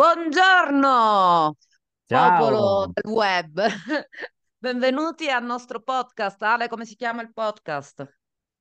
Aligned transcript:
Buongiorno, 0.00 1.56
popolo 2.06 2.56
Ciao, 2.56 2.86
del 2.86 3.12
web. 3.12 3.60
Benvenuti 4.56 5.28
al 5.28 5.44
nostro 5.44 5.82
podcast. 5.82 6.42
Ale, 6.42 6.68
come 6.68 6.86
si 6.86 6.96
chiama 6.96 7.20
il 7.20 7.30
podcast? 7.34 8.10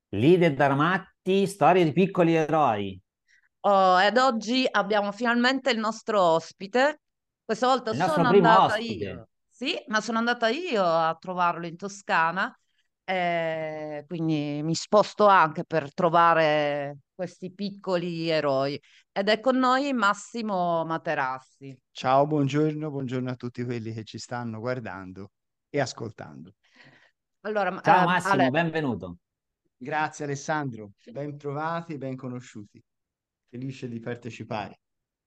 leader 0.10 0.54
Darmatti, 0.54 1.48
storie 1.48 1.86
di 1.86 1.94
piccoli 1.94 2.36
eroi. 2.36 3.00
Oh, 3.62 4.02
ed 4.02 4.18
oggi 4.18 4.68
abbiamo 4.70 5.14
finalmente 5.14 5.70
il 5.70 5.80
nostro 5.80 6.22
ospite. 6.22 7.00
Questa 7.46 7.68
volta 7.68 7.92
Il 7.92 7.98
sono 8.00 8.28
andata 8.28 8.66
ospite. 8.66 9.06
io. 9.06 9.28
Sì, 9.48 9.82
ma 9.88 10.02
sono 10.02 10.18
andata 10.18 10.50
io 10.50 10.84
a 10.84 11.16
trovarlo 11.18 11.66
in 11.68 11.78
Toscana, 11.78 12.54
eh, 13.06 14.04
quindi 14.08 14.60
mi 14.62 14.76
sposto 14.76 15.26
anche 15.27 15.63
per 15.63 15.94
trovare 15.94 16.98
questi 17.20 17.52
piccoli 17.52 18.30
eroi. 18.30 18.82
Ed 19.12 19.27
è 19.27 19.41
con 19.41 19.58
noi 19.58 19.91
Massimo 19.91 20.86
Materassi. 20.86 21.77
Ciao, 21.91 22.26
buongiorno, 22.26 22.90
buongiorno 22.90 23.30
a 23.30 23.36
tutti 23.36 23.66
quelli 23.66 23.91
che 23.91 24.05
ci 24.05 24.18
stanno 24.18 24.62
guardando 24.62 25.32
e 25.70 25.82
ascoltando. 25.82 26.54
Allora, 27.41 27.77
Ciao 27.82 27.94
eh, 27.94 28.00
Ale, 28.00 28.05
Massimo, 28.05 28.50
benvenuto. 28.52 29.18
Grazie 29.76 30.24
Alessandro, 30.24 30.91
ben 31.12 31.38
trovati, 31.38 31.98
ben 31.98 32.16
conosciuti. 32.16 32.82
Felice 33.49 33.90
di 33.90 33.99
partecipare. 33.99 34.80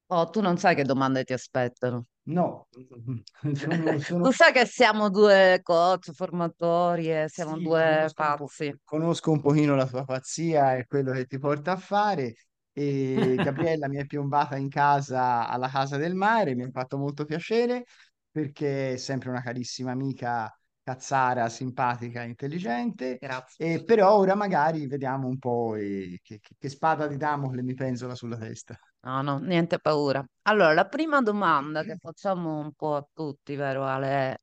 oh, 0.06 0.30
tu 0.30 0.40
non 0.40 0.56
sai 0.56 0.74
che 0.74 0.84
domande 0.84 1.24
ti 1.24 1.34
aspettano. 1.34 2.06
No, 2.26 2.66
sono, 3.54 3.98
sono- 4.00 4.28
Tu 4.28 4.30
sai 4.32 4.52
che 4.52 4.64
siamo 4.66 5.10
due 5.10 5.60
coach, 5.62 6.12
formatori 6.12 7.10
e 7.10 7.28
siamo 7.28 7.56
sì, 7.56 7.58
due 7.58 8.10
conosco 8.10 8.24
un 8.24 8.34
pazzi. 8.34 8.74
conosco 8.84 9.30
un 9.30 9.40
pochino 9.40 9.74
la 9.74 9.86
tua 9.86 10.04
pazzia 10.04 10.76
e 10.76 10.86
quello 10.86 11.12
che 11.12 11.26
ti 11.26 11.38
porta 11.38 11.72
a 11.72 11.76
fare. 11.76 12.34
E 12.72 13.38
Gabriella 13.42 13.88
mi 13.88 13.96
è 13.98 14.06
piombata 14.06 14.56
in 14.56 14.68
casa 14.68 15.46
alla 15.48 15.68
Casa 15.68 15.96
del 15.96 16.14
Mare, 16.14 16.54
mi 16.54 16.62
ha 16.64 16.70
fatto 16.70 16.96
molto 16.98 17.24
piacere 17.24 17.84
perché 18.30 18.94
è 18.94 18.96
sempre 18.96 19.28
una 19.30 19.42
carissima 19.42 19.90
amica 19.92 20.50
cazzara, 20.82 21.48
simpatica, 21.48 22.22
intelligente. 22.22 23.16
Grazie. 23.18 23.74
E 23.74 23.84
però 23.84 24.16
ora 24.16 24.34
magari 24.34 24.86
vediamo 24.86 25.28
un 25.28 25.38
po' 25.38 25.74
eh, 25.76 26.18
che, 26.22 26.40
che- 26.58 26.68
spada 26.68 27.06
di 27.06 27.16
Damocle 27.16 27.62
mi 27.62 27.74
penzola 27.74 28.14
sulla 28.14 28.36
testa. 28.36 28.78
No, 29.04 29.20
no, 29.22 29.38
niente 29.40 29.78
paura. 29.80 30.24
Allora, 30.42 30.72
la 30.74 30.86
prima 30.86 31.20
domanda 31.22 31.82
che 31.84 31.96
facciamo 31.96 32.58
un 32.60 32.72
po' 32.74 32.94
a 32.96 33.06
tutti, 33.12 33.56
vero 33.56 33.84
Ale? 33.84 34.06
è, 34.32 34.36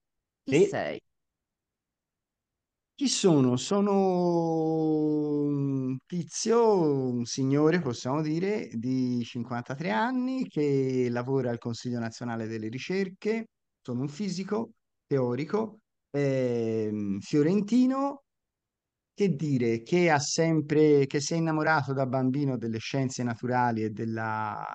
Chi 0.43 0.53
Sì, 0.53 0.59
sei? 0.59 0.99
Chi 2.95 3.07
sono? 3.07 3.55
Sono 3.55 3.93
un 5.45 5.97
tizio, 6.05 6.81
un 7.13 7.23
signore, 7.25 7.79
possiamo 7.79 8.21
dire, 8.21 8.67
di 8.73 9.23
53 9.23 9.89
anni 9.91 10.47
che 10.49 11.07
lavora 11.09 11.49
al 11.49 11.59
Consiglio 11.59 11.99
Nazionale 11.99 12.45
delle 12.47 12.67
Ricerche. 12.67 13.47
Sono 13.81 14.01
un 14.01 14.09
fisico 14.09 14.71
teorico, 15.07 15.79
ehm, 16.11 17.19
fiorentino, 17.19 18.23
che 19.13 19.35
dire, 19.35 19.83
che 19.83 20.09
ha 20.09 20.19
sempre, 20.19 21.05
che 21.07 21.19
si 21.19 21.33
è 21.33 21.37
innamorato 21.37 21.93
da 21.93 22.05
bambino 22.05 22.57
delle 22.57 22.79
scienze 22.79 23.23
naturali 23.23 23.83
e 23.83 23.89
della, 23.91 24.65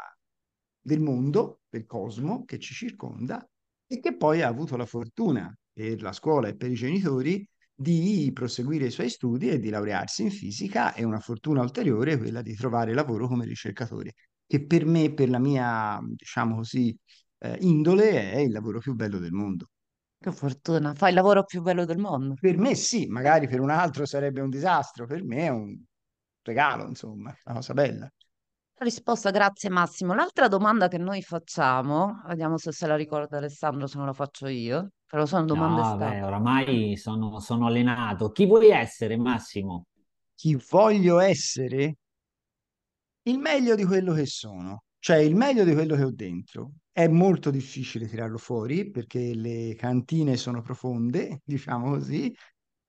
del 0.81 1.01
mondo, 1.01 1.61
del 1.69 1.87
cosmo 1.87 2.45
che 2.45 2.59
ci 2.59 2.75
circonda, 2.75 3.47
e 3.87 4.01
che 4.01 4.17
poi 4.17 4.43
ha 4.43 4.49
avuto 4.49 4.77
la 4.77 4.87
fortuna 4.87 5.55
per 5.73 6.03
la 6.03 6.13
scuola 6.13 6.49
e 6.49 6.57
per 6.57 6.71
i 6.71 6.75
genitori 6.75 7.47
di 7.75 8.31
proseguire 8.33 8.87
i 8.87 8.91
suoi 8.91 9.09
studi 9.11 9.49
e 9.49 9.59
di 9.59 9.69
laurearsi 9.71 10.23
in 10.23 10.31
fisica 10.31 10.95
e 10.95 11.05
una 11.05 11.21
fortuna 11.21 11.61
ulteriore 11.63 12.17
quella 12.19 12.43
di 12.43 12.55
trovare 12.55 12.95
lavoro 12.95 13.27
come 13.29 13.45
ricercatore, 13.47 14.15
che 14.47 14.65
per 14.67 14.85
me, 14.87 15.13
per 15.13 15.29
la 15.31 15.39
mia, 15.39 15.99
diciamo 16.03 16.57
così, 16.57 16.97
eh, 17.39 17.57
indole, 17.61 18.33
è 18.33 18.39
il 18.39 18.53
lavoro 18.53 18.79
più 18.79 18.95
bello 18.95 19.19
del 19.19 19.33
mondo. 19.33 19.69
Che 20.25 20.33
fortuna, 20.33 20.95
fai 20.95 21.11
il 21.11 21.17
lavoro 21.17 21.45
più 21.45 21.61
bello 21.61 21.85
del 21.85 21.99
mondo. 21.99 22.33
Per 22.41 22.57
me 22.57 22.75
sì, 22.75 23.05
magari 23.09 23.47
per 23.47 23.61
un 23.61 23.69
altro 23.69 24.07
sarebbe 24.07 24.41
un 24.41 24.49
disastro, 24.49 25.05
per 25.05 25.23
me 25.23 25.37
è 25.45 25.49
un 25.51 25.79
regalo, 26.41 26.87
insomma, 26.87 27.37
una 27.45 27.55
cosa 27.57 27.75
bella. 27.75 28.11
Risposta, 28.79 29.31
grazie 29.31 29.69
Massimo. 29.69 30.15
L'altra 30.15 30.49
domanda 30.49 30.89
che 30.89 30.97
noi 30.97 31.21
facciamo, 31.21 32.23
vediamo 32.27 32.57
se 32.57 32.73
se 32.73 32.87
la 32.87 32.97
ricorda 32.97 33.37
Alessandro, 33.37 33.87
se 33.87 33.99
non 33.99 34.07
la 34.07 34.15
faccio 34.15 34.47
io, 34.47 34.93
però 35.05 35.27
sono 35.27 35.45
domande 35.45 35.83
no, 35.83 35.85
standard. 35.85 36.13
beh, 36.15 36.23
oramai 36.23 36.97
sono, 36.97 37.39
sono 37.41 37.67
allenato. 37.67 38.31
Chi 38.31 38.47
vuoi 38.47 38.71
essere, 38.71 39.19
Massimo? 39.19 39.89
Chi 40.35 40.59
voglio 40.71 41.19
essere? 41.19 41.97
il 43.27 43.39
meglio 43.39 43.75
di 43.75 43.85
quello 43.85 44.15
che 44.15 44.25
sono, 44.25 44.85
cioè 44.99 45.19
il 45.19 45.35
meglio 45.35 45.65
di 45.65 45.75
quello 45.75 45.97
che 45.97 46.05
ho 46.05 46.11
dentro. 46.11 46.73
È 46.97 47.09
molto 47.09 47.51
difficile 47.51 48.07
tirarlo 48.07 48.39
fuori 48.39 48.89
perché 48.91 49.35
le 49.35 49.75
cantine 49.77 50.37
sono 50.37 50.63
profonde, 50.63 51.41
diciamo 51.45 51.91
così, 51.91 52.33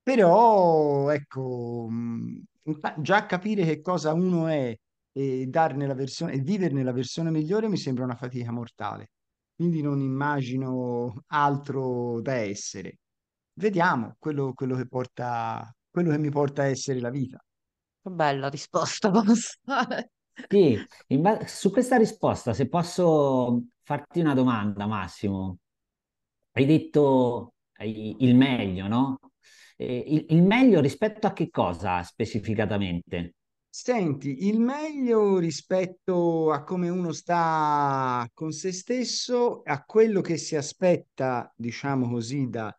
però 0.01 1.09
ecco, 1.09 1.87
infa- 2.63 2.95
già 3.01 3.25
capire 3.25 3.65
che 3.65 3.81
cosa 3.81 4.13
uno 4.13 4.47
è 4.47 4.75
e 5.17 5.45
darne 5.47 5.87
la 5.87 5.93
versione, 5.95 6.33
e 6.33 6.39
viverne 6.41 6.83
la 6.83 6.91
versione 6.91 7.31
migliore 7.31 7.67
mi 7.69 7.77
sembra 7.77 8.03
una 8.03 8.15
fatica 8.15 8.51
mortale. 8.51 9.11
Quindi 9.55 9.81
non 9.81 10.01
immagino 10.01 11.23
altro 11.27 12.19
da 12.21 12.33
essere. 12.35 12.97
Vediamo 13.53 14.15
quello, 14.19 14.53
quello 14.53 14.75
che 14.75 14.87
porta, 14.87 15.73
quello 15.89 16.11
che 16.11 16.17
mi 16.19 16.29
porta 16.29 16.63
a 16.63 16.65
essere 16.67 16.99
la 16.99 17.09
vita. 17.09 17.43
Che 18.01 18.09
bella 18.09 18.47
risposta, 18.49 19.11
posso 19.11 19.57
fare? 19.65 20.11
Sì, 20.47 20.87
in 21.07 21.21
ba- 21.21 21.45
su 21.47 21.71
questa 21.71 21.97
risposta, 21.97 22.53
se 22.53 22.67
posso 22.67 23.63
farti 23.85 24.19
una 24.19 24.33
domanda, 24.33 24.87
Massimo. 24.87 25.59
Hai 26.53 26.65
detto 26.65 27.53
il 27.77 28.35
meglio, 28.35 28.87
no? 28.87 29.19
Il, 29.77 30.25
il 30.29 30.41
meglio 30.41 30.81
rispetto 30.81 31.27
a 31.27 31.33
che 31.33 31.49
cosa 31.49 32.01
specificatamente? 32.01 33.35
Senti, 33.69 34.47
il 34.47 34.59
meglio 34.59 35.37
rispetto 35.37 36.51
a 36.51 36.63
come 36.63 36.89
uno 36.89 37.11
sta 37.11 38.27
con 38.33 38.53
se 38.53 38.71
stesso, 38.71 39.61
a 39.63 39.83
quello 39.83 40.21
che 40.21 40.37
si 40.37 40.55
aspetta, 40.55 41.53
diciamo 41.55 42.09
così, 42.09 42.49
da, 42.49 42.75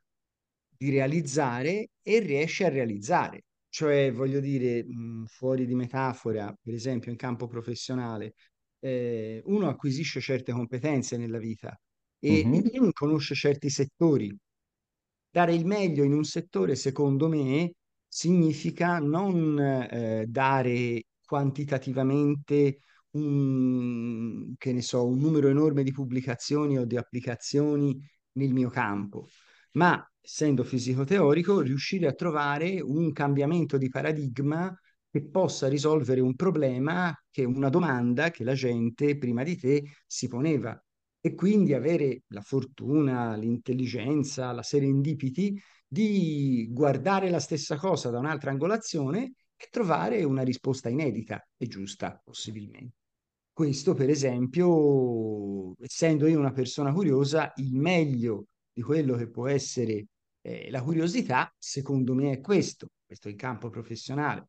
di 0.77 0.91
realizzare 0.91 1.91
e 2.03 2.19
riesce 2.19 2.65
a 2.65 2.71
realizzare. 2.71 3.45
Cioè, 3.69 4.11
voglio 4.11 4.41
dire, 4.41 4.87
fuori 5.27 5.67
di 5.67 5.75
metafora, 5.75 6.53
per 6.61 6.73
esempio 6.73 7.11
in 7.11 7.19
campo 7.19 7.47
professionale, 7.47 8.35
eh, 8.81 9.43
uno 9.47 9.69
acquisisce 9.69 10.21
certe 10.21 10.53
competenze 10.53 11.17
nella 11.17 11.39
vita 11.39 11.79
e 12.19 12.45
Mhm, 12.45 12.93
conosce 12.93 13.35
certi 13.35 13.71
settori. 13.71 14.37
Dare 15.31 15.55
il 15.55 15.67
meglio 15.67 16.03
in 16.05 16.13
un 16.15 16.25
settore, 16.25 16.75
secondo 16.77 17.29
me, 17.29 17.75
significa 18.09 18.99
non 18.99 19.59
eh, 19.61 20.25
dare 20.27 21.05
quantitativamente 21.25 22.81
un, 23.11 24.55
che 24.57 24.73
ne 24.73 24.81
so, 24.83 25.07
un 25.07 25.19
numero 25.19 25.49
enorme 25.49 25.83
di 25.83 25.93
pubblicazioni 25.93 26.79
o 26.79 26.85
di 26.87 26.97
applicazioni 26.97 27.99
nel 28.33 28.53
mio 28.53 28.71
campo, 28.71 29.29
ma 29.73 30.03
essendo 30.21 30.65
fisico 30.65 31.05
teorico, 31.05 31.61
riuscire 31.61 32.07
a 32.07 32.13
trovare 32.15 32.81
un 32.81 33.13
cambiamento 33.13 33.77
di 33.79 33.89
paradigma 33.89 34.75
che 35.17 35.25
possa 35.25 35.67
risolvere 35.69 36.21
un 36.21 36.35
problema, 36.35 37.15
che 37.31 37.45
una 37.45 37.71
domanda 37.71 38.31
che 38.31 38.45
la 38.45 38.53
gente 38.53 39.17
prima 39.17 39.43
di 39.43 39.57
te 39.57 39.85
si 40.07 40.29
poneva 40.29 40.79
e 41.21 41.35
quindi 41.35 41.73
avere 41.73 42.23
la 42.29 42.43
fortuna, 42.43 43.35
l'intelligenza, 43.35 44.53
la 44.53 44.63
serendipity 44.63 45.59
di 45.87 46.69
guardare 46.71 47.31
la 47.31 47.41
stessa 47.41 47.77
cosa 47.77 48.11
da 48.11 48.19
un'altra 48.19 48.51
angolazione 48.51 49.33
e 49.57 49.69
trovare 49.71 50.23
una 50.23 50.43
risposta 50.43 50.91
inedita 50.91 51.43
e 51.57 51.67
giusta, 51.67 52.21
possibilmente. 52.23 52.97
Questo, 53.53 53.95
per 53.95 54.11
esempio, 54.11 55.75
essendo 55.81 56.27
io 56.27 56.39
una 56.39 56.53
persona 56.53 56.93
curiosa, 56.93 57.53
il 57.57 57.75
meglio 57.75 58.49
di 58.71 58.83
quello 58.83 59.17
che 59.17 59.31
può 59.31 59.49
essere 59.49 60.09
eh, 60.43 60.71
la 60.71 60.83
curiosità, 60.83 61.51
secondo 61.59 62.13
me, 62.13 62.33
è 62.33 62.41
questo, 62.41 62.89
questo 63.07 63.31
in 63.31 63.37
campo 63.37 63.71
professionale. 63.71 64.49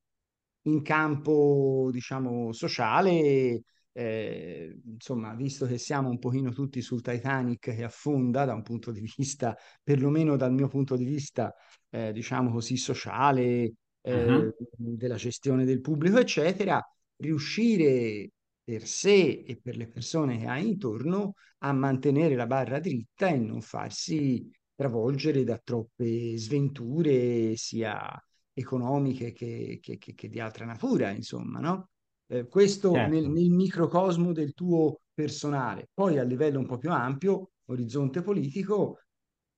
In 0.68 0.82
campo, 0.82 1.90
diciamo, 1.92 2.52
sociale, 2.52 3.62
eh, 3.94 4.80
insomma, 4.86 5.34
visto 5.34 5.66
che 5.66 5.78
siamo 5.78 6.10
un 6.10 6.20
pochino 6.20 6.52
tutti 6.52 6.82
sul 6.82 7.02
Titanic 7.02 7.74
che 7.74 7.84
affonda 7.84 8.44
da 8.44 8.54
un 8.54 8.64
punto 8.64 8.92
di 8.92 9.00
vista, 9.16 9.56
perlomeno 9.82 10.36
dal 10.36 10.52
mio 10.54 10.68
punto 10.68 10.98
di 10.98 11.06
vista, 11.06 11.54
eh, 11.90 12.12
diciamo 12.12 12.52
così, 12.52 12.76
sociale, 12.76 13.74
eh, 14.02 14.54
della 14.76 15.16
gestione 15.16 15.64
del 15.64 15.80
pubblico, 15.80 16.18
eccetera, 16.18 16.82
riuscire 17.16 18.32
per 18.64 18.86
sé 18.86 19.44
e 19.48 19.60
per 19.62 19.78
le 19.78 19.88
persone 19.88 20.38
che 20.38 20.48
hai 20.48 20.68
intorno 20.68 21.36
a 21.60 21.72
mantenere 21.72 22.36
la 22.36 22.46
barra 22.46 22.80
dritta 22.80 23.30
e 23.30 23.38
non 23.38 23.62
farsi 23.62 24.50
travolgere 24.76 25.44
da 25.46 25.58
troppe 25.64 26.38
sventure, 26.38 27.56
sia 27.56 28.22
economiche 28.60 29.32
che, 29.34 29.80
che- 29.82 29.98
che- 29.98 30.14
che 30.14 30.28
di 30.30 30.40
altra 30.40 30.66
natura, 30.66 31.12
insomma, 31.12 31.60
no? 31.60 31.90
Eh, 32.28 32.48
questo 32.48 33.06
nel, 33.06 33.24
certo. 33.24 33.30
nel 33.30 33.50
microcosmo 33.52 34.32
del 34.34 34.54
tuo 34.54 35.02
personale. 35.14 35.90
Poi 35.94 36.18
a 36.20 36.24
livello 36.24 36.60
un 36.60 36.66
po' 36.66 36.78
più 36.78 36.92
ampio, 36.92 37.52
orizzonte 37.66 38.22
politico, 38.22 39.00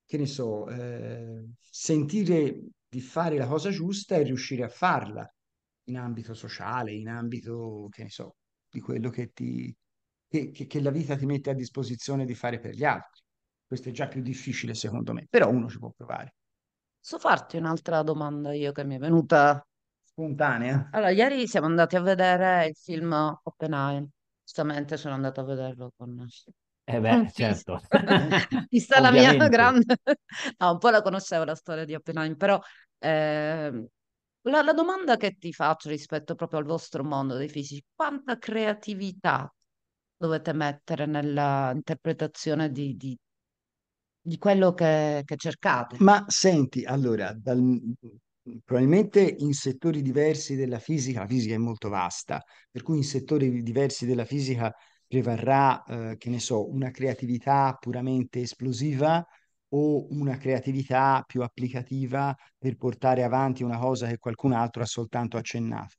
che 0.04 0.16
ne 0.18 0.26
so, 0.26 0.68
eh, 0.68 1.46
sentire 1.58 2.60
di 2.88 3.00
fare 3.00 3.36
la 3.36 3.46
cosa 3.46 3.70
giusta 3.70 4.16
e 4.16 4.22
riuscire 4.24 4.64
a 4.64 4.68
farla 4.68 5.28
in 5.84 5.96
ambito 5.96 6.34
sociale, 6.34 6.92
in 6.92 7.08
ambito, 7.08 7.88
che 7.90 8.02
ne 8.04 8.10
so, 8.10 8.36
di 8.68 8.80
quello 8.80 9.08
che, 9.10 9.30
ti, 9.32 9.74
che, 10.28 10.50
che, 10.50 10.66
che 10.66 10.80
la 10.80 10.90
vita 10.90 11.16
ti 11.16 11.26
mette 11.26 11.50
a 11.50 11.54
disposizione 11.54 12.24
di 12.24 12.34
fare 12.34 12.58
per 12.60 12.74
gli 12.74 12.84
altri. 12.84 13.22
Questo 13.66 13.88
è 13.88 13.92
già 13.92 14.08
più 14.08 14.20
difficile 14.22 14.74
secondo 14.74 15.12
me, 15.12 15.26
però 15.28 15.48
uno 15.50 15.68
ci 15.68 15.78
può 15.78 15.90
provare. 15.96 16.34
Posso 17.00 17.18
farti 17.18 17.56
un'altra 17.58 18.02
domanda 18.02 18.54
io 18.54 18.72
che 18.72 18.84
mi 18.84 18.94
è 18.96 18.98
venuta 18.98 19.62
Spontanea? 20.02 20.90
Allora, 20.92 21.10
ieri 21.10 21.46
siamo 21.46 21.66
andati 21.66 21.96
a 21.96 22.00
vedere 22.00 22.66
il 22.66 22.74
film 22.76 23.12
Oppenheimer. 23.42 24.08
Giustamente 24.42 24.96
sono 24.96 25.14
andato 25.14 25.40
a 25.40 25.44
vederlo 25.44 25.92
con 25.96 26.26
Eh 26.86 27.00
con 27.06 27.26
beh, 27.26 27.30
Fis. 27.30 27.64
certo. 27.70 27.80
Vista 28.70 29.00
la 29.00 29.10
mia 29.12 29.32
Ovviamente. 29.32 29.46
grande... 29.48 29.96
No, 30.58 30.72
un 30.72 30.78
po' 30.78 30.90
la 30.90 31.02
conoscevo 31.02 31.44
la 31.44 31.54
storia 31.54 31.84
di 31.84 31.94
Oppenheimer, 31.94 32.36
però 32.36 32.60
ehm, 32.98 33.86
la, 34.42 34.62
la 34.62 34.72
domanda 34.72 35.16
che 35.16 35.36
ti 35.38 35.52
faccio 35.52 35.88
rispetto 35.88 36.34
proprio 36.34 36.58
al 36.60 36.64
vostro 36.66 37.04
mondo 37.04 37.36
dei 37.36 37.48
fisici, 37.48 37.84
quanta 37.94 38.36
creatività 38.38 39.52
dovete 40.16 40.52
mettere 40.52 41.06
nella 41.06 41.70
interpretazione 41.74 42.70
di, 42.70 42.96
di- 42.96 43.16
di 44.20 44.38
quello 44.38 44.72
che, 44.74 45.22
che 45.24 45.36
cercate? 45.36 45.96
Ma 45.98 46.24
senti, 46.28 46.84
allora, 46.84 47.32
dal- 47.34 47.78
probabilmente 48.64 49.20
in 49.20 49.52
settori 49.52 50.02
diversi 50.02 50.56
della 50.56 50.78
fisica, 50.78 51.20
la 51.20 51.26
fisica 51.26 51.54
è 51.54 51.58
molto 51.58 51.88
vasta, 51.88 52.42
per 52.70 52.82
cui 52.82 52.96
in 52.96 53.04
settori 53.04 53.62
diversi 53.62 54.06
della 54.06 54.24
fisica 54.24 54.74
prevarrà, 55.06 55.82
eh, 55.84 56.16
che 56.16 56.30
ne 56.30 56.38
so, 56.40 56.68
una 56.70 56.90
creatività 56.90 57.76
puramente 57.78 58.40
esplosiva 58.40 59.24
o 59.72 60.06
una 60.12 60.36
creatività 60.38 61.22
più 61.26 61.42
applicativa 61.42 62.34
per 62.58 62.76
portare 62.76 63.22
avanti 63.22 63.62
una 63.62 63.78
cosa 63.78 64.06
che 64.08 64.18
qualcun 64.18 64.52
altro 64.52 64.82
ha 64.82 64.86
soltanto 64.86 65.36
accennato. 65.36 65.94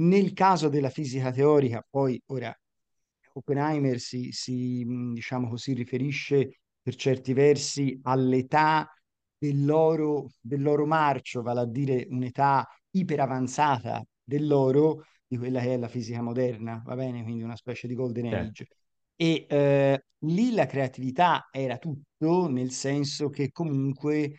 Nel 0.00 0.32
caso 0.32 0.68
della 0.68 0.90
fisica 0.90 1.30
teorica, 1.32 1.84
poi 1.88 2.20
ora 2.26 2.56
Oppenheimer 3.34 3.98
si, 4.00 4.32
si, 4.32 4.84
mh, 4.84 5.14
diciamo 5.14 5.48
così, 5.48 5.72
riferisce 5.74 6.57
per 6.88 6.96
certi 6.96 7.34
versi 7.34 7.98
all'età 8.04 8.90
dell'oro, 9.36 10.28
dell'oro 10.40 10.86
marcio, 10.86 11.42
vale 11.42 11.60
a 11.60 11.66
dire 11.66 12.06
un'età 12.08 12.66
iperavanzata 12.92 14.02
dell'oro 14.24 15.04
di 15.26 15.36
quella 15.36 15.60
che 15.60 15.74
è 15.74 15.76
la 15.76 15.88
fisica 15.88 16.22
moderna, 16.22 16.80
va 16.86 16.94
bene? 16.94 17.22
Quindi 17.24 17.42
una 17.42 17.56
specie 17.56 17.86
di 17.88 17.94
golden 17.94 18.26
Certo. 18.30 18.64
age. 18.66 18.68
E 19.16 19.44
eh, 19.50 20.02
lì 20.20 20.52
la 20.54 20.64
creatività 20.64 21.48
era 21.50 21.76
tutto, 21.76 22.48
nel 22.48 22.70
senso 22.70 23.28
che 23.28 23.50
comunque 23.52 24.38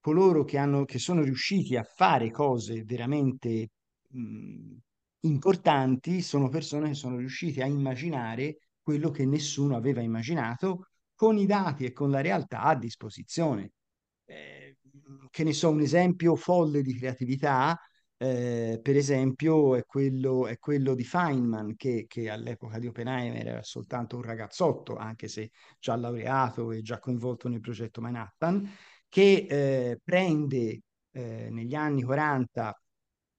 coloro 0.00 0.44
che 0.44 0.56
hanno, 0.56 0.86
che 0.86 0.98
sono 0.98 1.22
riusciti 1.22 1.76
a 1.76 1.82
fare 1.82 2.30
cose 2.30 2.82
veramente 2.84 3.68
mh, 4.08 4.76
importanti 5.20 6.22
sono 6.22 6.48
persone 6.48 6.88
che 6.88 6.94
sono 6.94 7.16
riuscite 7.18 7.62
a 7.62 7.66
immaginare 7.66 8.56
quello 8.82 9.10
che 9.10 9.26
nessuno 9.26 9.76
aveva 9.76 10.00
immaginato 10.00 10.86
con 11.20 11.36
i 11.36 11.44
dati 11.44 11.84
e 11.84 11.92
con 11.92 12.10
la 12.10 12.22
realtà 12.22 12.62
a 12.62 12.74
disposizione. 12.74 13.72
Eh, 14.24 14.78
che 15.28 15.44
ne 15.44 15.52
so, 15.52 15.68
un 15.68 15.82
esempio 15.82 16.34
folle 16.34 16.80
di 16.80 16.94
creatività, 16.94 17.78
eh, 18.16 18.80
per 18.82 18.96
esempio, 18.96 19.74
è 19.76 19.84
quello, 19.84 20.46
è 20.46 20.56
quello 20.56 20.94
di 20.94 21.04
Feynman, 21.04 21.76
che, 21.76 22.06
che 22.08 22.30
all'epoca 22.30 22.78
di 22.78 22.86
Oppenheimer 22.86 23.46
era 23.46 23.62
soltanto 23.62 24.16
un 24.16 24.22
ragazzotto, 24.22 24.96
anche 24.96 25.28
se 25.28 25.50
già 25.78 25.94
laureato 25.94 26.72
e 26.72 26.80
già 26.80 26.98
coinvolto 26.98 27.48
nel 27.50 27.60
progetto 27.60 28.00
Manhattan, 28.00 28.66
che 29.06 29.46
eh, 29.46 30.00
prende 30.02 30.80
eh, 31.10 31.50
negli 31.50 31.74
anni 31.74 32.02
40 32.02 32.80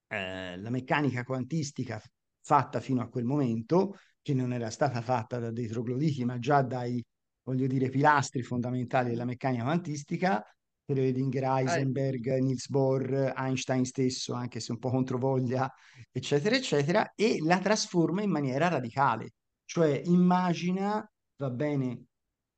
eh, 0.06 0.56
la 0.56 0.70
meccanica 0.70 1.24
quantistica 1.24 2.00
fatta 2.42 2.78
fino 2.78 3.02
a 3.02 3.08
quel 3.08 3.24
momento, 3.24 3.96
che 4.20 4.34
non 4.34 4.52
era 4.52 4.70
stata 4.70 5.00
fatta 5.02 5.40
da 5.40 5.50
dei 5.50 5.66
trogloditi, 5.66 6.24
ma 6.24 6.38
già 6.38 6.62
dai, 6.62 7.04
voglio 7.42 7.66
dire, 7.66 7.88
pilastri 7.88 8.42
fondamentali 8.42 9.10
della 9.10 9.24
meccanica 9.24 9.64
quantistica, 9.64 10.44
Schrödinger, 10.84 11.42
Eh, 11.42 11.46
Heisenberg, 11.46 12.38
Niels 12.38 12.68
Bohr, 12.68 13.32
Einstein 13.36 13.84
stesso, 13.84 14.34
anche 14.34 14.60
se 14.60 14.72
un 14.72 14.78
po' 14.78 14.90
controvoglia, 14.90 15.72
eccetera, 16.10 16.56
eccetera, 16.56 17.12
e 17.14 17.38
la 17.40 17.58
trasforma 17.58 18.22
in 18.22 18.30
maniera 18.30 18.68
radicale. 18.68 19.30
Cioè 19.64 20.02
immagina, 20.04 21.08
va 21.36 21.50
bene, 21.50 22.04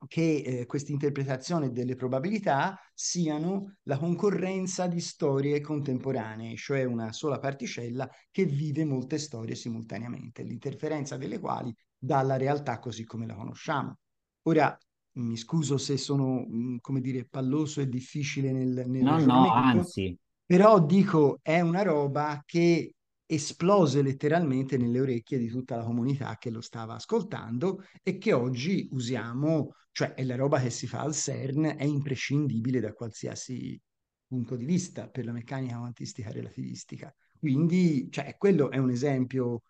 che 0.06 0.42
eh, 0.44 0.66
questa 0.66 0.92
interpretazione 0.92 1.70
delle 1.70 1.94
probabilità 1.94 2.78
siano 2.92 3.76
la 3.84 3.98
concorrenza 3.98 4.86
di 4.86 5.00
storie 5.00 5.60
contemporanee, 5.60 6.56
cioè 6.56 6.84
una 6.84 7.12
sola 7.12 7.38
particella 7.38 8.10
che 8.30 8.44
vive 8.44 8.84
molte 8.84 9.18
storie 9.18 9.54
simultaneamente, 9.54 10.42
l'interferenza 10.42 11.16
delle 11.16 11.38
quali 11.38 11.74
dà 11.96 12.22
la 12.22 12.36
realtà 12.36 12.78
così 12.78 13.04
come 13.04 13.26
la 13.26 13.34
conosciamo. 13.34 13.98
Ora, 14.46 14.76
mi 15.16 15.36
scuso 15.36 15.78
se 15.78 15.96
sono, 15.96 16.44
mh, 16.46 16.78
come 16.80 17.00
dire, 17.00 17.24
palloso 17.24 17.80
e 17.80 17.88
difficile 17.88 18.52
nel, 18.52 18.84
nel 18.88 19.02
No, 19.02 19.18
no, 19.24 19.52
anzi, 19.52 20.16
però 20.44 20.84
dico, 20.84 21.38
è 21.42 21.60
una 21.60 21.82
roba 21.82 22.42
che 22.44 22.94
esplose 23.26 24.02
letteralmente 24.02 24.76
nelle 24.76 25.00
orecchie 25.00 25.38
di 25.38 25.48
tutta 25.48 25.76
la 25.76 25.84
comunità 25.84 26.36
che 26.36 26.50
lo 26.50 26.60
stava 26.60 26.94
ascoltando 26.94 27.84
e 28.02 28.18
che 28.18 28.32
oggi 28.32 28.88
usiamo, 28.92 29.74
cioè 29.92 30.12
è 30.14 30.24
la 30.24 30.36
roba 30.36 30.60
che 30.60 30.70
si 30.70 30.86
fa 30.86 31.00
al 31.00 31.14
CERN, 31.14 31.76
è 31.78 31.84
imprescindibile 31.84 32.80
da 32.80 32.92
qualsiasi 32.92 33.80
punto 34.26 34.56
di 34.56 34.64
vista 34.64 35.08
per 35.08 35.24
la 35.24 35.32
meccanica 35.32 35.78
quantistica 35.78 36.30
relativistica. 36.30 37.14
Quindi, 37.38 38.08
cioè, 38.10 38.36
quello 38.36 38.70
è 38.70 38.78
un 38.78 38.90
esempio 38.90 39.62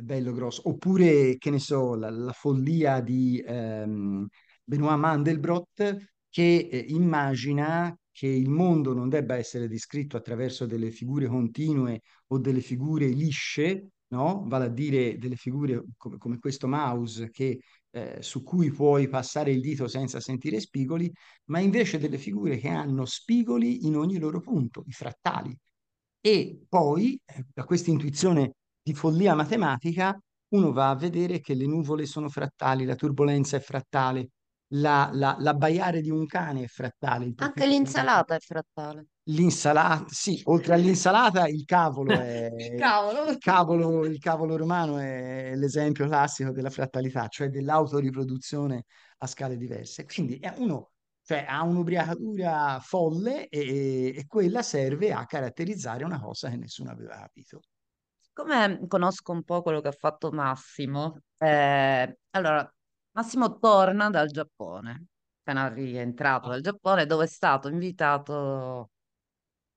bello 0.00 0.32
grosso. 0.32 0.68
Oppure, 0.68 1.36
che 1.38 1.50
ne 1.50 1.58
so, 1.58 1.94
la, 1.94 2.10
la 2.10 2.32
follia 2.32 3.00
di 3.00 3.42
ehm, 3.44 4.26
Benoît 4.64 4.96
Mandelbrot 4.96 5.96
che 6.28 6.68
eh, 6.70 6.84
immagina 6.88 7.94
che 8.10 8.26
il 8.26 8.48
mondo 8.48 8.94
non 8.94 9.08
debba 9.08 9.36
essere 9.36 9.68
descritto 9.68 10.16
attraverso 10.16 10.66
delle 10.66 10.90
figure 10.90 11.26
continue 11.26 12.00
o 12.28 12.38
delle 12.38 12.60
figure 12.60 13.06
lisce, 13.08 13.88
no? 14.08 14.44
Vale 14.46 14.66
a 14.66 14.68
dire 14.68 15.16
delle 15.18 15.36
figure 15.36 15.82
come, 15.96 16.18
come 16.18 16.38
questo 16.38 16.68
mouse 16.68 17.30
che, 17.30 17.60
eh, 17.90 18.18
su 18.20 18.42
cui 18.42 18.70
puoi 18.70 19.08
passare 19.08 19.50
il 19.52 19.60
dito 19.60 19.88
senza 19.88 20.20
sentire 20.20 20.60
spigoli, 20.60 21.10
ma 21.46 21.58
invece 21.60 21.98
delle 21.98 22.18
figure 22.18 22.58
che 22.58 22.68
hanno 22.68 23.04
spigoli 23.06 23.86
in 23.86 23.96
ogni 23.96 24.18
loro 24.18 24.40
punto, 24.40 24.84
i 24.86 24.92
frattali. 24.92 25.56
E 26.20 26.64
poi, 26.68 27.20
eh, 27.24 27.44
da 27.52 27.64
questa 27.64 27.90
intuizione 27.90 28.54
di 28.82 28.94
follia 28.94 29.34
matematica, 29.34 30.18
uno 30.48 30.72
va 30.72 30.90
a 30.90 30.96
vedere 30.96 31.40
che 31.40 31.54
le 31.54 31.66
nuvole 31.66 32.06
sono 32.06 32.28
frattali, 32.28 32.84
la 32.84 32.94
turbolenza 32.96 33.56
è 33.56 33.60
frattale, 33.60 34.30
la, 34.74 35.10
la- 35.12 35.36
l'abbaiare 35.38 36.00
di 36.00 36.10
un 36.10 36.26
cane 36.26 36.64
è 36.64 36.66
frattale, 36.66 37.26
il 37.26 37.34
Anche 37.36 37.66
l'insalata 37.66 38.34
è 38.34 38.38
frattale. 38.40 39.06
L'insalata, 39.26 40.06
sì, 40.08 40.40
oltre 40.46 40.74
all'insalata 40.74 41.46
il 41.46 41.64
cavolo 41.64 42.18
è 42.18 42.48
Cavolo. 42.76 43.30
il 43.30 43.38
cavolo, 43.38 44.04
il 44.04 44.18
cavolo 44.18 44.56
romano 44.56 44.98
è 44.98 45.54
l'esempio 45.54 46.06
classico 46.08 46.50
della 46.50 46.70
frattalità, 46.70 47.28
cioè 47.28 47.48
dell'autoriproduzione 47.48 48.84
a 49.18 49.26
scale 49.28 49.56
diverse. 49.56 50.04
Quindi 50.06 50.38
è 50.38 50.52
uno, 50.58 50.90
cioè, 51.22 51.44
ha 51.48 51.62
un'ubriacatura 51.62 52.80
folle 52.80 53.48
e, 53.48 54.12
e 54.16 54.26
quella 54.26 54.62
serve 54.62 55.12
a 55.12 55.24
caratterizzare 55.24 56.02
una 56.04 56.20
cosa 56.20 56.50
che 56.50 56.56
nessuno 56.56 56.90
aveva 56.90 57.14
capito. 57.20 57.60
Come 58.34 58.86
conosco 58.88 59.32
un 59.32 59.42
po' 59.42 59.60
quello 59.62 59.80
che 59.80 59.88
ha 59.88 59.92
fatto 59.92 60.30
Massimo, 60.30 61.18
eh, 61.36 62.18
allora 62.30 62.74
Massimo 63.12 63.58
torna 63.58 64.08
dal 64.08 64.28
Giappone, 64.28 65.06
appena 65.40 65.68
rientrato 65.68 66.48
dal 66.48 66.62
Giappone, 66.62 67.04
dove 67.04 67.24
è 67.24 67.28
stato 67.28 67.68
invitato. 67.68 68.90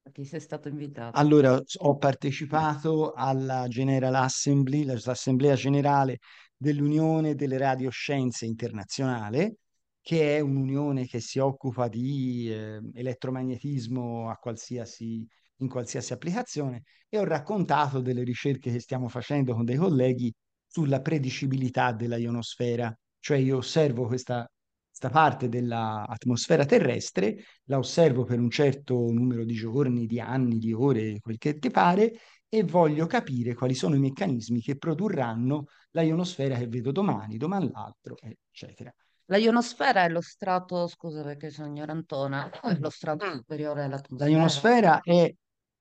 A 0.03 0.11
chi 0.11 0.23
sei 0.23 0.39
stato 0.39 0.69
invitato? 0.69 1.17
Allora, 1.17 1.59
ho 1.79 1.97
partecipato 1.97 3.11
alla 3.11 3.67
General 3.67 4.13
Assembly, 4.15 4.85
la- 4.85 4.97
l'Assemblea 5.03 5.55
Generale 5.55 6.19
dell'Unione 6.55 7.35
delle 7.35 7.57
Radioscienze 7.57 8.45
Internazionale, 8.45 9.57
che 10.01 10.37
è 10.37 10.39
un'unione 10.39 11.07
che 11.07 11.19
si 11.19 11.39
occupa 11.39 11.87
di 11.89 12.49
eh, 12.49 12.79
elettromagnetismo 12.93 14.29
a 14.29 14.35
qualsiasi, 14.35 15.27
in 15.57 15.69
qualsiasi 15.69 16.13
applicazione, 16.13 16.83
e 17.09 17.17
ho 17.17 17.23
raccontato 17.23 18.01
delle 18.01 18.23
ricerche 18.23 18.71
che 18.71 18.79
stiamo 18.79 19.07
facendo 19.07 19.53
con 19.53 19.65
dei 19.65 19.77
colleghi 19.77 20.33
sulla 20.67 21.01
predicibilità 21.01 21.91
della 21.91 22.17
ionosfera. 22.17 22.93
Cioè 23.19 23.37
io 23.37 23.57
osservo 23.57 24.05
questa, 24.05 24.49
questa 24.87 25.09
parte 25.09 25.47
dell'atmosfera 25.49 26.65
terrestre 26.65 27.37
la 27.65 27.77
osservo 27.77 28.23
per 28.23 28.39
un 28.39 28.49
certo 28.49 29.09
numero 29.11 29.45
di 29.45 29.53
giorni, 29.53 30.05
di 30.05 30.19
anni, 30.19 30.57
di 30.57 30.73
ore, 30.73 31.19
quel 31.19 31.37
che 31.37 31.57
ti 31.57 31.69
pare, 31.69 32.13
e 32.47 32.63
voglio 32.63 33.05
capire 33.05 33.53
quali 33.53 33.73
sono 33.73 33.95
i 33.95 33.99
meccanismi 33.99 34.61
che 34.61 34.77
produrranno 34.77 35.65
la 35.91 36.01
ionosfera 36.01 36.57
che 36.57 36.67
vedo 36.67 36.91
domani, 36.91 37.37
domani 37.37 37.69
l'altro, 37.71 38.15
eccetera. 38.19 38.93
La 39.25 39.37
ionosfera 39.37 40.03
è 40.03 40.09
lo 40.09 40.21
strato, 40.21 40.87
scusa 40.87 41.23
perché 41.23 41.49
sono 41.49 41.67
ignorantona, 41.67 42.51
è 42.61 42.77
lo 42.77 42.91
strato 42.91 43.25
superiore 43.31 43.83
all'atmosfera. 43.83 44.29
La 44.29 44.35
ionosfera 44.37 45.01
è, 45.01 45.35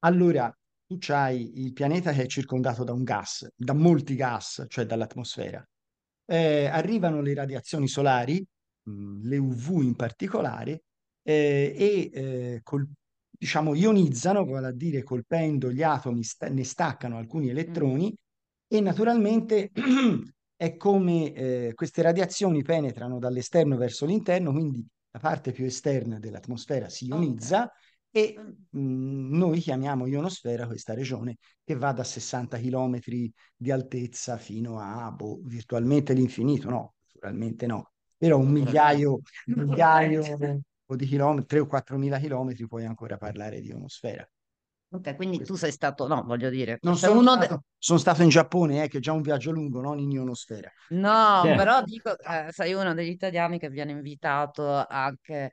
allora, 0.04 0.54
tu 0.86 0.96
c'hai 0.98 1.60
il 1.64 1.72
pianeta 1.72 2.12
che 2.12 2.22
è 2.22 2.26
circondato 2.26 2.84
da 2.84 2.92
un 2.92 3.02
gas, 3.02 3.48
da 3.56 3.72
molti 3.72 4.14
gas, 4.14 4.64
cioè 4.68 4.84
dall'atmosfera. 4.84 5.66
Eh, 6.26 6.66
arrivano 6.66 7.20
le 7.22 7.34
radiazioni 7.34 7.88
solari, 7.88 8.44
mh, 8.82 8.92
mm, 8.92 9.22
le 9.24 9.36
UV 9.38 9.82
in 9.82 9.96
particolare, 9.96 10.82
eh, 11.22 11.74
e 11.76 12.10
eh, 12.12 12.60
col, 12.62 12.86
diciamo, 13.30 13.74
ionizzano, 13.74 14.44
vale 14.44 14.68
a 14.68 14.72
dire 14.72 15.02
colpendo 15.02 15.72
gli 15.72 15.82
atomi, 15.82 16.22
sta- 16.22 16.48
ne 16.48 16.64
staccano 16.64 17.16
alcuni 17.16 17.48
elettroni 17.48 18.10
mm. 18.10 18.76
e 18.76 18.80
naturalmente 18.80 19.70
è 20.54 20.76
come 20.76 21.32
eh, 21.32 21.72
queste 21.74 22.02
radiazioni 22.02 22.62
penetrano 22.62 23.18
dall'esterno 23.18 23.76
verso 23.76 24.04
l'interno, 24.04 24.52
quindi 24.52 24.86
la 25.10 25.18
parte 25.18 25.52
più 25.52 25.64
esterna 25.64 26.18
dell'atmosfera 26.18 26.88
si 26.88 27.06
ionizza 27.06 27.62
okay. 27.64 27.76
E 28.16 28.36
mh, 28.38 28.78
mm, 28.78 29.36
noi 29.36 29.58
chiamiamo 29.58 30.06
ionosfera 30.06 30.68
questa 30.68 30.94
regione 30.94 31.38
che 31.64 31.74
va 31.74 31.90
da 31.90 32.04
60 32.04 32.58
km 32.58 33.00
di 33.56 33.70
altezza 33.72 34.36
fino 34.36 34.78
a 34.78 35.10
boh, 35.10 35.40
virtualmente 35.42 36.12
l'infinito, 36.12 36.70
no, 36.70 36.94
naturalmente 37.12 37.66
no, 37.66 37.90
però 38.16 38.38
un 38.38 38.50
migliaio, 38.52 39.18
un 39.46 39.64
migliaio 39.64 40.22
di 40.86 41.06
chilometri, 41.06 41.46
3 41.46 41.58
o 41.58 41.66
4 41.66 41.98
mila 41.98 42.20
chilometri, 42.20 42.68
puoi 42.68 42.84
ancora 42.84 43.16
parlare 43.16 43.60
di 43.60 43.70
ionosfera. 43.70 44.24
Ok, 44.90 45.16
quindi 45.16 45.38
Questo. 45.38 45.54
tu 45.54 45.58
sei 45.58 45.72
stato, 45.72 46.06
no, 46.06 46.22
voglio 46.22 46.50
dire, 46.50 46.78
non 46.82 46.96
sono 46.96 47.20
stato, 47.20 47.46
de... 47.48 47.60
sono 47.78 47.98
stato 47.98 48.22
in 48.22 48.28
Giappone, 48.28 48.84
eh, 48.84 48.88
che 48.88 48.98
è 48.98 49.00
già 49.00 49.10
un 49.10 49.22
viaggio 49.22 49.50
lungo, 49.50 49.80
non 49.80 49.98
in 49.98 50.12
ionosfera. 50.12 50.70
No, 50.90 51.42
yeah. 51.42 51.56
però 51.56 51.82
dico, 51.82 52.16
eh, 52.16 52.52
sei 52.52 52.74
uno 52.74 52.94
degli 52.94 53.08
italiani 53.08 53.58
che 53.58 53.70
viene 53.70 53.90
invitato 53.90 54.86
anche 54.86 55.52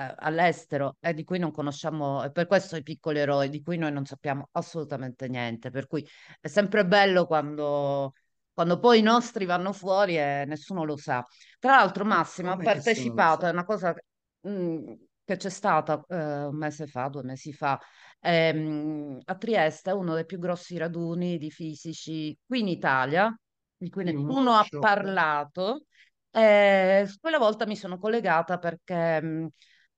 eh, 0.00 0.14
all'estero 0.18 0.96
e 1.00 1.12
di 1.12 1.24
cui 1.24 1.38
non 1.38 1.50
conosciamo, 1.52 2.24
e 2.24 2.30
per 2.30 2.46
questo 2.46 2.76
i 2.76 2.82
piccoli 2.82 3.18
eroi, 3.18 3.50
di 3.50 3.62
cui 3.62 3.76
noi 3.76 3.92
non 3.92 4.06
sappiamo 4.06 4.48
assolutamente 4.52 5.28
niente, 5.28 5.70
per 5.70 5.86
cui 5.86 6.06
è 6.40 6.48
sempre 6.48 6.86
bello 6.86 7.26
quando, 7.26 8.14
quando 8.52 8.78
poi 8.78 9.00
i 9.00 9.02
nostri 9.02 9.44
vanno 9.44 9.72
fuori 9.72 10.16
e 10.16 10.44
nessuno 10.46 10.84
lo 10.84 10.96
sa. 10.96 11.22
Tra 11.58 11.76
l'altro 11.76 12.04
Massimo 12.04 12.52
ha 12.52 12.56
partecipato, 12.56 13.46
è 13.46 13.50
una 13.50 13.64
cosa 13.64 13.94
mh, 14.40 14.50
mm, 14.50 14.92
che 15.24 15.36
c'è 15.36 15.50
stata 15.50 16.02
eh, 16.08 16.44
un 16.44 16.56
mese 16.56 16.86
fa, 16.86 17.08
due 17.08 17.22
mesi 17.22 17.52
fa, 17.52 17.78
ehm, 18.20 19.18
a 19.24 19.34
Trieste, 19.36 19.90
uno 19.92 20.14
dei 20.14 20.24
più 20.24 20.38
grossi 20.38 20.76
raduni 20.78 21.38
di 21.38 21.50
fisici 21.50 22.36
qui 22.46 22.60
in 22.60 22.68
Italia, 22.68 23.32
di 23.76 23.90
cui 23.90 24.04
nessuno 24.04 24.52
ha 24.54 24.66
parlato. 24.78 25.84
E 26.32 27.06
quella 27.20 27.38
volta 27.38 27.66
mi 27.66 27.76
sono 27.76 27.98
collegata 27.98 28.58
perché 28.58 29.20
mh, 29.20 29.48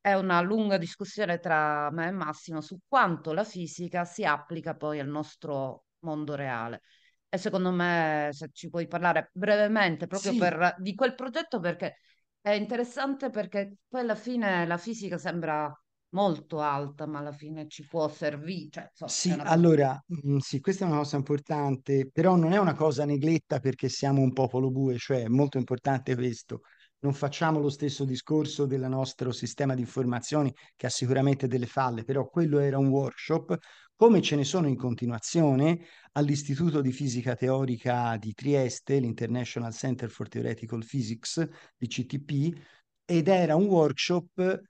è 0.02 0.14
una 0.14 0.40
lunga 0.42 0.78
discussione 0.78 1.38
tra 1.40 1.90
me 1.92 2.08
e 2.08 2.12
Massimo 2.12 2.60
su 2.60 2.78
quanto 2.88 3.32
la 3.32 3.44
fisica 3.44 4.04
si 4.04 4.24
applica 4.24 4.76
poi 4.76 5.00
al 5.00 5.08
nostro 5.08 5.84
mondo 6.00 6.34
reale. 6.34 6.82
E 7.30 7.38
secondo 7.38 7.70
me, 7.72 8.28
se 8.32 8.50
ci 8.52 8.68
puoi 8.68 8.86
parlare 8.88 9.30
brevemente 9.32 10.06
proprio 10.06 10.34
Sì, 10.34 10.36
per, 10.36 10.74
di 10.78 10.94
quel 10.94 11.14
progetto, 11.14 11.60
perché 11.60 11.98
è 12.42 12.50
interessante 12.50 13.30
perché 13.30 13.76
poi 13.88 14.00
alla 14.02 14.14
fine 14.16 14.66
la 14.66 14.76
fisica 14.76 15.16
sembra 15.18 15.72
molto 16.10 16.60
alta, 16.60 17.06
ma 17.06 17.20
alla 17.20 17.32
fine 17.32 17.68
ci 17.68 17.86
può 17.86 18.08
servire. 18.08 18.90
Cioè, 18.94 19.16
è 19.24 19.32
Sì, 19.34 19.34
una 19.34 19.44
allora, 19.44 20.00
mm, 20.26 20.38
sì, 20.38 20.60
questa 20.60 20.84
è 20.84 20.88
una 20.88 20.98
cosa 20.98 21.16
importante, 21.16 22.08
però 22.10 22.36
non 22.36 22.52
è 22.52 22.58
una 22.58 22.74
cosa 22.74 23.04
negletta 23.04 23.58
perché 23.60 23.88
siamo 23.88 24.22
un 24.22 24.32
popolo 24.32 24.70
bue, 24.70 24.96
cioè 24.98 25.22
è 25.24 25.28
molto 25.28 25.58
importante 25.58 26.14
questo. 26.14 26.60
Non 27.04 27.14
facciamo 27.14 27.58
lo 27.58 27.68
stesso 27.68 28.04
discorso 28.04 28.64
del 28.64 28.82
nostro 28.82 29.32
sistema 29.32 29.74
di 29.74 29.80
informazioni 29.80 30.54
che 30.76 30.86
ha 30.86 30.90
sicuramente 30.90 31.48
delle 31.48 31.66
falle, 31.66 32.04
però 32.04 32.28
quello 32.28 32.60
era 32.60 32.78
un 32.78 32.88
workshop, 32.88 33.58
come 33.96 34.22
ce 34.22 34.36
ne 34.36 34.44
sono 34.44 34.68
in 34.68 34.76
continuazione 34.76 35.80
all'Istituto 36.12 36.80
di 36.80 36.92
Fisica 36.92 37.34
Teorica 37.34 38.16
di 38.18 38.32
Trieste, 38.34 39.00
l'International 39.00 39.72
Center 39.72 40.08
for 40.10 40.28
Theoretical 40.28 40.84
Physics, 40.84 41.44
l'ICTP, 41.78 42.56
ed 43.04 43.26
era 43.28 43.56
un 43.56 43.64
workshop 43.64 44.60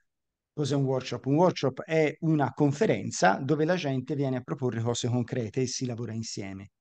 Cos'è 0.55 0.75
un 0.75 0.85
workshop? 0.85 1.25
Un 1.27 1.35
workshop 1.37 1.83
è 1.83 2.15
una 2.21 2.53
conferenza 2.53 3.37
dove 3.43 3.65
la 3.65 3.77
gente 3.77 4.15
viene 4.15 4.37
a 4.37 4.43
proporre 4.43 4.83
cose 4.83 5.09
concrete 5.09 5.63
e 5.63 5.67
si 5.67 5.87
lavora 5.87 6.13
insieme. 6.13 6.73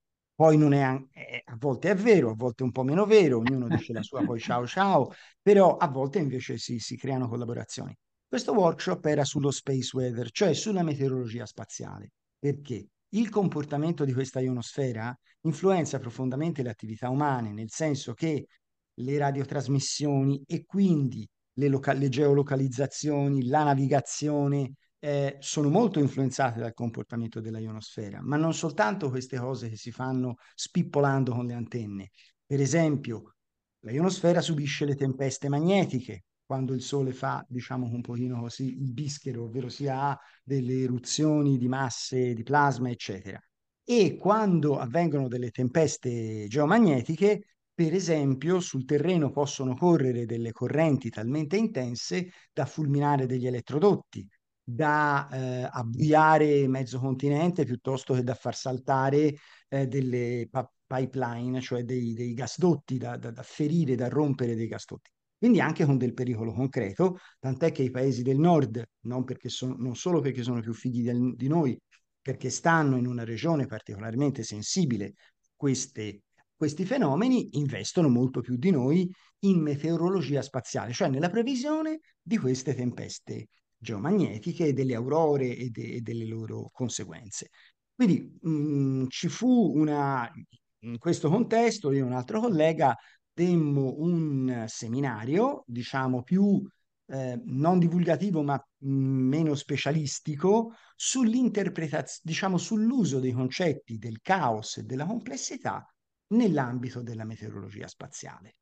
Poi 0.42 0.58
non 0.58 0.74
è, 0.74 1.00
è, 1.12 1.44
a 1.46 1.56
volte 1.56 1.92
è 1.92 1.96
vero, 1.96 2.32
a 2.32 2.34
volte 2.34 2.64
è 2.64 2.66
un 2.66 2.72
po' 2.72 2.82
meno 2.82 3.06
vero, 3.06 3.38
ognuno 3.38 3.68
dice 3.68 3.94
la 3.94 4.02
sua, 4.02 4.24
poi 4.24 4.40
ciao 4.40 4.66
ciao, 4.66 5.14
però 5.40 5.78
a 5.78 5.88
volte 5.88 6.18
invece 6.18 6.58
si, 6.58 6.80
si 6.80 6.98
creano 6.98 7.28
collaborazioni. 7.28 7.96
Questo 8.28 8.52
workshop 8.52 9.06
era 9.06 9.24
sullo 9.24 9.52
space 9.52 9.96
weather, 9.96 10.32
cioè 10.32 10.54
sulla 10.54 10.82
meteorologia 10.82 11.46
spaziale. 11.46 12.14
Perché? 12.40 12.88
Il 13.10 13.30
comportamento 13.30 14.04
di 14.04 14.14
questa 14.14 14.40
ionosfera 14.40 15.16
influenza 15.42 16.00
profondamente 16.00 16.64
le 16.64 16.72
attività 16.72 17.12
umane, 17.12 17.54
nel 17.54 17.70
senso 17.70 18.16
che 18.16 18.48
le 18.96 19.18
radiotrasmissioni 19.20 20.42
e 20.48 20.66
quindi 20.66 21.24
le, 21.54 21.68
loca- 21.68 21.94
le 21.94 22.10
geolocalizzazioni, 22.10 23.46
la 23.46 23.66
navigazione 23.66 24.74
eh, 25.04 25.38
sono 25.40 25.70
molto 25.70 26.00
influenzate 26.00 26.60
dal 26.60 26.74
comportamento 26.74 27.42
della 27.42 27.60
ionosfera, 27.60 28.22
ma 28.22 28.38
non 28.38 28.54
soltanto 28.54 29.10
queste 29.10 29.38
cose 29.38 29.68
che 29.68 29.76
si 29.76 29.92
fanno 29.92 30.36
spippolando 30.54 31.34
con 31.34 31.48
le 31.48 31.54
antenne. 31.56 32.12
Per 32.46 32.62
esempio, 32.62 33.36
la 33.80 33.92
ionosfera 33.92 34.42
subisce 34.42 34.86
le 34.86 34.96
tempeste 34.96 35.50
magnetiche, 35.50 36.26
quando 36.46 36.74
il 36.74 36.82
Sole 36.82 37.14
fa, 37.14 37.44
diciamo 37.50 37.88
un 37.88 38.02
pochino 38.02 38.42
così, 38.42 38.80
il 38.80 38.94
bischero, 38.94 39.46
ovvero 39.46 39.70
sia 39.70 40.02
ha 40.02 40.20
delle 40.44 40.82
eruzioni 40.82 41.58
di 41.58 41.68
masse 41.68 42.34
di 42.36 42.44
plasma, 42.44 42.90
eccetera. 42.92 43.42
E 43.84 44.18
quando 44.18 44.78
avvengono 44.78 45.28
delle 45.28 45.50
tempeste 45.50 46.46
geomagnetiche, 46.48 47.56
per 47.74 47.96
esempio, 47.96 48.60
sul 48.60 48.86
terreno 48.86 49.32
possono 49.32 49.76
correre 49.76 50.26
delle 50.26 50.52
correnti 50.52 51.10
talmente 51.10 51.58
intense 51.58 52.32
da 52.54 52.66
fulminare 52.66 53.26
degli 53.26 53.48
elettrodotti, 53.48 54.28
da 54.74 55.30
eh, 55.32 55.70
avviare 55.72 56.68
mezzo 56.68 57.00
continente 57.00 57.66
piuttosto 57.66 58.14
che 58.14 58.24
da 58.24 58.36
far 58.36 58.56
saltare 58.56 59.36
eh, 59.68 59.88
delle 59.88 60.50
pipeline, 60.86 61.62
cioè 61.62 61.84
dei, 61.84 62.14
dei 62.14 62.34
gasdotti, 62.34 62.98
da, 62.98 63.18
da, 63.18 63.32
da 63.32 63.44
ferire, 63.44 63.96
da 63.96 64.08
rompere 64.08 64.56
dei 64.56 64.68
gasdotti. 64.68 65.10
Quindi 65.38 65.60
anche 65.60 65.86
con 65.86 65.98
del 65.98 66.14
pericolo 66.14 66.54
concreto, 66.54 67.18
tant'è 67.40 67.72
che 67.72 67.82
i 67.84 67.90
paesi 67.90 68.22
del 68.22 68.38
nord, 68.38 68.84
non, 69.02 69.26
sono, 69.46 69.76
non 69.78 69.96
solo 69.96 70.20
perché 70.20 70.44
sono 70.44 70.60
più 70.62 70.74
figli 70.74 71.04
del, 71.04 71.36
di 71.36 71.48
noi, 71.48 71.78
perché 72.22 72.50
stanno 72.50 72.98
in 72.98 73.08
una 73.08 73.24
regione 73.24 73.66
particolarmente 73.66 74.44
sensibile 74.44 75.16
queste, 75.56 76.24
questi 76.56 76.86
fenomeni, 76.86 77.58
investono 77.58 78.08
molto 78.08 78.42
più 78.42 78.56
di 78.56 78.70
noi 78.70 79.12
in 79.40 79.60
meteorologia 79.60 80.44
spaziale, 80.44 80.94
cioè 80.94 81.10
nella 81.10 81.30
previsione 81.30 82.02
di 82.22 82.38
queste 82.38 82.76
tempeste 82.76 83.48
geomagnetiche, 83.82 84.74
delle 84.74 84.96
aurore 84.96 85.56
e, 85.56 85.70
de, 85.70 85.96
e 85.96 86.02
delle 86.02 86.26
loro 86.26 86.70
conseguenze. 86.72 87.50
Quindi 87.96 88.38
mh, 88.42 88.50
mm, 88.50 89.06
ci 89.10 89.28
fu 89.28 89.74
una, 89.76 90.32
in 90.80 90.98
questo 90.98 91.30
contesto, 91.30 91.92
io 91.92 92.00
e 92.00 92.08
un 92.08 92.14
altro 92.14 92.40
collega 92.40 92.96
demmo 93.34 93.96
un 93.98 94.66
seminario, 94.68 95.64
diciamo 95.66 96.22
più 96.24 96.62
eh, 97.08 97.42
non 97.46 97.80
divulgativo 97.80 98.44
ma 98.44 98.56
mh, 98.78 98.90
meno 98.90 99.56
specialistico, 99.56 100.74
sull'interpretazione, 100.96 102.22
diciamo 102.24 102.58
sull'uso 102.58 103.20
dei 103.20 103.32
concetti 103.32 103.98
del 103.98 104.22
caos 104.22 104.78
e 104.78 104.84
della 104.84 105.06
complessità 105.06 105.86
nell'ambito 106.28 107.02
della 107.02 107.26
meteorologia 107.26 107.88
spaziale. 107.88 108.56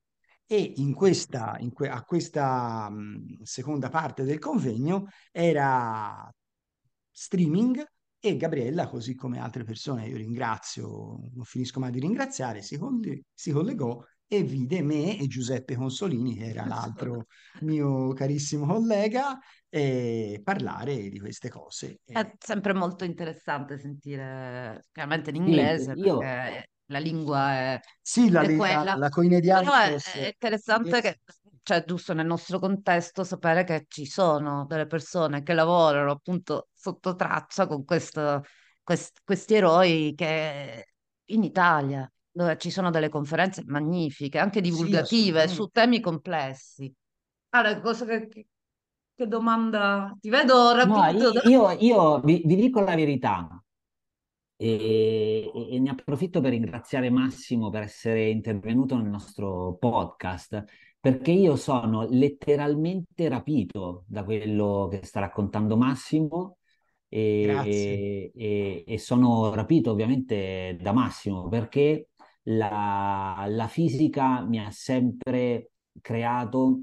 E 0.52 0.74
in 0.78 0.94
questa, 0.96 1.58
in 1.60 1.72
que- 1.72 1.90
a 1.90 2.04
questa 2.04 2.90
mh, 2.90 3.44
seconda 3.44 3.90
parte 3.90 4.24
del 4.24 4.40
convegno 4.40 5.08
era 5.32 6.28
streaming 7.12 7.86
e 8.20 8.36
Gabriella, 8.36 8.88
così 8.88 9.14
come 9.14 9.40
altre 9.40 9.64
persone, 9.64 10.08
io 10.08 10.18
ringrazio, 10.18 11.30
non 11.34 11.44
finisco 11.44 11.80
mai 11.80 11.92
di 11.92 12.00
ringraziare, 12.00 12.64
si, 12.64 12.78
coll- 12.78 13.22
si 13.32 13.52
collegò 13.52 14.04
e 14.28 14.44
vide 14.44 14.82
me 14.82 15.20
e 15.20 15.28
Giuseppe 15.28 15.76
Consolini, 15.76 16.36
che 16.36 16.50
era 16.50 16.66
l'altro 16.66 17.28
mio 17.62 18.14
carissimo 18.14 18.66
collega, 18.66 19.38
eh, 19.70 20.42
parlare 20.44 21.10
di 21.10 21.20
queste 21.20 21.50
cose. 21.50 22.00
È 22.06 22.34
sempre 22.40 22.74
molto 22.74 23.04
interessante 23.04 23.78
sentire, 23.78 24.82
chiaramente 24.92 25.30
in 25.30 25.38
inglese, 25.38 25.94
sì, 25.94 26.00
io... 26.00 26.18
perché 26.18 26.70
la 26.90 27.00
lingua 27.00 27.52
è, 27.54 27.80
sì, 28.02 28.30
la, 28.30 28.42
è 28.42 28.56
quella. 28.56 28.84
La, 28.84 28.96
la 28.96 29.10
Però 29.62 29.74
è, 29.74 29.96
è 29.96 30.28
interessante 30.28 31.02
che, 31.02 31.20
cioè 31.64 31.84
giusto 31.86 32.14
nel 32.14 32.26
nostro 32.26 32.60
contesto, 32.60 33.24
sapere 33.24 33.64
che 33.64 33.86
ci 33.88 34.06
sono 34.06 34.66
delle 34.68 34.86
persone 34.88 35.44
che 35.44 35.54
lavorano 35.54 36.12
appunto 36.12 36.70
sotto 36.74 37.16
traccia 37.16 37.68
con 37.68 37.84
questo 37.86 38.44
quest- 38.84 39.20
questi 39.24 39.56
eroi 39.56 40.14
che 40.16 40.86
in 41.26 41.44
Italia, 41.44 42.12
dove 42.32 42.58
ci 42.58 42.72
sono 42.72 42.90
delle 42.90 43.10
conferenze 43.10 43.64
magnifiche, 43.66 44.40
anche 44.40 44.62
divulgative, 44.62 45.48
sì, 45.48 45.54
su 45.56 45.68
temi 45.68 46.00
complessi. 46.00 46.92
Allora, 47.50 47.80
cosa 47.82 48.06
che, 48.06 48.28
che, 48.28 48.48
che 49.16 49.28
domanda? 49.28 50.16
Ti 50.20 50.30
vedo 50.30 50.74
rapito. 50.74 51.32
No, 51.32 51.42
io, 51.46 51.72
io 51.80 52.20
vi, 52.22 52.42
vi 52.46 52.56
dico 52.56 52.82
la 52.82 52.96
verità. 52.96 53.62
E, 54.62 55.52
e, 55.72 55.80
ne 55.80 55.90
approfitto 55.90 56.42
per 56.42 56.52
ringraziare 56.52 57.10
Massimo 57.10 57.70
per 57.70 57.84
essere 57.84 58.30
intervenuto 58.30 58.98
nel 58.98 59.08
nostro 59.10 59.78
podcast, 59.80 60.66
perché 61.00 61.32
io 61.32 61.56
sono 61.56 62.06
letteralmente 62.10 63.30
rapito 63.30 64.04
da 64.08 64.26
quello 64.26 64.90
che 64.92 65.06
sta 65.06 65.22
raccontando 65.22 65.78
Massimo 65.78 66.58
e, 67.08 68.32
e, 68.36 68.84
e 68.86 68.98
sono 68.98 69.54
rapito 69.54 69.92
ovviamente 69.92 70.78
da 70.82 70.92
Massimo 70.92 71.48
perché 71.48 72.10
la, 72.44 73.46
la 73.48 73.68
fisica 73.68 74.42
mi 74.46 74.60
ha 74.60 74.72
sempre 74.72 75.72
creato 76.02 76.82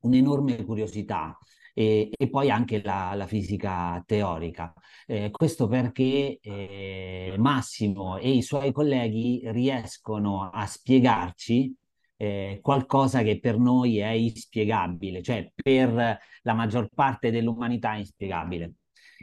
un'enorme 0.00 0.64
curiosità 0.64 1.36
e, 1.74 2.08
e 2.16 2.30
poi 2.30 2.50
anche 2.50 2.80
la, 2.82 3.12
la 3.14 3.26
fisica 3.26 4.02
teorica. 4.06 4.72
Eh, 5.06 5.30
questo 5.30 5.66
perché 5.66 6.38
eh, 6.40 7.34
Massimo 7.36 8.16
e 8.16 8.30
i 8.30 8.42
suoi 8.42 8.72
colleghi 8.72 9.42
riescono 9.46 10.48
a 10.50 10.64
spiegarci 10.64 11.74
eh, 12.16 12.60
qualcosa 12.62 13.22
che 13.22 13.40
per 13.40 13.58
noi 13.58 13.98
è 13.98 14.10
inspiegabile, 14.10 15.20
cioè 15.20 15.50
per 15.54 16.18
la 16.42 16.54
maggior 16.54 16.88
parte 16.94 17.30
dell'umanità 17.30 17.94
è 17.94 17.98
inspiegabile. 17.98 18.74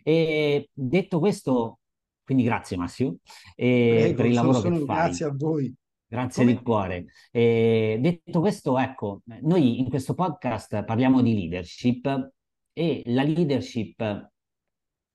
E 0.04 0.70
detto 0.74 1.20
questo, 1.20 1.80
quindi 2.24 2.44
grazie 2.44 2.76
Massimo 2.76 3.18
Prego, 3.56 4.16
per 4.16 4.26
il 4.26 4.34
lavoro 4.34 4.60
sono, 4.60 4.78
che 4.78 4.86
fai. 4.86 4.96
Grazie 4.98 5.26
a 5.26 5.34
voi. 5.36 5.76
Grazie 6.08 6.44
Come... 6.44 6.58
di 6.58 6.62
cuore. 6.62 7.06
E 7.32 7.98
detto 8.02 8.42
questo, 8.42 8.78
ecco, 8.78 9.22
noi 9.44 9.80
in 9.80 9.88
questo 9.88 10.14
podcast 10.14 10.84
parliamo 10.84 11.22
di 11.22 11.34
leadership 11.34 12.34
e 12.74 13.04
la 13.08 13.24
leadership 13.24 14.30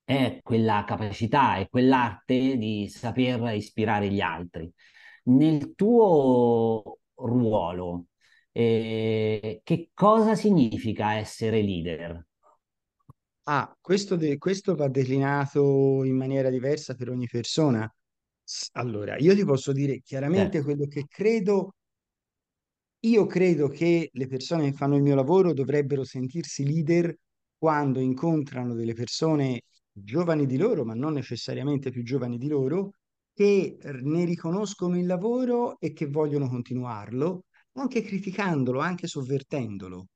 è 0.04 0.40
quella 0.42 0.84
capacità, 0.86 1.56
è 1.58 1.68
quell'arte 1.68 2.56
di 2.56 2.88
saper 2.88 3.54
ispirare 3.54 4.10
gli 4.10 4.20
altri. 4.20 4.72
Nel 5.24 5.74
tuo 5.74 7.00
ruolo, 7.16 8.06
eh, 8.52 9.60
che 9.64 9.90
cosa 9.94 10.34
significa 10.36 11.14
essere 11.14 11.62
leader? 11.62 12.24
Ah, 13.48 13.76
questo, 13.80 14.16
de- 14.16 14.38
questo 14.38 14.74
va 14.74 14.88
declinato 14.88 16.02
in 16.04 16.16
maniera 16.16 16.50
diversa 16.50 16.94
per 16.94 17.10
ogni 17.10 17.26
persona. 17.28 17.88
Allora, 18.72 19.16
io 19.18 19.34
ti 19.34 19.44
posso 19.44 19.72
dire 19.72 20.00
chiaramente 20.02 20.62
Certo. 20.62 20.62
quello 20.62 20.86
che 20.86 21.06
credo. 21.08 21.74
Io 23.06 23.24
credo 23.26 23.68
che 23.68 24.10
le 24.12 24.26
persone 24.26 24.64
che 24.70 24.76
fanno 24.76 24.96
il 24.96 25.02
mio 25.02 25.14
lavoro 25.14 25.52
dovrebbero 25.54 26.04
sentirsi 26.04 26.64
leader 26.66 27.16
quando 27.58 28.00
incontrano 28.00 28.74
delle 28.74 28.94
persone 28.94 29.62
giovani 29.92 30.46
di 30.46 30.56
loro, 30.56 30.84
ma 30.84 30.94
non 30.94 31.14
necessariamente 31.14 31.90
più 31.90 32.02
giovani 32.02 32.38
di 32.38 32.48
loro, 32.48 32.92
che 33.32 33.78
ne 33.82 34.24
riconoscono 34.24 34.98
il 34.98 35.06
lavoro 35.06 35.78
e 35.78 35.92
che 35.92 36.06
vogliono 36.06 36.48
continuarlo, 36.48 37.44
anche 37.72 38.02
criticandolo, 38.02 38.80
anche 38.80 39.06
sovvertendolo. 39.06 40.06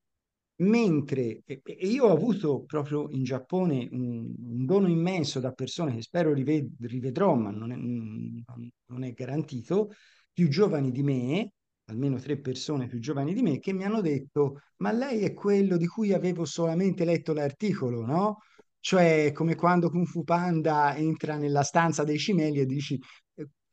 Mentre 0.61 1.41
e, 1.45 1.61
io 1.81 2.05
ho 2.05 2.11
avuto 2.13 2.63
proprio 2.65 3.09
in 3.11 3.23
Giappone 3.23 3.87
un, 3.91 4.33
un 4.37 4.65
dono 4.65 4.87
immenso 4.87 5.39
da 5.39 5.51
persone 5.51 5.95
che 5.95 6.01
spero 6.01 6.33
rived- 6.33 6.75
rivedrò, 6.85 7.35
ma 7.35 7.49
non 7.51 7.71
è, 7.71 7.75
non 7.75 9.03
è 9.03 9.11
garantito, 9.13 9.91
più 10.31 10.49
giovani 10.49 10.91
di 10.91 11.03
me, 11.03 11.53
almeno 11.85 12.19
tre 12.19 12.39
persone 12.39 12.87
più 12.87 12.99
giovani 12.99 13.33
di 13.33 13.41
me, 13.41 13.59
che 13.59 13.73
mi 13.73 13.83
hanno 13.83 14.01
detto: 14.01 14.61
Ma 14.77 14.91
lei 14.91 15.23
è 15.23 15.33
quello 15.33 15.77
di 15.77 15.87
cui 15.87 16.13
avevo 16.13 16.45
solamente 16.45 17.05
letto 17.05 17.33
l'articolo, 17.33 18.05
no? 18.05 18.37
Cioè, 18.79 19.31
come 19.33 19.55
quando 19.55 19.89
Kung 19.89 20.05
Fu 20.07 20.23
Panda 20.23 20.95
entra 20.95 21.37
nella 21.37 21.63
stanza 21.63 22.03
dei 22.03 22.17
cimeli 22.17 22.59
e 22.59 22.65
dici: 22.65 22.97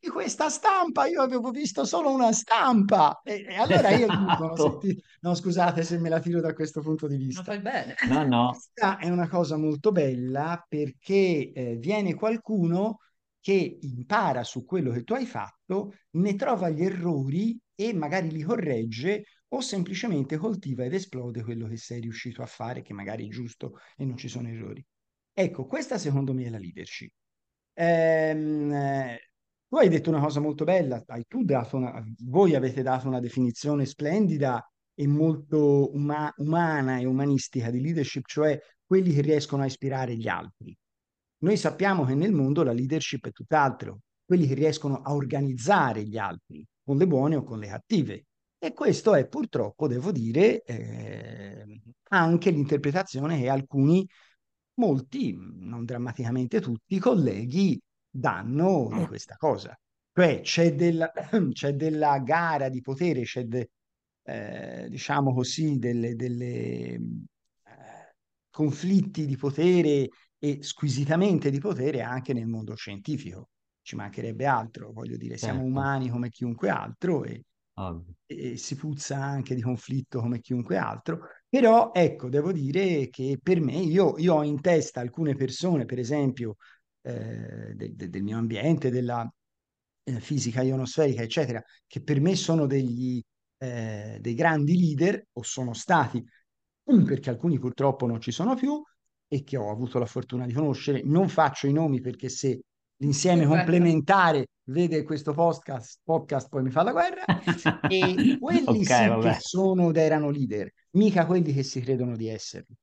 di 0.01 0.07
questa 0.07 0.49
stampa 0.49 1.07
io 1.07 1.21
avevo 1.21 1.51
visto 1.51 1.83
solo 1.83 2.11
una 2.13 2.31
stampa. 2.31 3.19
E, 3.23 3.45
e 3.47 3.55
allora 3.55 3.89
io 3.89 4.07
gli 4.07 4.25
dico: 4.27 4.45
no, 4.45 4.53
Esatto. 4.53 4.79
senti, 4.79 5.03
no, 5.21 5.35
scusate 5.35 5.83
se 5.83 5.97
me 5.99 6.09
la 6.09 6.19
tiro 6.19 6.39
da 6.39 6.53
questo 6.53 6.81
punto 6.81 7.07
di 7.07 7.15
Non 7.15 7.25
vista. 7.27 7.43
fai 7.43 7.59
bene. 7.59 7.95
No, 8.07 8.23
no, 8.25 8.49
Questa 8.49 8.97
è 8.97 9.09
una 9.09 9.27
cosa 9.27 9.57
molto 9.57 9.91
bella 9.91 10.63
perché 10.67 11.51
eh, 11.51 11.75
viene 11.77 12.13
qualcuno 12.15 12.99
che 13.41 13.77
impara 13.81 14.43
su 14.43 14.65
quello 14.65 14.91
che 14.91 15.03
tu 15.03 15.13
hai 15.13 15.25
fatto, 15.25 15.93
ne 16.11 16.35
trova 16.35 16.69
gli 16.69 16.83
errori 16.83 17.57
e 17.79 17.93
magari 17.93 18.29
li 18.29 18.41
corregge 18.41 19.23
o 19.47 19.61
semplicemente 19.61 20.35
coltiva 20.35 20.83
ed 20.83 20.93
esplode 20.93 21.43
quello 21.43 21.65
che 21.69 21.77
sei 21.77 22.01
riuscito 22.01 22.41
a 22.41 22.45
fare, 22.45 22.81
che 22.81 22.91
magari 22.91 23.25
è 23.25 23.29
giusto 23.29 23.79
e 23.95 24.03
non 24.03 24.17
ci 24.17 24.27
sono 24.27 24.49
errori. 24.49 24.85
Ecco, 25.31 25.65
questa 25.65 25.97
secondo 25.97 26.33
me 26.33 26.43
è 26.43 26.49
la 26.49 26.57
leadership. 26.57 27.13
Ehm, 27.73 28.73
eh, 28.73 29.19
tu 29.69 29.77
hai 29.77 29.87
detto 29.87 30.09
una 30.09 30.19
cosa 30.19 30.41
molto 30.41 30.65
bella, 30.65 31.01
hai 31.07 31.23
tu 31.25 31.45
dato 31.45 31.77
una, 31.77 32.03
voi 32.25 32.53
avete 32.53 32.81
dato 32.81 33.07
una 33.07 33.21
definizione 33.21 33.85
splendida 33.85 34.61
e 34.93 35.07
molto 35.07 35.93
uma- 35.95 36.33
umana 36.37 36.97
e 36.99 37.05
umanistica 37.05 37.69
di 37.71 37.79
leadership, 37.79 38.25
cioè 38.27 38.59
quelli 38.85 39.13
che 39.13 39.21
riescono 39.21 39.63
a 39.63 39.67
ispirare 39.67 40.17
gli 40.17 40.27
altri. 40.27 40.77
Noi 41.43 41.55
sappiamo 41.55 42.03
che 42.03 42.13
nel 42.13 42.33
mondo 42.33 42.61
la 42.63 42.73
leadership 42.73 43.27
è 43.27 43.31
tutt'altro, 43.31 44.01
quelli 44.25 44.47
che 44.47 44.53
riescono 44.53 45.01
a 45.01 45.13
organizzare 45.13 46.03
gli 46.03 46.17
altri, 46.17 46.65
con 46.89 46.97
le 46.97 47.05
buone 47.05 47.35
o 47.35 47.43
con 47.43 47.59
le 47.59 47.67
cattive. 47.67 48.25
E 48.57 48.73
questo 48.73 49.13
è 49.13 49.27
purtroppo, 49.27 49.87
devo 49.87 50.11
dire, 50.11 50.63
eh, 50.63 51.81
anche 52.09 52.49
l'interpretazione 52.49 53.39
che 53.39 53.47
alcuni, 53.47 54.07
molti, 54.79 55.37
non 55.37 55.85
drammaticamente 55.85 56.59
tutti, 56.59 56.95
i 56.95 56.99
colleghi 56.99 57.79
danno 58.09 58.89
di 58.91 59.05
questa 59.05 59.35
cosa. 59.37 59.79
Cioè 60.11 60.41
c'è 60.41 60.73
della, 60.73 61.11
c'è 61.51 61.73
della 61.73 62.17
gara 62.19 62.69
di 62.69 62.81
potere, 62.81 63.21
c'è 63.21 63.43
de, 63.43 63.69
eh, 64.23 64.87
diciamo 64.89 65.31
così, 65.31 65.77
delle, 65.77 66.15
delle 66.15 66.47
eh, 66.95 67.01
conflitti 68.49 69.27
di 69.27 69.37
potere 69.37 70.09
e 70.39 70.63
squisitamente 70.63 71.51
di 71.51 71.59
potere 71.59 72.01
anche 72.01 72.33
nel 72.33 72.47
mondo 72.47 72.73
scientifico. 72.73 73.49
Ci 73.81 73.95
mancherebbe 73.95 74.45
altro, 74.45 74.91
voglio 74.91 75.17
dire, 75.17 75.37
siamo 75.37 75.61
certo, 75.61 75.69
umani 75.69 76.09
come 76.09 76.29
chiunque 76.29 76.69
altro 76.69 77.23
e, 77.23 77.43
e 78.25 78.57
si 78.57 78.75
puzza 78.75 79.17
anche 79.17 79.55
di 79.55 79.61
conflitto 79.61 80.19
come 80.19 80.41
chiunque 80.41 80.77
altro. 80.77 81.21
Però 81.47 81.91
ecco, 81.93 82.29
devo 82.29 82.51
dire 82.51 83.09
che 83.09 83.39
per 83.41 83.59
me, 83.61 83.77
io, 83.77 84.17
io 84.17 84.35
ho 84.35 84.43
in 84.43 84.61
testa 84.61 84.99
alcune 84.99 85.35
persone, 85.35 85.85
per 85.85 85.97
esempio, 85.97 86.57
eh, 87.01 87.73
de, 87.73 87.95
de, 87.95 88.09
del 88.09 88.21
mio 88.21 88.37
ambiente, 88.37 88.91
della 88.91 89.27
eh, 90.03 90.19
fisica 90.19 90.61
ionosferica, 90.61 91.23
eccetera, 91.23 91.63
che 91.87 92.03
per 92.03 92.21
me 92.21 92.35
sono 92.35 92.67
degli, 92.67 93.19
eh, 93.57 94.17
dei 94.21 94.33
grandi 94.35 94.77
leader, 94.77 95.25
o 95.33 95.41
sono 95.41 95.73
stati, 95.73 96.23
perché 96.83 97.29
alcuni 97.29 97.57
purtroppo 97.57 98.05
non 98.05 98.19
ci 98.21 98.31
sono 98.31 98.55
più, 98.55 98.79
e 99.27 99.43
che 99.43 99.57
ho 99.57 99.71
avuto 99.71 99.99
la 99.99 100.05
fortuna 100.05 100.45
di 100.45 100.53
conoscere. 100.53 101.01
Non 101.03 101.29
faccio 101.29 101.67
i 101.67 101.73
nomi 101.73 102.01
perché 102.01 102.29
se 102.29 102.61
l'insieme 103.01 103.45
complementare 103.45 104.47
vede 104.69 105.03
questo 105.03 105.33
podcast, 105.33 105.99
podcast 106.03 106.49
poi 106.49 106.63
mi 106.63 106.71
fa 106.71 106.83
la 106.83 106.91
guerra. 106.91 107.23
E 107.91 108.37
quelli 108.39 108.63
Ok, 108.65 108.75
sì 108.75 108.83
che 108.85 109.07
vabbè. 109.07 109.37
sono 109.39 109.89
ed 109.89 109.97
erano 109.97 110.29
leader, 110.29 110.71
mica 110.91 111.25
quelli 111.25 111.53
che 111.53 111.63
si 111.63 111.81
credono 111.81 112.15
di 112.15 112.27
esserli. 112.27 112.75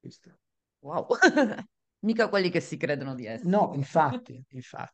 Questo. 0.00 0.38
Wow. 0.80 1.06
Mica 2.04 2.28
quelli 2.28 2.50
che 2.50 2.60
si 2.60 2.76
credono 2.76 3.14
di 3.14 3.24
essere. 3.24 3.48
No, 3.48 3.72
infatti, 3.74 4.44
infatti. 4.50 4.92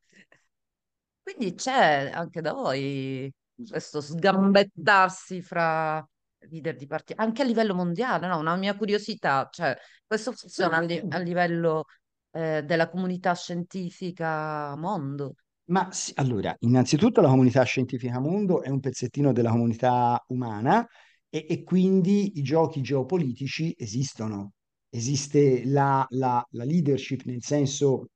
Quindi 1.22 1.54
c'è 1.54 2.10
anche 2.12 2.40
da 2.40 2.52
voi 2.52 3.32
questo 3.68 4.00
sgambettarsi 4.00 5.42
fra 5.42 6.06
leader 6.48 6.76
di 6.76 6.86
partiti, 6.86 7.20
anche 7.20 7.42
a 7.42 7.44
livello 7.44 7.74
mondiale, 7.74 8.26
no? 8.28 8.38
Una 8.38 8.56
mia 8.56 8.76
curiosità, 8.76 9.48
cioè 9.50 9.76
questo 10.06 10.32
funziona 10.32 10.76
a, 10.76 10.80
li- 10.80 11.04
a 11.08 11.18
livello 11.18 11.84
eh, 12.30 12.62
della 12.64 12.88
comunità 12.88 13.34
scientifica 13.34 14.74
mondo. 14.76 15.34
Ma 15.70 15.92
sì, 15.92 16.12
allora, 16.16 16.54
innanzitutto 16.60 17.20
la 17.20 17.28
comunità 17.28 17.62
scientifica 17.62 18.18
mondo 18.18 18.60
è 18.62 18.68
un 18.68 18.80
pezzettino 18.80 19.32
della 19.32 19.50
comunità 19.50 20.22
umana 20.28 20.84
e, 21.28 21.46
e 21.48 21.62
quindi 21.62 22.38
i 22.38 22.42
giochi 22.42 22.80
geopolitici 22.80 23.72
esistono. 23.78 24.54
Esiste 24.88 25.64
la, 25.66 26.04
la- 26.10 26.44
la 26.50 26.64
leadership 26.64 27.22
nel 27.24 27.42
senso 27.44 28.08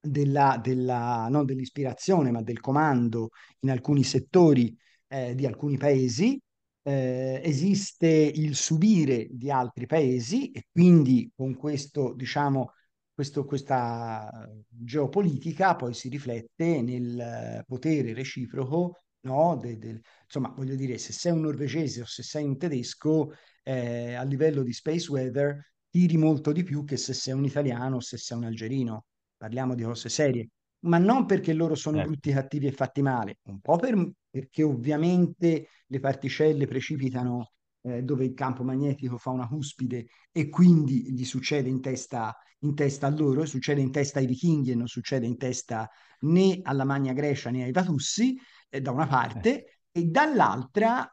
della, 0.00 0.58
della- 0.60 1.28
non 1.30 1.44
dell'ispirazione, 1.46 2.32
ma 2.32 2.42
del 2.42 2.58
comando 2.60 3.28
in 3.60 3.70
alcuni 3.70 4.02
settori 4.02 4.76
eh, 5.08 5.34
di 5.36 5.46
alcuni 5.46 5.76
paesi. 5.78 6.40
Eh, 6.84 7.40
esiste 7.44 8.08
il 8.08 8.56
subire 8.56 9.28
di 9.30 9.50
altri 9.52 9.86
paesi 9.86 10.50
e 10.50 10.66
quindi 10.72 11.30
con 11.36 11.54
questo, 11.56 12.12
diciamo, 12.16 12.72
questo, 13.14 13.44
questa 13.44 14.48
geopolitica 14.68 15.76
poi 15.76 15.94
si 15.94 16.08
riflette 16.08 16.82
nel 16.82 17.62
potere 17.66 18.14
reciproco, 18.14 18.96
no? 19.22 19.56
De, 19.56 19.78
de, 19.78 20.00
insomma, 20.24 20.48
voglio 20.56 20.74
dire, 20.74 20.98
se 20.98 21.12
sei 21.12 21.32
un 21.32 21.40
norvegese 21.42 22.02
o 22.02 22.06
se 22.06 22.22
sei 22.22 22.44
un 22.44 22.56
tedesco, 22.58 23.32
eh, 23.62 24.14
a 24.14 24.22
livello 24.22 24.62
di 24.62 24.72
space 24.72 25.10
weather 25.10 25.72
tiri 25.90 26.16
molto 26.16 26.52
di 26.52 26.62
più 26.62 26.84
che 26.84 26.96
se 26.96 27.12
sei 27.12 27.34
un 27.34 27.44
italiano 27.44 27.96
o 27.96 28.00
se 28.00 28.16
sei 28.16 28.38
un 28.38 28.44
algerino. 28.44 29.06
Parliamo 29.36 29.74
di 29.74 29.82
cose 29.82 30.08
serie, 30.08 30.48
ma 30.80 30.98
non 30.98 31.26
perché 31.26 31.52
loro 31.52 31.74
sono 31.74 31.98
Eh. 31.98 32.04
brutti, 32.04 32.32
cattivi 32.32 32.66
e 32.66 32.72
fatti 32.72 33.02
male, 33.02 33.38
un 33.44 33.60
po' 33.60 33.76
per- 33.76 34.10
perché 34.30 34.62
ovviamente 34.62 35.68
le 35.86 36.00
particelle 36.00 36.66
precipitano 36.66 37.52
eh, 37.82 38.02
dove 38.02 38.24
il 38.24 38.34
campo 38.34 38.62
magnetico 38.62 39.18
fa 39.18 39.30
una 39.30 39.48
cuspide 39.48 40.06
e 40.30 40.48
quindi 40.48 41.12
gli 41.12 41.24
succede 41.24 41.68
in 41.68 41.80
testa, 41.80 42.34
in 42.62 42.74
testa 42.74 43.06
a 43.06 43.10
loro, 43.10 43.44
succede 43.44 43.80
in 43.80 43.90
testa 43.90 44.18
ai 44.18 44.26
vichinghi 44.26 44.72
e 44.72 44.74
non 44.74 44.86
succede 44.86 45.26
in 45.26 45.36
testa 45.36 45.88
né 46.20 46.60
alla 46.62 46.84
Magna 46.84 47.12
Grecia 47.12 47.50
né 47.50 47.64
ai 47.64 47.72
Vatussi, 47.72 48.38
eh, 48.68 48.80
da 48.80 48.90
una 48.90 49.06
parte, 49.06 49.80
e 49.90 50.04
dall'altra 50.04 51.10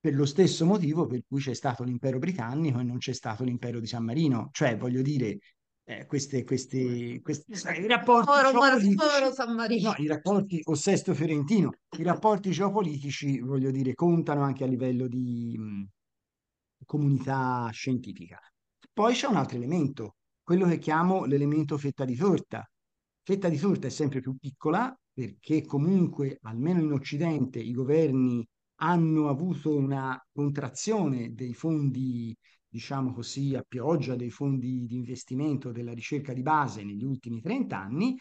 per 0.00 0.14
lo 0.14 0.26
stesso 0.26 0.64
motivo 0.64 1.06
per 1.06 1.22
cui 1.26 1.40
c'è 1.40 1.54
stato 1.54 1.82
l'impero 1.82 2.18
britannico 2.18 2.78
e 2.78 2.84
non 2.84 2.98
c'è 2.98 3.12
stato 3.12 3.44
l'impero 3.44 3.80
di 3.80 3.86
San 3.86 4.04
Marino. 4.04 4.48
Cioè, 4.52 4.76
voglio 4.76 5.02
dire, 5.02 5.38
eh, 5.84 6.06
questi, 6.06 6.44
questi, 6.44 7.20
questi 7.22 7.52
i 7.52 7.86
rapporti 7.86 8.30
geopolitici, 8.30 8.94
povero 8.94 9.32
San 9.32 9.54
Marino. 9.54 9.88
no, 9.88 9.94
i 9.98 10.06
rapporti, 10.06 10.60
o 10.64 10.74
Sesto 10.74 11.14
Fiorentino, 11.14 11.72
i 11.98 12.02
rapporti 12.02 12.50
geopolitici, 12.50 13.40
voglio 13.40 13.70
dire, 13.70 13.94
contano 13.94 14.42
anche 14.42 14.64
a 14.64 14.66
livello 14.66 15.08
di 15.08 15.56
mh, 15.58 15.88
comunità 16.84 17.68
scientifica. 17.72 18.38
Poi 18.92 19.14
c'è 19.14 19.26
un 19.26 19.36
altro 19.36 19.56
elemento, 19.56 20.17
quello 20.48 20.66
che 20.66 20.78
chiamo 20.78 21.26
l'elemento 21.26 21.76
fetta 21.76 22.06
di 22.06 22.16
torta. 22.16 22.66
Fetta 23.22 23.50
di 23.50 23.58
torta 23.58 23.86
è 23.86 23.90
sempre 23.90 24.20
più 24.20 24.34
piccola 24.38 24.98
perché 25.12 25.62
comunque, 25.66 26.38
almeno 26.40 26.80
in 26.80 26.90
Occidente, 26.92 27.58
i 27.58 27.72
governi 27.72 28.48
hanno 28.76 29.28
avuto 29.28 29.76
una 29.76 30.18
contrazione 30.32 31.34
dei 31.34 31.52
fondi, 31.52 32.34
diciamo 32.66 33.12
così, 33.12 33.56
a 33.56 33.64
pioggia, 33.68 34.16
dei 34.16 34.30
fondi 34.30 34.86
di 34.86 34.96
investimento 34.96 35.70
della 35.70 35.92
ricerca 35.92 36.32
di 36.32 36.40
base 36.40 36.82
negli 36.82 37.04
ultimi 37.04 37.42
30 37.42 37.78
anni 37.78 38.18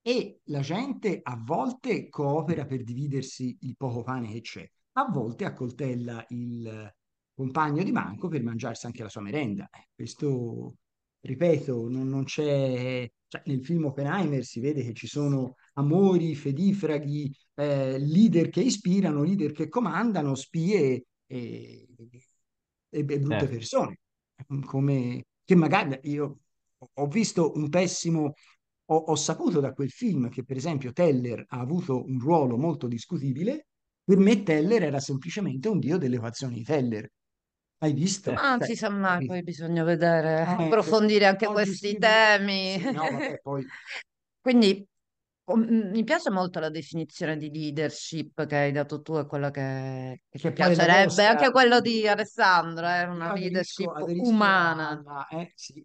e 0.00 0.40
la 0.46 0.62
gente 0.62 1.20
a 1.22 1.40
volte 1.40 2.08
coopera 2.08 2.66
per 2.66 2.82
dividersi 2.82 3.56
il 3.60 3.76
poco 3.76 4.02
pane 4.02 4.32
che 4.32 4.40
c'è, 4.40 4.68
a 4.94 5.08
volte 5.08 5.44
accoltella 5.44 6.24
il 6.30 6.92
compagno 7.32 7.84
di 7.84 7.92
banco 7.92 8.26
per 8.26 8.42
mangiarsi 8.42 8.86
anche 8.86 9.04
la 9.04 9.08
sua 9.08 9.22
merenda. 9.22 9.70
Questo, 9.94 10.78
ripeto, 11.22 11.88
non, 11.88 12.08
non 12.08 12.24
c'è... 12.24 13.10
Cioè, 13.32 13.42
nel 13.46 13.64
film 13.64 13.86
Oppenheimer 13.86 14.44
si 14.44 14.60
vede 14.60 14.82
che 14.84 14.92
ci 14.92 15.06
sono 15.06 15.54
amori, 15.74 16.34
fedifraghi, 16.34 17.34
eh, 17.54 17.98
leader 17.98 18.50
che 18.50 18.60
ispirano, 18.60 19.22
leader 19.22 19.52
che 19.52 19.68
comandano, 19.68 20.34
spie 20.34 21.06
e, 21.26 21.86
e- 22.90 23.04
brutte 23.04 23.28
Certo. 23.28 23.46
persone. 23.46 23.98
Come, 24.66 25.24
che 25.44 25.54
magari 25.54 25.98
io 26.02 26.40
ho 26.94 27.06
visto 27.06 27.52
un 27.54 27.68
pessimo, 27.68 28.34
ho, 28.86 28.96
ho 28.96 29.14
saputo 29.14 29.60
da 29.60 29.72
quel 29.72 29.90
film 29.90 30.28
che 30.28 30.44
per 30.44 30.56
esempio 30.56 30.92
Teller 30.92 31.44
ha 31.48 31.60
avuto 31.60 32.04
un 32.04 32.18
ruolo 32.18 32.56
molto 32.58 32.86
discutibile. 32.88 33.68
Per 34.04 34.18
me 34.18 34.42
Teller 34.42 34.82
era 34.82 35.00
semplicemente 35.00 35.68
un 35.68 35.78
dio 35.78 35.96
delle 35.96 36.16
equazioni 36.16 36.56
di 36.56 36.64
Teller. 36.64 37.08
Hai 37.82 37.92
visto? 37.92 38.32
Ma 38.32 38.50
non 38.50 38.58
Cioè, 38.58 38.68
si 38.68 38.76
sa 38.76 38.88
mai, 38.88 39.24
poi 39.24 39.42
bisogna 39.42 39.82
vedere, 39.84 40.40
eh, 40.40 40.44
approfondire 40.64 41.26
anche 41.26 41.46
questi 41.50 41.98
temi. 41.98 42.78
Sì, 42.78 42.88
no, 42.90 43.10
vabbè, 43.10 43.38
poi 43.42 43.66
Quindi 44.40 44.86
oh, 45.44 45.56
mi 45.56 46.04
piace 46.04 46.30
molto 46.30 46.58
la 46.60 46.70
definizione 46.70 47.36
di 47.36 47.50
leadership 47.50 48.46
che 48.46 48.56
hai 48.56 48.72
dato 48.72 49.02
tu 49.02 49.16
e 49.18 49.26
quella 49.26 49.50
che, 49.50 50.22
che 50.28 50.38
che 50.38 50.52
piacerebbe, 50.52 51.26
anche 51.26 51.50
quello 51.50 51.80
di 51.80 52.06
Alessandro, 52.08 52.86
è 52.86 53.04
una 53.04 53.30
aderisco, 53.30 53.82
leadership 53.82 53.92
aderisco 53.92 54.34
umana. 54.34 54.88
alla, 54.90 55.26
eh, 55.28 55.52
sì, 55.54 55.84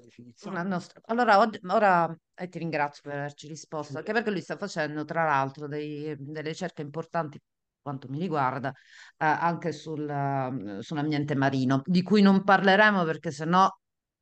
definizione. 0.00 0.62
nostra- 0.64 1.00
Allora, 1.06 1.38
oggi- 1.38 1.60
ora 1.68 2.14
eh, 2.34 2.48
ti 2.48 2.58
ringrazio 2.58 3.02
per 3.02 3.18
averci 3.18 3.48
risposto, 3.48 3.98
anche 3.98 4.12
perché 4.12 4.30
lui 4.30 4.40
sta 4.40 4.56
facendo, 4.56 5.04
tra 5.04 5.24
l'altro, 5.24 5.66
dei- 5.68 6.14
delle 6.18 6.48
ricerche 6.48 6.82
importanti, 6.82 7.40
quanto 7.82 8.08
mi 8.08 8.18
riguarda, 8.18 8.70
eh, 8.70 9.24
anche 9.26 9.72
sul, 9.72 10.08
eh, 10.08 10.82
sull'ambiente 10.82 11.34
marino, 11.34 11.82
di 11.84 12.02
cui 12.02 12.22
non 12.22 12.44
parleremo 12.44 13.04
perché 13.04 13.30
sennò 13.30 13.68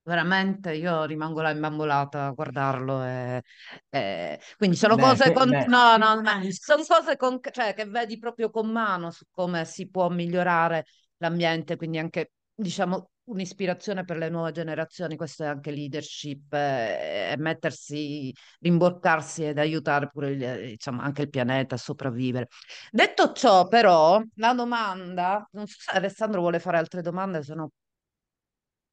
veramente 0.02 0.74
io 0.74 1.04
rimango 1.04 1.40
là 1.42 1.50
imbambolata 1.50 2.26
a 2.26 2.30
guardarlo. 2.32 3.04
E, 3.04 3.42
e- 3.90 4.40
Quindi 4.56 4.76
sono 4.76 4.96
Beh, 4.96 4.98
cose, 4.98 5.30
con... 5.30 5.54
no, 5.66 5.96
no, 5.96 6.20
sono 6.50 6.82
cose 6.86 7.16
con... 7.16 7.38
cioè, 7.52 7.74
che 7.74 7.84
vedi 7.86 8.18
proprio 8.18 8.50
con 8.50 8.70
mano 8.70 9.10
su 9.10 9.24
come 9.30 9.64
si 9.64 9.88
può 9.88 10.08
migliorare 10.08 10.86
l'ambiente, 11.18 11.76
quindi 11.76 11.98
anche, 11.98 12.32
diciamo, 12.54 13.10
un'ispirazione 13.30 14.04
per 14.04 14.16
le 14.16 14.28
nuove 14.28 14.52
generazioni, 14.52 15.16
questo 15.16 15.44
è 15.44 15.46
anche 15.46 15.70
leadership, 15.70 16.52
eh, 16.52 17.34
mettersi, 17.38 18.32
rimborcarsi 18.60 19.44
ed 19.44 19.58
aiutare 19.58 20.08
pure 20.08 20.30
il- 20.30 20.66
diciamo, 20.70 21.00
anche 21.00 21.22
il 21.22 21.30
pianeta 21.30 21.74
a 21.76 21.78
sopravvivere. 21.78 22.48
Detto 22.90 23.32
ciò, 23.32 23.66
però, 23.68 24.20
la 24.36 24.52
domanda, 24.54 25.46
non 25.52 25.66
so 25.66 25.76
se 25.80 25.96
Alessandro 25.96 26.40
vuole 26.40 26.58
fare 26.60 26.76
altre 26.78 27.02
domande, 27.02 27.42
se 27.42 27.54
no... 27.54 27.70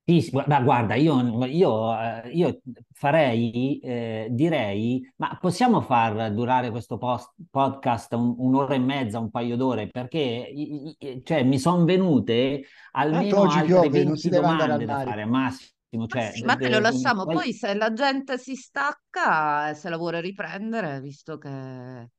Sì, 0.09 0.21
sì, 0.21 0.31
guarda, 0.31 0.95
io, 0.95 1.43
io, 1.47 1.99
eh, 1.99 2.29
io 2.31 2.61
farei, 2.93 3.77
eh, 3.79 4.27
direi, 4.31 5.01
ma 5.17 5.37
possiamo 5.37 5.81
far 5.81 6.31
durare 6.33 6.69
questo 6.69 6.97
post- 6.97 7.33
podcast 7.49 8.13
un- 8.13 8.33
un'ora 8.37 8.73
e 8.75 8.79
mezza, 8.79 9.19
un 9.19 9.29
paio 9.29 9.57
d'ore? 9.57 9.89
Perché 9.89 10.19
i- 10.19 10.95
i- 10.97 11.21
cioè, 11.25 11.43
mi 11.43 11.59
sono 11.59 11.83
venute 11.83 12.63
Tanto 13.09 13.35
almeno 13.35 13.39
oggi 13.39 13.61
altre 13.61 13.63
piove, 13.63 14.05
non 14.05 14.15
20 14.15 14.15
si 14.15 14.29
deve 14.29 14.47
andare 14.47 14.71
al 14.71 14.81
domande 14.81 14.85
da 14.85 14.95
mare. 14.95 15.03
fare, 15.03 15.23
al 15.23 15.29
massimo. 15.29 16.07
Ma 16.09 16.17
Cioè, 16.17 16.31
sì, 16.31 16.41
de- 16.41 16.45
ma 16.45 16.57
te 16.57 16.69
lo 16.69 16.79
de- 16.79 16.79
lasciamo, 16.79 17.27
poi- 17.27 17.27
poi 17.27 17.53
se 17.53 17.73
la 17.73 17.91
gente 17.93 18.37
si 18.37 18.55
stacca, 18.55 19.69
e 19.69 19.73
se 19.75 19.89
la 19.89 19.97
vuole 19.97 20.21
riprendere, 20.21 21.01
visto 21.01 21.37
che, 21.37 22.09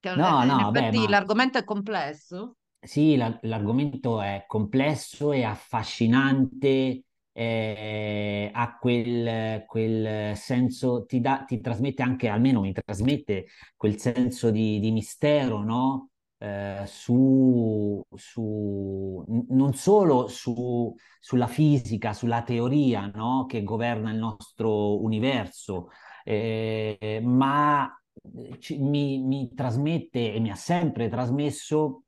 che 0.00 0.08
No, 0.22 0.30
eh, 0.42 0.48
in 0.48 0.60
no, 0.62 0.72
beh, 0.72 0.92
effetti 0.92 0.98
ma 0.98 1.08
l'argomento 1.08 1.58
è 1.58 1.64
complesso. 1.64 2.56
Sì, 2.80 3.16
la- 3.16 3.38
l'argomento 3.42 4.20
è 4.20 4.44
complesso 4.46 5.32
e 5.32 5.42
affascinante, 5.42 7.04
eh, 7.34 8.50
ha 8.52 8.78
quel, 8.78 9.64
quel 9.66 10.36
senso, 10.36 11.04
ti 11.06 11.20
dà, 11.20 11.44
ti 11.46 11.60
trasmette 11.60 12.02
anche, 12.02 12.28
almeno 12.28 12.60
mi 12.60 12.72
trasmette 12.72 13.46
quel 13.76 13.98
senso 13.98 14.50
di, 14.50 14.78
di 14.80 14.90
mistero, 14.92 15.62
no? 15.62 16.10
Eh, 16.38 16.82
su, 16.86 18.02
su- 18.14 19.24
non 19.48 19.74
solo 19.74 20.28
su- 20.28 20.94
sulla 21.20 21.46
fisica, 21.46 22.12
sulla 22.12 22.42
teoria, 22.42 23.10
no? 23.14 23.46
Che 23.46 23.62
governa 23.62 24.10
il 24.10 24.18
nostro 24.18 25.02
universo, 25.02 25.88
eh, 26.24 27.20
ma 27.22 27.90
ci- 28.58 28.78
mi, 28.78 29.18
mi 29.22 29.52
trasmette 29.54 30.32
e 30.34 30.40
mi 30.40 30.50
ha 30.50 30.54
sempre 30.54 31.08
trasmesso 31.08 32.04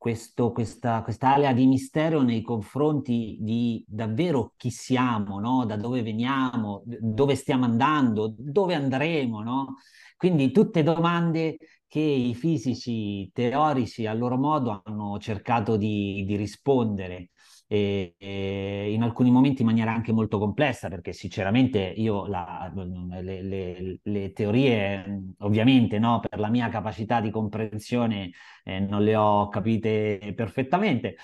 questo, 0.00 0.50
questa, 0.50 1.02
questa 1.02 1.34
area 1.34 1.52
di 1.52 1.66
mistero 1.66 2.22
nei 2.22 2.40
confronti 2.40 3.36
di 3.38 3.84
davvero 3.86 4.54
chi 4.56 4.70
siamo, 4.70 5.38
no? 5.38 5.66
Da 5.66 5.76
dove 5.76 6.02
veniamo, 6.02 6.82
dove 6.86 7.34
stiamo 7.34 7.66
andando, 7.66 8.34
dove 8.34 8.74
andremo, 8.74 9.42
no? 9.42 9.74
Quindi 10.16 10.52
tutte 10.52 10.82
domande 10.82 11.58
che 11.86 12.00
i 12.00 12.34
fisici 12.34 13.30
teorici 13.30 14.06
a 14.06 14.14
loro 14.14 14.38
modo 14.38 14.80
hanno 14.82 15.18
cercato 15.18 15.76
di, 15.76 16.24
di 16.26 16.34
rispondere 16.34 17.28
e, 17.72 18.14
e 18.18 18.92
in 18.92 19.02
alcuni 19.02 19.30
momenti 19.30 19.62
in 19.62 19.68
maniera 19.68 19.92
anche 19.92 20.10
molto 20.12 20.38
complessa, 20.38 20.88
perché 20.88 21.12
sinceramente 21.12 21.78
io 21.78 22.26
la- 22.26 22.70
le, 22.74 23.42
le- 23.42 23.98
le 24.02 24.32
teorie, 24.32 25.34
ovviamente, 25.38 25.98
no, 26.00 26.18
per 26.20 26.38
la 26.40 26.48
mia 26.48 26.68
capacità 26.68 27.20
di 27.20 27.30
comprensione 27.30 28.30
eh, 28.64 28.80
non 28.80 29.02
le 29.04 29.14
ho 29.16 29.48
capite 29.48 30.32
perfettamente, 30.34 31.16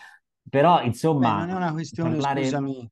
però 0.49 0.83
Beh, 1.19 1.33
insomma, 1.33 1.35
non 1.35 1.49
è 1.51 1.55
una 1.55 1.73
questione, 1.73 2.21
parlare... 2.21 2.21
scusami, 2.21 2.89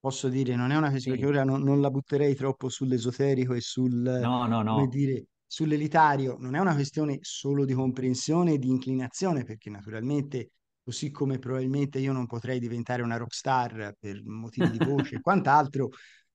posso 0.00 0.28
dire, 0.28 0.54
non 0.56 0.70
è 0.70 0.76
una 0.76 0.88
questione, 0.90 1.18
Sì, 1.18 1.18
perché 1.18 1.32
ora 1.34 1.44
non, 1.44 1.62
non 1.62 1.80
la 1.80 1.90
butterei 1.90 2.34
troppo 2.34 2.68
sull'esoterico 2.70 3.52
e 3.54 3.60
sul, 3.60 4.02
no, 4.16 4.46
no, 4.46 4.62
come 4.66 4.86
no. 4.86 4.88
dire, 4.88 5.26
sull'elitario, 5.46 6.36
non 6.38 6.54
è 6.54 6.60
una 6.60 6.74
questione 6.74 7.18
solo 7.20 7.64
di 7.66 7.74
comprensione 7.74 8.52
e 8.54 8.58
di 8.58 8.68
inclinazione, 8.68 9.44
perché 9.44 9.68
naturalmente, 9.70 10.52
così 10.88 11.10
come 11.10 11.38
probabilmente 11.38 11.98
io 11.98 12.14
non 12.14 12.24
potrei 12.24 12.58
diventare 12.58 13.02
una 13.02 13.18
rockstar 13.18 13.94
per 14.00 14.22
motivi 14.24 14.70
di 14.70 14.78
voce 14.82 15.16
e 15.16 15.20
quant'altro, 15.20 15.90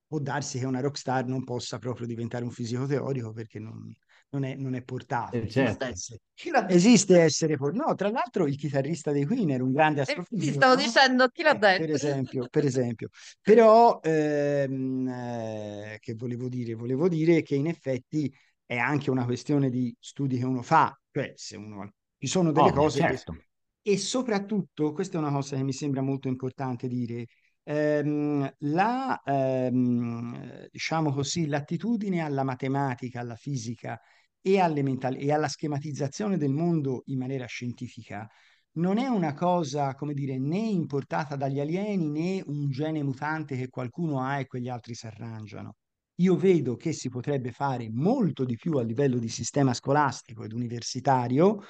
può 0.06 0.20
darsi 0.20 0.60
che 0.60 0.64
una 0.64 0.78
rockstar 0.78 1.26
non 1.26 1.42
possa 1.42 1.78
proprio 1.78 2.06
diventare 2.06 2.44
un 2.44 2.52
fisico 2.52 2.86
teorico 2.86 3.32
perché 3.32 3.58
non, 3.58 3.92
non, 4.28 4.44
è, 4.44 4.54
non 4.54 4.76
è, 4.76 4.82
portato. 4.84 5.38
Eh, 5.38 5.48
certo. 5.50 5.86
Esiste 6.68 7.18
essere 7.18 7.56
portato. 7.56 7.84
No, 7.84 7.94
tra 7.96 8.10
l'altro 8.10 8.46
il 8.46 8.54
chitarrista 8.54 9.10
dei 9.10 9.24
Queen 9.24 9.50
era 9.50 9.64
un 9.64 9.72
grande 9.72 10.02
astrofisico. 10.02 10.52
Ti 10.52 10.52
stavo 10.52 10.76
dicendo 10.76 11.26
chi 11.30 11.42
l'ha 11.42 11.56
eh, 11.56 11.58
detto. 11.58 11.84
Per 11.86 11.90
esempio, 11.90 12.46
per 12.48 12.64
esempio. 12.64 13.08
Però, 13.40 13.98
ehm, 14.04 15.08
eh, 15.08 15.98
che 15.98 16.14
volevo 16.14 16.48
dire? 16.48 16.74
Volevo 16.74 17.08
dire 17.08 17.42
che 17.42 17.56
in 17.56 17.66
effetti 17.66 18.32
è 18.64 18.76
anche 18.76 19.10
una 19.10 19.24
questione 19.24 19.68
di 19.68 19.92
studi 19.98 20.38
che 20.38 20.44
uno 20.44 20.62
fa, 20.62 20.96
cioè 21.10 21.32
se 21.34 21.56
uno... 21.56 21.90
Ci 22.16 22.28
sono 22.28 22.52
delle 22.52 22.68
Ovvio, 22.68 22.80
cose 22.82 23.00
certo. 23.00 23.32
che... 23.32 23.48
E 23.86 23.98
soprattutto, 23.98 24.92
questa 24.92 25.18
è 25.18 25.20
una 25.20 25.30
cosa 25.30 25.56
che 25.56 25.62
mi 25.62 25.72
sembra 25.74 26.00
molto 26.00 26.28
importante 26.28 26.88
dire, 26.88 27.26
ehm, 27.64 28.50
la, 28.60 29.20
ehm, 29.22 30.68
diciamo 30.70 31.12
così, 31.12 31.46
l'attitudine 31.46 32.20
alla 32.20 32.44
matematica, 32.44 33.20
alla 33.20 33.36
fisica 33.36 34.00
e, 34.40 34.58
alle 34.58 34.82
mental- 34.82 35.16
e 35.18 35.30
alla 35.32 35.48
schematizzazione 35.48 36.38
del 36.38 36.52
mondo 36.52 37.02
in 37.06 37.18
maniera 37.18 37.44
scientifica 37.46 38.26
non 38.76 38.98
è 38.98 39.06
una 39.06 39.34
cosa, 39.34 39.94
come 39.94 40.14
dire, 40.14 40.38
né 40.38 40.58
importata 40.58 41.36
dagli 41.36 41.60
alieni 41.60 42.08
né 42.10 42.42
un 42.46 42.70
gene 42.70 43.02
mutante 43.04 43.56
che 43.56 43.68
qualcuno 43.68 44.20
ha 44.20 44.40
e 44.40 44.46
quegli 44.46 44.68
altri 44.68 44.94
si 44.94 45.06
arrangiano. 45.06 45.76
Io 46.18 46.36
vedo 46.36 46.76
che 46.76 46.92
si 46.92 47.08
potrebbe 47.08 47.50
fare 47.52 47.88
molto 47.90 48.44
di 48.44 48.56
più 48.56 48.76
a 48.78 48.82
livello 48.82 49.18
di 49.18 49.28
sistema 49.28 49.74
scolastico 49.74 50.44
ed 50.44 50.52
universitario 50.52 51.60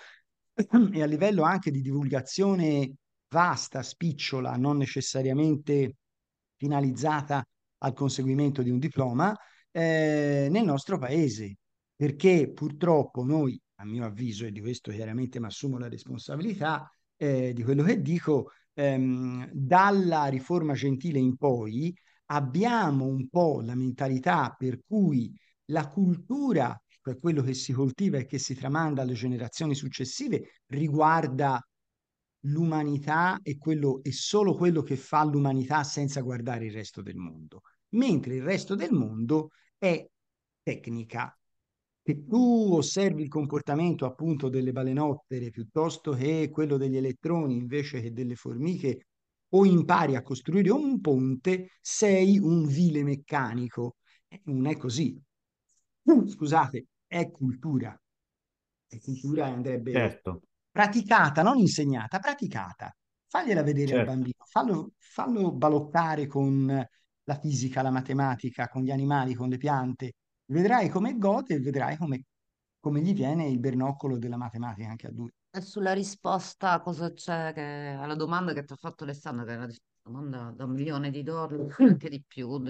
e 0.93 1.03
a 1.03 1.07
livello 1.07 1.43
anche 1.43 1.71
di 1.71 1.81
divulgazione 1.81 2.95
vasta, 3.29 3.83
spicciola, 3.83 4.57
non 4.57 4.77
necessariamente 4.77 5.97
finalizzata 6.57 7.45
al 7.79 7.93
conseguimento 7.93 8.63
di 8.63 8.71
un 8.71 8.79
diploma 8.79 9.37
eh, 9.71 10.49
nel 10.51 10.65
nostro 10.65 10.99
paese, 10.99 11.57
perché 11.97 12.53
purtroppo 12.53 13.25
noi, 13.25 13.61
a 13.77 13.85
mio 13.85 14.05
avviso, 14.05 14.47
e 14.47 14.53
di 14.53 14.61
questo 14.61 14.93
chiaramente 14.93 15.41
mi 15.41 15.47
assumo 15.47 15.79
la 15.79 15.89
responsabilità 15.89 16.89
eh, 17.17 17.53
di 17.53 17.63
quello 17.63 17.83
che 17.83 18.01
dico, 18.01 18.51
ehm, 18.75 19.51
dalla 19.53 20.27
riforma 20.27 20.75
gentile 20.75 21.19
in 21.19 21.37
poi 21.37 21.95
abbiamo 22.27 23.05
un 23.05 23.29
po' 23.29 23.61
la 23.61 23.75
mentalità 23.75 24.55
per 24.57 24.81
cui 24.87 25.33
la 25.67 25.89
cultura 25.89 26.81
cioè 27.05 27.19
quello 27.19 27.43
che 27.43 27.53
si 27.53 27.75
coltiva 27.75 28.17
e 28.17 28.25
che 28.25 28.39
si 28.39 28.55
tramanda 28.55 29.03
alle 29.03 29.13
generazioni 29.13 29.75
successive, 29.75 30.63
riguarda 30.69 31.63
l'umanità 32.47 33.39
e, 33.43 33.59
quello, 33.59 34.03
e 34.03 34.11
solo 34.11 34.55
quello 34.55 34.83
che 34.83 34.97
fa 34.97 35.23
l'umanità 35.25 35.85
senza 35.85 36.23
guardare 36.23 36.65
il 36.65 36.73
resto 36.73 37.03
del 37.03 37.17
mondo. 37.17 37.61
Mentre 37.91 38.37
il 38.37 38.43
resto 38.43 38.75
del 38.75 38.93
mondo 38.93 39.51
è 39.77 40.07
tecnica. 40.63 41.37
Se 42.03 42.25
tu 42.27 42.71
osservi 42.73 43.23
il 43.23 43.29
comportamento 43.29 44.07
appunto 44.07 44.49
delle 44.49 44.73
balenottere 44.73 45.51
piuttosto 45.51 46.13
che 46.13 46.49
quello 46.51 46.79
degli 46.79 46.97
elettroni 46.97 47.57
invece 47.57 48.01
che 48.01 48.13
delle 48.13 48.35
formiche 48.35 49.09
o 49.51 49.65
impari 49.67 50.17
a 50.17 50.23
costruire 50.23 50.71
un 50.71 51.01
ponte, 51.01 51.69
sei 51.83 52.39
un 52.39 52.67
vile 52.67 53.03
meccanico. 53.05 53.97
Non 54.45 54.67
è 54.67 54.77
così. 54.77 55.19
Scusate, 56.27 56.87
è 57.15 57.31
cultura. 57.31 57.97
È 58.89 58.99
cultura 58.99 59.47
e 59.47 59.51
andrebbe 59.51 59.93
certo. 59.93 60.43
praticata, 60.69 61.43
non 61.43 61.59
insegnata, 61.59 62.19
praticata. 62.19 62.93
Fagliela 63.29 63.63
vedere 63.63 63.87
certo. 63.87 64.11
al 64.11 64.17
bambino, 64.17 64.45
fallo, 64.49 64.93
fallo 64.99 65.53
balottare 65.53 66.27
con 66.27 66.67
la 66.67 67.39
fisica, 67.39 67.83
la 67.83 67.93
matematica, 67.93 68.69
con 68.69 68.83
gli 68.83 68.91
animali, 68.91 69.35
con 69.35 69.49
le 69.49 69.59
piante. 69.59 70.15
Vedrai 70.47 70.89
come 70.89 71.17
gode 71.17 71.55
e 71.55 71.61
vedrai 71.61 71.97
come, 71.97 72.25
come 72.81 73.01
gli 73.01 73.15
viene 73.15 73.47
il 73.47 73.61
bernoccolo 73.61 74.19
della 74.19 74.37
matematica 74.37 74.89
anche 74.89 75.07
a 75.07 75.13
lui. 75.13 75.31
E 75.51 75.61
sulla 75.61 75.93
risposta 75.93 76.81
cosa 76.81 77.13
c'è 77.13 77.53
che, 77.53 77.97
alla 77.97 78.17
domanda 78.17 78.53
che 78.53 78.65
ti 78.65 78.73
ha 78.73 78.77
fatto 78.77 79.05
Alessandro, 79.05 79.45
che 79.45 79.53
è 79.53 79.57
una 79.57 79.69
domanda 80.03 80.51
da 80.51 80.65
un 80.65 80.73
milione 80.73 81.11
di 81.11 81.23
dollari, 81.23 81.65
anche 81.79 82.09
di 82.09 82.25
più. 82.27 82.61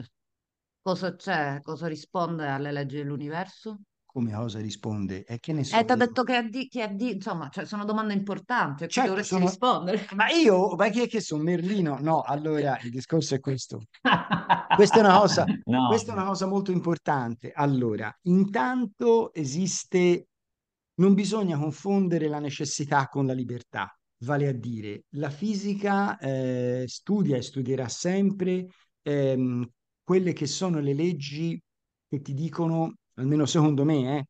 Cosa 0.83 1.17
c'è? 1.17 1.61
Cosa 1.63 1.87
risponde 1.87 2.47
alle 2.47 2.73
leggi 2.73 2.97
dell'universo? 2.97 3.81
Come 4.15 4.33
cosa 4.33 4.61
risponde? 4.61 5.25
E 5.25 5.41
che 5.41 5.53
ne 5.53 5.65
so? 5.65 5.77
Eh, 5.77 5.85
ti 5.85 5.91
ha 5.91 5.97
detto 5.97 6.23
che, 6.23 6.37
addi- 6.37 6.69
che 6.69 6.83
addi- 6.83 7.15
insomma, 7.15 7.49
cioè, 7.49 7.65
sono 7.67 7.85
domande 7.85 8.13
importanti, 8.15 8.87
Certo, 8.89 9.09
dovresti 9.11 9.35
sono- 9.35 9.47
rispondere. 9.47 10.07
Ma 10.15 10.29
io, 10.31 10.77
ma 10.77 10.89
chi 10.89 11.01
è 11.01 11.09
che 11.09 11.21
sono? 11.21 11.43
Merlino? 11.43 11.99
No, 12.01 12.21
allora 12.21 12.79
il 12.83 12.91
discorso 12.91 13.35
è 13.35 13.41
questo. 13.41 13.81
Questa 14.77 14.99
è 14.99 15.01
una 15.01 15.19
cosa, 15.19 15.45
No. 15.67 15.89
questa 15.89 16.13
è 16.13 16.15
una 16.15 16.27
cosa 16.27 16.47
molto 16.47 16.71
importante. 16.71 17.51
Allora, 17.53 18.17
intanto 18.29 19.35
esiste, 19.35 20.29
non 21.01 21.15
bisogna 21.15 21.59
confondere 21.59 22.29
la 22.29 22.39
necessità 22.39 23.09
con 23.09 23.27
la 23.27 23.33
libertà. 23.33 23.93
Vale 24.19 24.47
a 24.47 24.53
dire, 24.53 25.07
la 25.17 25.29
fisica 25.31 26.17
eh, 26.19 26.85
studia 26.87 27.37
e 27.37 27.43
studierà 27.43 27.89
sempre 27.89 28.69
ehm, 29.03 29.69
quelle 30.05 30.33
che 30.33 30.47
sono 30.47 30.79
le 30.79 30.95
leggi 30.95 31.61
che 32.09 32.21
ti 32.21 32.33
dicono, 32.33 32.95
almeno 33.15 33.47
secondo 33.47 33.85
me, 33.85 34.19
eh, 34.19 34.27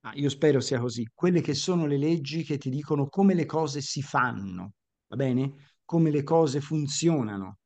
ma 0.00 0.12
io 0.14 0.28
spero 0.28 0.60
sia 0.60 0.80
così, 0.80 1.08
quelle 1.14 1.40
che 1.40 1.54
sono 1.54 1.86
le 1.86 1.96
leggi 1.98 2.42
che 2.42 2.58
ti 2.58 2.70
dicono 2.70 3.08
come 3.08 3.34
le 3.34 3.46
cose 3.46 3.80
si 3.80 4.02
fanno, 4.02 4.74
va 5.08 5.16
bene? 5.16 5.74
Come 5.84 6.10
le 6.10 6.22
cose 6.22 6.60
funzionano. 6.60 7.58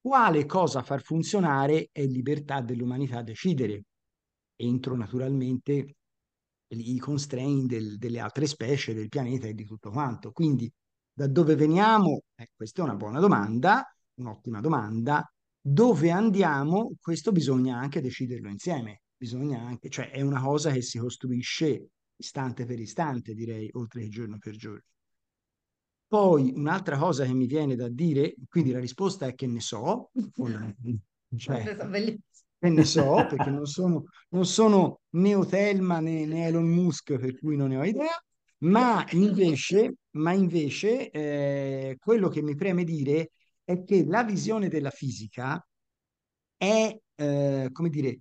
Quale 0.00 0.46
cosa 0.46 0.82
far 0.82 1.02
funzionare 1.02 1.88
è 1.92 2.04
libertà 2.04 2.60
dell'umanità 2.60 3.22
decidere, 3.22 3.84
entro 4.56 4.96
naturalmente 4.96 5.96
i 6.68 6.98
constraint 6.98 7.66
del, 7.66 7.96
delle 7.98 8.20
altre 8.20 8.46
specie 8.46 8.94
del 8.94 9.08
pianeta 9.08 9.46
e 9.46 9.54
di 9.54 9.64
tutto 9.64 9.90
quanto. 9.90 10.32
Quindi 10.32 10.70
da 11.12 11.26
dove 11.26 11.54
veniamo? 11.56 12.22
Eh, 12.34 12.50
questa 12.54 12.82
è 12.82 12.84
una 12.84 12.94
buona 12.94 13.20
domanda, 13.20 13.84
un'ottima 14.14 14.60
domanda. 14.60 15.28
Dove 15.60 16.10
andiamo? 16.10 16.92
Questo 17.00 17.32
bisogna 17.32 17.78
anche 17.78 18.00
deciderlo 18.00 18.48
insieme. 18.48 19.00
Bisogna 19.16 19.60
anche, 19.60 19.88
cioè 19.88 20.10
è 20.10 20.20
una 20.20 20.40
cosa 20.42 20.70
che 20.70 20.82
si 20.82 20.98
costruisce 20.98 21.88
istante 22.16 22.64
per 22.64 22.78
istante, 22.78 23.34
direi, 23.34 23.68
oltre 23.72 24.02
che 24.02 24.08
giorno 24.08 24.38
per 24.38 24.56
giorno. 24.56 24.82
Poi 26.08 26.52
un'altra 26.54 26.96
cosa 26.98 27.24
che 27.24 27.32
mi 27.32 27.46
viene 27.46 27.74
da 27.74 27.88
dire, 27.88 28.34
quindi 28.48 28.70
la 28.70 28.78
risposta 28.78 29.26
è 29.26 29.34
che 29.34 29.46
ne 29.46 29.60
so, 29.60 30.10
cioè, 31.36 31.76
che 32.58 32.68
ne 32.68 32.84
so, 32.84 33.26
perché 33.28 33.50
non 33.50 33.66
sono, 33.66 34.04
non 34.30 34.46
sono 34.46 35.00
né 35.10 35.34
Otelma 35.34 35.98
né, 36.00 36.24
né 36.24 36.46
Elon 36.46 36.68
Musk, 36.68 37.16
per 37.16 37.38
cui 37.38 37.56
non 37.56 37.70
ne 37.70 37.76
ho 37.76 37.84
idea, 37.84 38.22
ma 38.58 39.04
invece, 39.10 39.96
ma 40.12 40.32
invece 40.32 41.10
eh, 41.10 41.96
quello 41.98 42.28
che 42.28 42.42
mi 42.42 42.54
preme 42.54 42.84
dire 42.84 43.32
è 43.64 43.82
che 43.82 44.04
la 44.04 44.22
visione 44.22 44.68
della 44.68 44.90
fisica 44.90 45.60
è, 46.56 46.96
eh, 47.16 47.68
come 47.72 47.88
dire, 47.90 48.20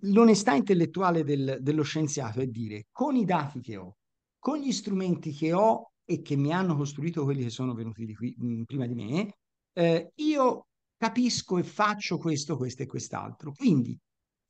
l'onestà 0.00 0.54
intellettuale 0.54 1.24
del, 1.24 1.58
dello 1.60 1.82
scienziato 1.82 2.40
è 2.40 2.46
dire, 2.46 2.86
con 2.90 3.16
i 3.16 3.24
dati 3.24 3.60
che 3.60 3.76
ho, 3.76 3.96
con 4.38 4.58
gli 4.58 4.72
strumenti 4.72 5.32
che 5.32 5.52
ho 5.52 5.92
e 6.04 6.20
che 6.22 6.36
mi 6.36 6.52
hanno 6.52 6.76
costruito 6.76 7.24
quelli 7.24 7.42
che 7.42 7.50
sono 7.50 7.74
venuti 7.74 8.04
di 8.04 8.14
qui, 8.14 8.34
mh, 8.36 8.62
prima 8.64 8.86
di 8.86 8.94
me, 8.94 9.36
eh, 9.72 10.12
io 10.16 10.66
capisco 10.96 11.58
e 11.58 11.62
faccio 11.62 12.18
questo, 12.18 12.56
questo 12.56 12.82
e 12.82 12.86
quest'altro. 12.86 13.52
Quindi 13.52 13.98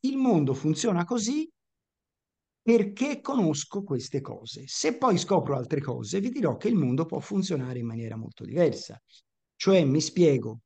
il 0.00 0.16
mondo 0.16 0.54
funziona 0.54 1.04
così 1.04 1.48
perché 2.60 3.20
conosco 3.20 3.82
queste 3.82 4.20
cose. 4.20 4.64
Se 4.66 4.96
poi 4.96 5.18
scopro 5.18 5.56
altre 5.56 5.80
cose, 5.80 6.20
vi 6.20 6.30
dirò 6.30 6.56
che 6.56 6.68
il 6.68 6.76
mondo 6.76 7.04
può 7.04 7.20
funzionare 7.20 7.78
in 7.78 7.86
maniera 7.86 8.16
molto 8.16 8.44
diversa. 8.44 8.98
Cioè, 9.54 9.84
mi 9.84 10.00
spiego, 10.00 10.60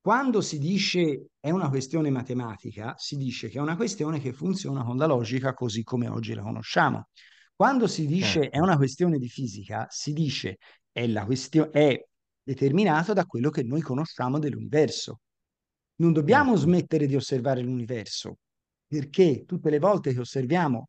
quando 0.00 0.40
si 0.40 0.58
dice 0.58 1.26
è 1.38 1.50
una 1.50 1.68
questione 1.68 2.10
matematica, 2.10 2.94
si 2.96 3.16
dice 3.16 3.48
che 3.48 3.58
è 3.58 3.60
una 3.60 3.76
questione 3.76 4.20
che 4.20 4.32
funziona 4.32 4.82
con 4.84 4.96
la 4.96 5.06
logica 5.06 5.52
così 5.54 5.82
come 5.82 6.08
oggi 6.08 6.34
la 6.34 6.42
conosciamo. 6.42 7.08
Quando 7.54 7.86
si 7.86 8.06
dice 8.06 8.42
Certo. 8.42 8.56
è 8.56 8.60
una 8.60 8.76
questione 8.76 9.18
di 9.18 9.28
fisica, 9.28 9.86
si 9.90 10.12
dice 10.12 10.58
è, 10.92 11.06
la 11.06 11.24
questio- 11.24 11.70
è 11.72 12.00
determinato 12.42 13.12
da 13.12 13.24
quello 13.26 13.50
che 13.50 13.62
noi 13.62 13.80
conosciamo 13.80 14.38
dell'universo. 14.38 15.20
Non 15.96 16.12
dobbiamo 16.12 16.52
Certo. 16.52 16.62
smettere 16.62 17.06
di 17.06 17.16
osservare 17.16 17.60
l'universo, 17.62 18.38
perché 18.86 19.44
tutte 19.44 19.70
le 19.70 19.78
volte 19.78 20.12
che 20.12 20.20
osserviamo 20.20 20.88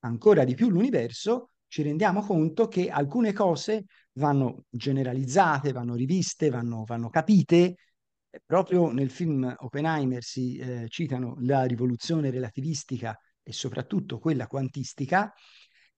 ancora 0.00 0.44
di 0.44 0.54
più 0.54 0.70
l'universo, 0.70 1.50
ci 1.68 1.82
rendiamo 1.82 2.22
conto 2.22 2.68
che 2.68 2.88
alcune 2.88 3.32
cose 3.32 3.84
vanno 4.14 4.64
generalizzate, 4.70 5.72
vanno 5.72 5.94
riviste, 5.94 6.48
vanno, 6.48 6.84
vanno 6.84 7.10
capite. 7.10 7.76
Eh, 8.36 8.42
Proprio 8.44 8.90
nel 8.92 9.10
film 9.10 9.54
Oppenheimer 9.60 10.22
si 10.22 10.56
eh, 10.58 10.86
citano 10.88 11.36
la 11.40 11.64
rivoluzione 11.64 12.30
relativistica 12.30 13.18
e 13.42 13.52
soprattutto 13.52 14.18
quella 14.18 14.46
quantistica, 14.46 15.32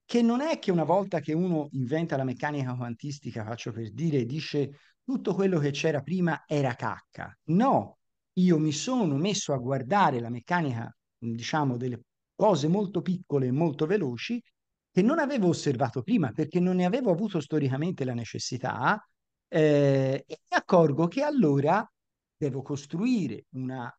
che 0.05 0.21
non 0.21 0.41
è 0.41 0.59
che 0.59 0.71
una 0.71 0.83
volta 0.83 1.19
che 1.19 1.33
uno 1.33 1.67
inventa 1.71 2.17
la 2.17 2.23
meccanica 2.23 2.75
quantistica, 2.75 3.43
faccio 3.43 3.71
per 3.71 3.91
dire, 3.91 4.25
dice 4.25 4.79
tutto 5.03 5.33
quello 5.33 5.59
che 5.59 5.71
c'era 5.71 6.01
prima 6.01 6.43
era 6.47 6.73
cacca. 6.75 7.35
No, 7.45 7.99
io 8.33 8.57
mi 8.57 8.71
sono 8.71 9.17
messo 9.17 9.53
a 9.53 9.57
guardare 9.57 10.19
la 10.19 10.29
meccanica, 10.29 10.91
diciamo, 11.17 11.77
delle 11.77 12.01
cose 12.35 12.67
molto 12.67 13.01
piccole 13.01 13.47
e 13.47 13.51
molto 13.51 13.85
veloci 13.85 14.41
che 14.91 15.01
non 15.01 15.19
avevo 15.19 15.49
osservato 15.49 16.01
prima 16.01 16.31
perché 16.31 16.59
non 16.59 16.77
ne 16.77 16.85
avevo 16.85 17.11
avuto 17.11 17.39
storicamente 17.39 18.05
la 18.05 18.13
necessità 18.13 19.03
eh, 19.47 20.23
e 20.25 20.39
accorgo 20.49 21.07
che 21.07 21.21
allora 21.23 21.87
devo 22.39 22.61
costruire 22.61 23.45
una, 23.51 23.93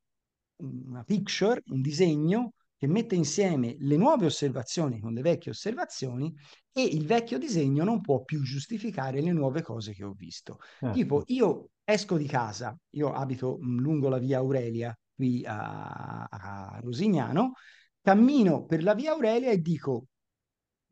una 0.63 1.05
picture, 1.05 1.63
un 1.67 1.83
disegno 1.83 2.55
che 2.75 2.87
mette 2.87 3.15
insieme 3.15 3.77
le 3.79 3.99
nuove 3.99 4.25
osservazioni 4.25 4.99
con 4.99 5.13
le 5.13 5.21
vecchie 5.21 5.51
osservazioni 5.51 6.35
e 6.73 6.83
il 6.83 7.05
vecchio 7.05 7.37
disegno 7.37 7.85
non 7.85 8.01
può 8.01 8.23
più 8.25 8.43
giustificare 8.43 9.21
le 9.21 9.33
nuove 9.33 9.61
cose 9.61 9.93
che 9.93 10.03
ho 10.03 10.13
visto. 10.13 10.59
Certo. 10.79 10.97
Tipo, 10.97 11.23
io 11.27 11.69
esco 11.85 12.17
di 12.17 12.27
casa, 12.27 12.75
io 12.95 13.13
abito 13.13 13.59
lungo 13.61 14.09
la 14.09 14.17
via 14.17 14.39
Aurelia 14.39 14.99
qui 15.15 15.45
a, 15.45 16.25
a 16.25 16.81
Rosignano, 16.83 17.53
cammino 18.01 18.65
per 18.65 18.83
la 18.83 18.95
via 18.95 19.13
Aurelia 19.13 19.51
e 19.51 19.59
dico, 19.59 20.07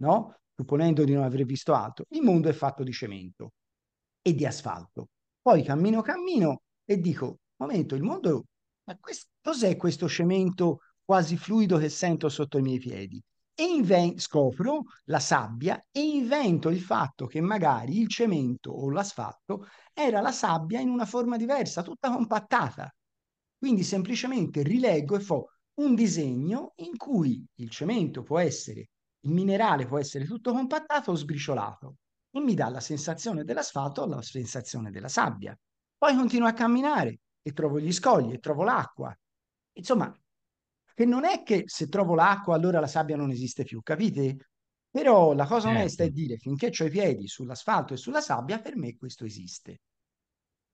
no? 0.02 0.40
Supponendo 0.54 1.04
di 1.04 1.14
non 1.14 1.22
aver 1.22 1.46
visto 1.46 1.72
altro, 1.72 2.04
il 2.10 2.20
mondo 2.20 2.50
è 2.50 2.52
fatto 2.52 2.82
di 2.82 2.92
cemento 2.92 3.52
e 4.20 4.34
di 4.34 4.44
asfalto. 4.44 5.08
Poi 5.40 5.62
cammino, 5.62 6.02
cammino 6.02 6.64
e 6.90 6.98
dico, 6.98 7.40
momento, 7.56 7.94
il 7.94 8.02
mondo, 8.02 8.46
ma 8.84 8.96
questo, 8.98 9.28
cos'è 9.42 9.76
questo 9.76 10.08
cemento 10.08 10.78
quasi 11.04 11.36
fluido 11.36 11.76
che 11.76 11.90
sento 11.90 12.30
sotto 12.30 12.56
i 12.56 12.62
miei 12.62 12.78
piedi. 12.78 13.22
E 13.54 13.64
inven- 13.64 14.18
scopro 14.18 14.84
la 15.04 15.18
sabbia 15.20 15.84
e 15.90 16.00
invento 16.00 16.70
il 16.70 16.80
fatto 16.80 17.26
che 17.26 17.42
magari 17.42 17.98
il 17.98 18.08
cemento 18.08 18.70
o 18.70 18.88
l'asfalto 18.88 19.66
era 19.92 20.22
la 20.22 20.32
sabbia 20.32 20.80
in 20.80 20.88
una 20.88 21.04
forma 21.04 21.36
diversa, 21.36 21.82
tutta 21.82 22.10
compattata. 22.10 22.90
Quindi 23.58 23.82
semplicemente 23.82 24.62
rileggo 24.62 25.16
e 25.16 25.20
fo 25.20 25.48
un 25.80 25.94
disegno 25.94 26.72
in 26.76 26.96
cui 26.96 27.44
il 27.56 27.68
cemento 27.68 28.22
può 28.22 28.38
essere, 28.38 28.88
il 29.26 29.32
minerale 29.32 29.84
può 29.86 29.98
essere 29.98 30.24
tutto 30.24 30.52
compattato 30.52 31.10
o 31.10 31.16
sbriciolato 31.16 31.96
e 32.30 32.40
mi 32.40 32.54
dà 32.54 32.70
la 32.70 32.80
sensazione 32.80 33.44
dell'asfalto 33.44 34.02
o 34.02 34.06
la 34.06 34.22
sensazione 34.22 34.90
della 34.90 35.08
sabbia. 35.08 35.54
Poi 35.98 36.14
continuo 36.14 36.48
a 36.48 36.52
camminare 36.52 37.20
e 37.42 37.52
trovo 37.52 37.80
gli 37.80 37.92
scogli 37.92 38.32
e 38.32 38.38
trovo 38.38 38.62
l'acqua. 38.62 39.14
Insomma, 39.74 40.12
che 40.94 41.04
non 41.04 41.24
è 41.24 41.42
che 41.42 41.64
se 41.66 41.88
trovo 41.88 42.14
l'acqua 42.14 42.54
allora 42.54 42.80
la 42.80 42.86
sabbia 42.86 43.16
non 43.16 43.30
esiste 43.30 43.64
più, 43.64 43.82
capite? 43.82 44.48
Però 44.90 45.34
la 45.34 45.46
cosa 45.46 45.68
certo. 45.68 45.78
onesta 45.78 46.04
è 46.04 46.10
dire 46.10 46.36
finché 46.38 46.70
ho 46.76 46.84
i 46.84 46.90
piedi 46.90 47.26
sull'asfalto 47.26 47.94
e 47.94 47.96
sulla 47.96 48.20
sabbia, 48.20 48.60
per 48.60 48.76
me 48.76 48.96
questo 48.96 49.24
esiste. 49.24 49.80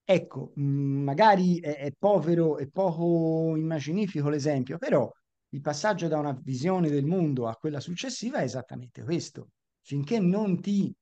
Ecco, 0.06 0.52
magari 0.56 1.58
è, 1.60 1.76
è 1.78 1.92
povero 1.98 2.58
e 2.58 2.68
poco 2.70 3.56
immaginifico 3.56 4.28
l'esempio, 4.28 4.76
però 4.78 5.10
il 5.50 5.60
passaggio 5.60 6.08
da 6.08 6.18
una 6.18 6.38
visione 6.42 6.90
del 6.90 7.06
mondo 7.06 7.46
a 7.46 7.56
quella 7.56 7.80
successiva 7.80 8.38
è 8.38 8.42
esattamente 8.42 9.02
questo. 9.02 9.50
Finché 9.80 10.18
non 10.18 10.60
ti 10.60 10.94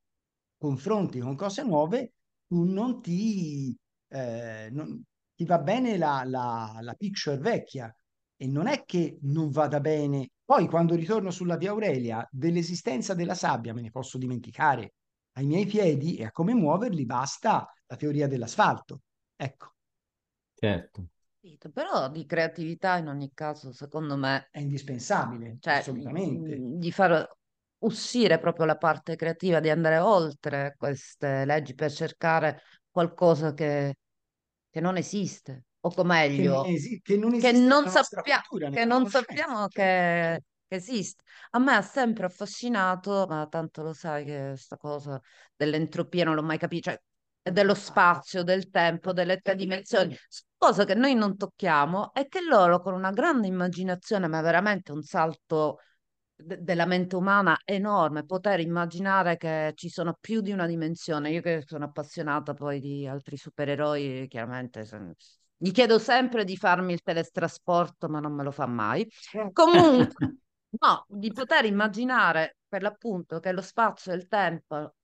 confronti 0.56 1.18
con 1.20 1.34
cose 1.34 1.62
nuove, 1.64 2.12
tu 2.46 2.62
non 2.64 3.00
ti, 3.02 3.76
eh, 4.12 4.68
non, 4.70 5.02
ti 5.34 5.44
va 5.44 5.58
bene 5.58 5.96
la, 5.96 6.22
la, 6.24 6.78
la 6.80 6.94
picture 6.94 7.38
vecchia, 7.38 7.94
e 8.36 8.46
non 8.46 8.66
è 8.66 8.84
che 8.84 9.18
non 9.22 9.50
vada 9.50 9.80
bene. 9.80 10.30
Poi 10.44 10.66
quando 10.66 10.94
ritorno 10.94 11.30
sulla 11.30 11.56
via 11.56 11.70
Aurelia, 11.70 12.26
dell'esistenza 12.30 13.14
della 13.14 13.34
sabbia 13.34 13.72
me 13.72 13.80
ne 13.80 13.90
posso 13.90 14.18
dimenticare. 14.18 14.94
Ai 15.34 15.46
miei 15.46 15.64
piedi 15.64 16.16
e 16.16 16.24
a 16.24 16.30
come 16.30 16.52
muoverli 16.52 17.06
basta 17.06 17.72
la 17.86 17.96
teoria 17.96 18.26
dell'asfalto. 18.26 19.02
Ecco. 19.36 19.74
Certo. 20.54 21.06
Però 21.72 22.10
di 22.10 22.26
creatività 22.26 22.98
in 22.98 23.08
ogni 23.08 23.30
caso, 23.32 23.72
secondo 23.72 24.16
me, 24.16 24.48
è 24.50 24.60
indispensabile, 24.60 25.56
cioè, 25.58 25.74
assolutamente. 25.74 26.56
Di 26.60 26.92
far 26.92 27.26
uscire 27.78 28.38
proprio 28.38 28.66
la 28.66 28.76
parte 28.76 29.16
creativa, 29.16 29.58
di 29.60 29.70
andare 29.70 29.98
oltre 29.98 30.74
queste 30.76 31.44
leggi 31.44 31.74
per 31.74 31.90
cercare 31.90 32.60
qualcosa 32.90 33.54
che, 33.54 33.96
che 34.72 34.80
non 34.80 34.96
esiste 34.96 35.66
o 35.80 36.04
meglio, 36.04 36.62
che, 36.62 36.70
esi- 36.70 37.00
che 37.02 37.16
non, 37.18 37.38
che 37.38 37.52
non, 37.52 37.88
sappia- 37.88 38.40
cultura, 38.40 38.70
che, 38.70 38.84
non 38.86 39.06
sappiamo 39.06 39.66
che, 39.68 40.42
che 40.66 40.74
esiste. 40.74 41.22
A 41.50 41.58
me 41.58 41.74
ha 41.74 41.82
sempre 41.82 42.24
affascinato, 42.24 43.26
ma 43.28 43.46
tanto 43.48 43.82
lo 43.82 43.92
sai 43.92 44.24
che 44.24 44.44
questa 44.48 44.78
cosa 44.78 45.20
dell'entropia 45.54 46.24
non 46.24 46.36
l'ho 46.36 46.42
mai 46.42 46.56
capito, 46.56 46.90
cioè 46.90 47.00
dello 47.42 47.74
spazio, 47.74 48.42
del 48.44 48.70
tempo, 48.70 49.12
delle 49.12 49.40
tre 49.40 49.56
dimensioni, 49.56 50.16
cosa 50.56 50.84
che 50.84 50.94
noi 50.94 51.14
non 51.14 51.36
tocchiamo 51.36 52.14
e 52.14 52.28
che 52.28 52.40
loro 52.40 52.80
con 52.80 52.94
una 52.94 53.10
grande 53.10 53.48
immaginazione, 53.48 54.28
ma 54.28 54.40
veramente 54.40 54.92
un 54.92 55.02
salto 55.02 55.80
de- 56.44 56.62
della 56.62 56.86
mente 56.86 57.16
umana 57.16 57.58
enorme, 57.64 58.24
poter 58.24 58.60
immaginare 58.60 59.36
che 59.36 59.72
ci 59.74 59.88
sono 59.88 60.16
più 60.20 60.40
di 60.40 60.52
una 60.52 60.66
dimensione. 60.66 61.30
Io 61.30 61.40
che 61.40 61.62
sono 61.66 61.84
appassionata 61.86 62.54
poi 62.54 62.80
di 62.80 63.06
altri 63.06 63.36
supereroi, 63.36 64.26
chiaramente 64.28 64.84
gli 65.56 65.70
chiedo 65.70 65.98
sempre 65.98 66.44
di 66.44 66.56
farmi 66.56 66.92
il 66.92 67.02
teletrasporto, 67.02 68.08
ma 68.08 68.20
non 68.20 68.32
me 68.32 68.42
lo 68.42 68.50
fa 68.50 68.66
mai. 68.66 69.08
Comunque, 69.52 70.34
no, 70.80 71.04
di 71.08 71.32
poter 71.32 71.64
immaginare 71.64 72.56
per 72.68 72.82
l'appunto 72.82 73.38
che 73.38 73.52
lo 73.52 73.62
spazio 73.62 74.12
e 74.12 74.16
il 74.16 74.26
tempo 74.26 74.94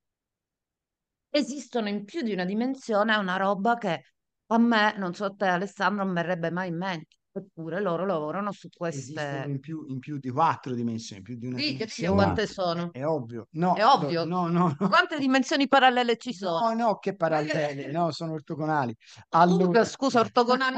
esistono 1.31 1.87
in 1.89 2.05
più 2.05 2.21
di 2.21 2.33
una 2.33 2.45
dimensione 2.45 3.13
è 3.13 3.17
una 3.17 3.35
roba 3.37 3.77
che 3.77 4.03
a 4.47 4.57
me, 4.57 4.95
non 4.97 5.13
so 5.13 5.25
a 5.25 5.33
te 5.35 5.45
Alessandro, 5.45 6.03
non 6.03 6.13
verrebbe 6.13 6.49
mai 6.51 6.69
in 6.69 6.77
mente. 6.77 7.17
Eppure 7.31 7.79
loro 7.79 8.05
lavorano 8.05 8.51
su 8.51 8.69
queste... 8.69 9.43
In 9.45 9.59
più, 9.59 9.85
in 9.87 9.99
più 9.99 10.17
di 10.17 10.29
quattro 10.31 10.73
dimensioni, 10.73 11.21
più 11.21 11.37
di 11.37 11.47
una 11.47 11.59
sì, 11.59 11.73
dimensione. 11.73 12.15
quante 12.15 12.47
sono? 12.47 12.91
È 12.91 13.05
ovvio. 13.05 13.47
No, 13.51 13.75
è 13.75 13.85
ovvio. 13.85 14.25
No, 14.25 14.47
no, 14.47 14.75
no. 14.79 14.87
Quante 14.87 15.19
dimensioni 15.19 15.67
parallele 15.67 16.17
ci 16.17 16.33
sono? 16.33 16.69
No, 16.69 16.73
no, 16.73 16.97
che 16.97 17.15
parallele, 17.15 17.91
no, 17.91 18.11
sono 18.11 18.33
ortogonali. 18.33 18.95
Allora... 19.29 19.85
Scusa, 19.85 20.19
ortogonali. 20.19 20.75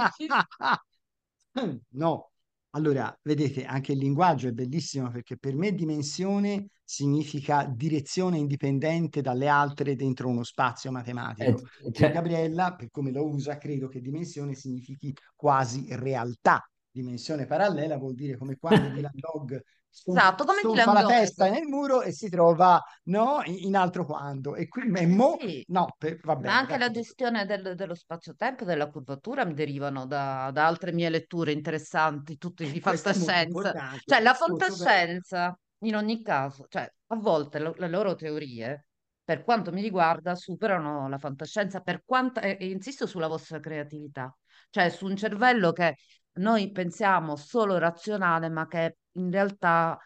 no, 1.91 2.30
allora, 2.71 3.13
vedete, 3.21 3.65
anche 3.65 3.91
il 3.91 3.97
linguaggio 3.97 4.47
è 4.47 4.51
bellissimo 4.51 5.09
perché 5.11 5.37
per 5.37 5.55
me 5.55 5.73
dimensione 5.73 6.67
significa 6.85 7.65
direzione 7.65 8.37
indipendente 8.37 9.21
dalle 9.21 9.47
altre 9.47 9.95
dentro 9.95 10.29
uno 10.29 10.43
spazio 10.43 10.89
matematico. 10.89 11.63
Eh, 11.83 11.91
cioè... 11.91 12.11
Gabriella, 12.11 12.75
per 12.75 12.89
come 12.89 13.11
lo 13.11 13.27
usa, 13.27 13.57
credo 13.57 13.87
che 13.87 13.99
dimensione 13.99 14.55
significhi 14.55 15.13
quasi 15.35 15.85
realtà. 15.89 16.65
Dimensione 16.89 17.45
parallela 17.45 17.97
vuol 17.97 18.15
dire 18.15 18.37
come 18.37 18.57
quando 18.57 18.87
Dylan 18.95 19.11
Dog 19.15 19.61
esatto, 20.05 20.45
come 20.45 20.61
fa 20.83 20.93
la 20.93 21.05
testa 21.05 21.49
nel 21.49 21.67
muro 21.67 22.01
e 22.01 22.11
si 22.11 22.29
trova 22.29 22.81
no, 23.03 23.41
in 23.45 23.75
altro 23.75 24.05
quando. 24.05 24.55
E 24.55 24.67
qui 24.67 24.87
Memmo, 24.87 25.37
sì. 25.39 25.63
no, 25.67 25.95
per, 25.97 26.19
va 26.23 26.35
bene. 26.35 26.47
Ma 26.47 26.57
anche 26.57 26.77
la 26.77 26.89
gestione 26.89 27.45
del, 27.45 27.75
dello 27.75 27.95
spazio-tempo, 27.95 28.63
della 28.63 28.89
curvatura, 28.89 29.45
mi 29.45 29.53
derivano 29.53 30.05
da, 30.05 30.49
da, 30.51 30.65
altre 30.65 30.91
mie 30.91 31.09
letture 31.09 31.51
interessanti, 31.51 32.37
tutte 32.37 32.69
di 32.69 32.79
fantascienza. 32.81 33.73
Cioè 34.03 34.21
la 34.21 34.33
fantascienza 34.33 35.57
in 35.83 35.95
ogni 35.95 36.21
caso, 36.21 36.65
cioè, 36.69 36.89
a 37.07 37.15
volte 37.15 37.59
lo, 37.59 37.73
le 37.77 37.89
loro 37.89 38.15
teorie, 38.15 38.85
per 39.23 39.43
quanto 39.43 39.71
mi 39.71 39.81
riguarda, 39.81 40.35
superano 40.35 41.07
la 41.09 41.17
fantascienza, 41.17 41.81
per 41.81 42.03
quanto, 42.05 42.39
e, 42.39 42.57
e 42.59 42.67
insisto 42.67 43.07
sulla 43.07 43.27
vostra 43.27 43.59
creatività, 43.59 44.35
cioè 44.69 44.89
su 44.89 45.05
un 45.05 45.15
cervello 45.15 45.71
che 45.71 45.97
noi 46.33 46.71
pensiamo 46.71 47.35
solo 47.35 47.77
razionale, 47.77 48.49
ma 48.49 48.67
che 48.67 48.97
in 49.13 49.31
realtà 49.31 49.97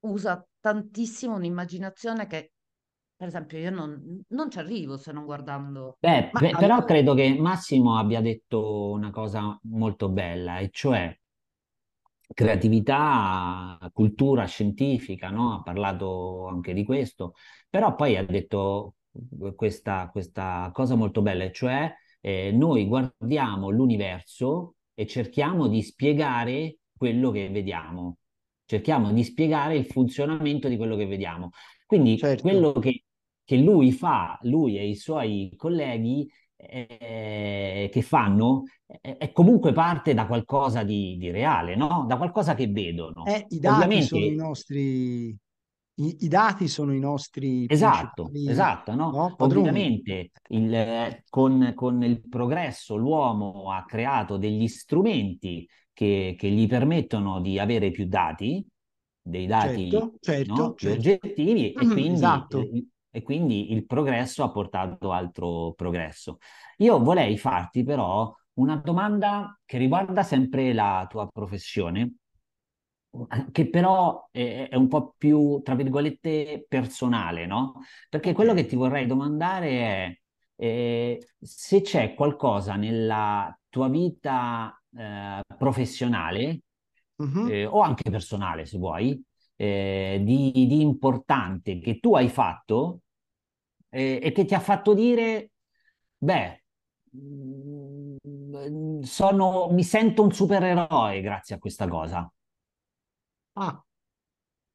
usa 0.00 0.44
tantissimo 0.60 1.34
un'immaginazione 1.36 2.26
che, 2.26 2.52
per 3.16 3.28
esempio, 3.28 3.58
io 3.58 3.70
non, 3.70 4.22
non 4.28 4.50
ci 4.50 4.58
arrivo 4.58 4.96
se 4.96 5.12
non 5.12 5.24
guardando. 5.24 5.96
Beh, 6.00 6.30
ma, 6.32 6.40
però 6.40 6.56
allora... 6.56 6.84
credo 6.84 7.14
che 7.14 7.36
Massimo 7.38 7.96
abbia 7.96 8.20
detto 8.20 8.90
una 8.90 9.10
cosa 9.10 9.58
molto 9.64 10.08
bella, 10.08 10.58
e 10.58 10.70
cioè 10.72 11.16
creatività, 12.34 13.78
cultura 13.92 14.44
scientifica, 14.46 15.30
no? 15.30 15.54
Ha 15.54 15.62
parlato 15.62 16.46
anche 16.48 16.72
di 16.72 16.84
questo, 16.84 17.34
però 17.68 17.94
poi 17.94 18.16
ha 18.16 18.24
detto 18.24 18.94
questa, 19.54 20.08
questa 20.10 20.70
cosa 20.72 20.94
molto 20.94 21.20
bella, 21.22 21.50
cioè 21.50 21.92
eh, 22.20 22.50
noi 22.52 22.86
guardiamo 22.86 23.68
l'universo 23.68 24.76
e 24.94 25.06
cerchiamo 25.06 25.68
di 25.68 25.82
spiegare 25.82 26.78
quello 26.96 27.30
che 27.30 27.50
vediamo, 27.50 28.18
cerchiamo 28.64 29.12
di 29.12 29.24
spiegare 29.24 29.76
il 29.76 29.86
funzionamento 29.86 30.68
di 30.68 30.76
quello 30.76 30.96
che 30.96 31.06
vediamo. 31.06 31.50
Quindi 31.86 32.16
certo. 32.16 32.42
quello 32.42 32.72
che, 32.72 33.04
che 33.44 33.56
lui 33.56 33.92
fa, 33.92 34.38
lui 34.42 34.78
e 34.78 34.88
i 34.88 34.96
suoi 34.96 35.52
colleghi, 35.56 36.30
eh, 36.56 37.88
che 37.92 38.02
fanno 38.02 38.64
è, 38.86 39.16
è, 39.16 39.32
comunque 39.32 39.72
parte 39.72 40.14
da 40.14 40.26
qualcosa 40.26 40.82
di, 40.82 41.16
di 41.18 41.30
reale, 41.30 41.74
no? 41.74 42.04
Da 42.06 42.16
qualcosa 42.16 42.54
che 42.54 42.68
vedono. 42.68 43.24
Eh, 43.24 43.46
I 43.48 43.58
dati 43.58 43.74
Ovviamente... 43.74 44.06
sono 44.06 44.24
i 44.24 44.34
nostri 44.34 45.26
I, 45.94 46.16
i 46.20 46.28
dati 46.28 46.68
sono 46.68 46.94
i 46.94 47.00
nostri 47.00 47.66
Esatto, 47.68 48.30
esatto, 48.48 48.94
no? 48.94 49.10
no. 49.10 49.34
Ovviamente 49.38 50.30
il, 50.48 50.72
eh, 50.72 51.24
con, 51.28 51.72
con 51.74 52.02
il 52.02 52.26
progresso 52.28 52.96
l'uomo 52.96 53.70
ha 53.72 53.84
creato 53.84 54.36
degli 54.36 54.68
strumenti 54.68 55.68
che, 55.92 56.34
che 56.38 56.48
gli 56.50 56.66
permettono 56.66 57.40
di 57.40 57.58
avere 57.58 57.90
più 57.90 58.06
dati, 58.06 58.64
dei 59.20 59.46
dati 59.46 59.94
Certo, 59.94 60.18
certo, 60.20 60.46
no? 60.46 60.74
certo. 60.76 61.16
oggettivi 61.20 61.74
e 61.74 61.86
Mm, 61.86 61.90
quindi, 61.90 62.12
esatto. 62.12 62.58
eh, 62.72 62.86
e 63.10 63.22
quindi 63.22 63.72
il 63.72 63.86
progresso 63.86 64.42
ha 64.42 64.50
portato 64.50 65.12
altro 65.12 65.72
progresso. 65.74 66.38
Io 66.78 66.98
vorrei 67.02 67.36
farti 67.38 67.82
però 67.84 68.34
una 68.54 68.76
domanda 68.76 69.58
che 69.64 69.78
riguarda 69.78 70.22
sempre 70.22 70.72
la 70.72 71.06
tua 71.08 71.28
professione, 71.28 72.14
che 73.50 73.68
però 73.68 74.28
è, 74.30 74.68
è 74.70 74.74
un 74.76 74.88
po' 74.88 75.14
più, 75.18 75.60
tra 75.62 75.74
virgolette, 75.74 76.64
personale, 76.68 77.46
no? 77.46 77.80
Perché 78.08 78.32
quello 78.32 78.54
che 78.54 78.64
ti 78.66 78.74
vorrei 78.76 79.06
domandare 79.06 79.68
è 79.68 80.16
eh, 80.56 81.28
se 81.40 81.80
c'è 81.82 82.14
qualcosa 82.14 82.76
nella 82.76 83.54
tua 83.68 83.88
vita 83.88 84.74
eh, 84.96 85.40
professionale 85.58 86.62
Mhm. 87.18 87.48
eh, 87.48 87.64
o 87.66 87.80
anche 87.80 88.10
personale, 88.10 88.64
se 88.66 88.78
vuoi, 88.78 89.22
eh, 89.56 90.20
di, 90.24 90.50
di 90.52 90.80
importante 90.80 91.78
che 91.80 91.98
tu 92.00 92.14
hai 92.14 92.28
fatto 92.28 93.00
eh, 93.90 94.20
e 94.22 94.32
che 94.32 94.44
ti 94.44 94.54
ha 94.54 94.60
fatto 94.60 94.94
dire, 94.94 95.50
beh, 96.18 96.62
mm, 97.16 99.02
sono, 99.02 99.68
mi 99.70 99.82
sento 99.84 100.22
un 100.22 100.32
supereroe 100.32 101.20
grazie 101.20 101.54
a 101.56 101.58
questa 101.58 101.88
cosa. 101.88 102.30
Ah, 103.54 103.82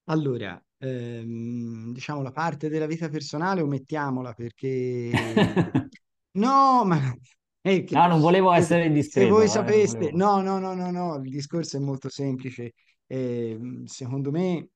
allora, 0.06 0.62
ehm, 0.78 1.92
diciamo 1.94 2.22
la 2.22 2.32
parte 2.32 2.70
della 2.70 2.86
vita 2.88 3.10
personale 3.10 3.62
omettiamola 3.62 4.34
perché 4.34 5.74
no, 6.34 6.84
ma 6.86 7.14
che 7.84 7.96
No, 7.96 8.08
non 8.08 8.20
volevo 8.22 8.52
se, 8.54 8.64
essere 8.64 8.86
se 9.06 9.26
voi 9.26 9.48
indiscreto, 9.48 9.64
eh, 9.64 9.78
sapeste, 9.88 10.12
volevo. 10.12 10.14
no, 10.14 10.42
no, 10.42 10.60
no, 10.60 10.74
no, 10.74 10.92
no, 10.92 11.16
il 11.18 11.30
discorso 11.30 11.78
è 11.78 11.80
molto 11.80 12.10
semplice. 12.10 12.74
Ehm, 13.08 13.86
secondo 13.86 14.32
me 14.32 14.70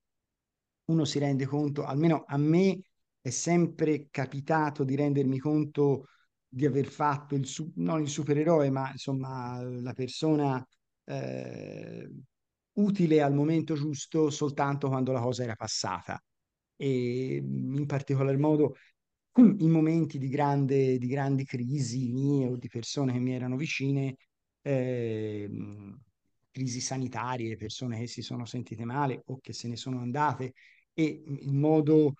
uno 0.86 1.04
si 1.04 1.18
rende 1.18 1.46
conto, 1.46 1.84
almeno 1.84 2.24
a 2.26 2.36
me 2.36 2.80
è 3.20 3.30
sempre 3.30 4.08
capitato 4.10 4.84
di 4.84 4.96
rendermi 4.96 5.38
conto 5.38 6.06
di 6.48 6.66
aver 6.66 6.86
fatto 6.86 7.34
il, 7.34 7.46
su- 7.46 7.72
non 7.76 8.00
il 8.02 8.08
supereroe, 8.08 8.70
ma 8.70 8.90
insomma 8.90 9.62
la 9.62 9.92
persona 9.94 10.64
eh, 11.04 12.10
utile 12.74 13.22
al 13.22 13.34
momento 13.34 13.74
giusto 13.74 14.30
soltanto 14.30 14.88
quando 14.88 15.12
la 15.12 15.20
cosa 15.20 15.42
era 15.44 15.54
passata. 15.54 16.22
E 16.76 17.36
in 17.36 17.86
particolar 17.86 18.36
modo 18.38 18.74
in 19.36 19.70
momenti 19.70 20.18
di 20.18 20.28
grande, 20.28 20.98
di 20.98 21.06
grandi 21.06 21.44
crisi 21.44 22.08
mie 22.12 22.48
o 22.48 22.56
di 22.56 22.68
persone 22.68 23.12
che 23.12 23.18
mi 23.18 23.32
erano 23.34 23.56
vicine, 23.56 24.16
ehm, 24.62 26.00
crisi 26.50 26.80
sanitarie, 26.80 27.56
persone 27.56 27.98
che 28.00 28.06
si 28.06 28.22
sono 28.22 28.44
sentite 28.44 28.84
male 28.84 29.22
o 29.26 29.38
che 29.40 29.52
se 29.52 29.68
ne 29.68 29.76
sono 29.76 30.00
andate 30.00 30.52
e 30.92 31.24
il 31.26 31.54
modo, 31.54 32.14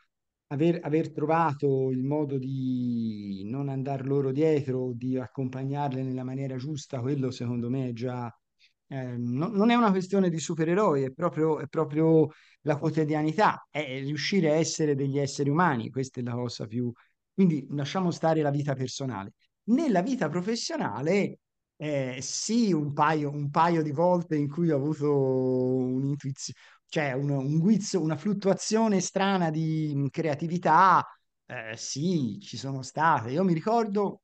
aver, 0.48 0.78
aver 0.82 1.12
trovato 1.12 1.90
il 1.90 2.02
modo 2.02 2.38
di 2.38 3.42
non 3.44 3.68
andare 3.68 4.04
loro 4.04 4.32
dietro, 4.32 4.92
di 4.94 5.18
accompagnarle 5.18 6.02
nella 6.02 6.24
maniera 6.24 6.56
giusta, 6.56 7.00
quello 7.00 7.30
secondo 7.30 7.68
me 7.70 7.88
è 7.88 7.92
già, 7.92 8.34
eh, 8.92 9.16
no- 9.16 9.48
non 9.48 9.70
è 9.70 9.74
una 9.74 9.90
questione 9.90 10.28
di 10.30 10.38
supereroi, 10.38 11.04
è 11.04 11.10
proprio, 11.12 11.58
è 11.60 11.66
proprio 11.68 12.28
la 12.62 12.76
quotidianità, 12.78 13.66
è 13.70 14.00
riuscire 14.00 14.50
a 14.50 14.54
essere 14.54 14.94
degli 14.94 15.18
esseri 15.18 15.48
umani, 15.50 15.90
questa 15.90 16.20
è 16.20 16.22
la 16.22 16.32
cosa 16.34 16.66
più... 16.66 16.92
Quindi 17.34 17.66
lasciamo 17.70 18.10
stare 18.10 18.42
la 18.42 18.50
vita 18.50 18.74
personale. 18.74 19.32
Nella 19.64 20.02
vita 20.02 20.28
professionale, 20.28 21.38
eh, 21.76 22.18
sì, 22.20 22.72
un 22.72 22.92
paio, 22.92 23.30
un 23.30 23.50
paio 23.50 23.82
di 23.82 23.90
volte 23.92 24.36
in 24.36 24.48
cui 24.50 24.70
ho 24.70 24.76
avuto 24.76 25.10
un'intuizione 25.14 26.58
cioè 26.92 27.12
un, 27.12 27.30
un 27.30 27.58
guizzo, 27.58 28.02
una 28.02 28.16
fluttuazione 28.18 29.00
strana 29.00 29.48
di 29.50 29.92
mh, 29.94 30.08
creatività, 30.10 31.02
eh, 31.46 31.74
sì, 31.76 32.38
ci 32.42 32.58
sono 32.58 32.82
state. 32.82 33.30
Io 33.30 33.44
mi 33.44 33.54
ricordo, 33.54 34.20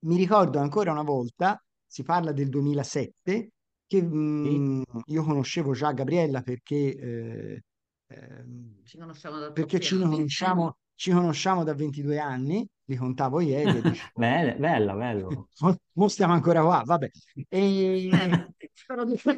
mi 0.00 0.16
ricordo 0.16 0.58
ancora 0.58 0.90
una 0.92 1.02
volta, 1.02 1.62
si 1.86 2.02
parla 2.02 2.32
del 2.32 2.48
2007, 2.48 3.51
che 3.92 4.02
Sì? 4.42 4.62
mh, 4.62 4.82
io 5.06 5.22
conoscevo 5.24 5.72
già 5.74 5.92
Gabriella 5.92 6.42
perché, 6.42 6.74
eh, 6.96 7.62
ehm, 8.08 8.82
Ci 8.84 8.98
conosciamo 8.98 9.38
da 9.38 9.52
perché 9.52 9.80
ci 9.80 9.94
anni. 9.96 9.98
conosciamo, 9.98 10.76
ci 10.94 11.10
conosciamo 11.10 11.64
da 11.64 11.74
22 11.74 12.18
anni, 12.18 12.66
li 12.84 12.96
contavo 12.96 13.40
ieri 13.40 13.82
dicevo, 13.82 14.10
Bello, 14.16 14.58
bello, 14.58 14.94
bello. 14.96 15.28
Mo 15.60 15.76
mo 15.94 16.08
stiamo 16.08 16.32
ancora 16.32 16.62
qua, 16.62 16.82
vabbè. 16.84 17.08
E... 17.50 18.10
però 18.86 19.04
dico, 19.04 19.34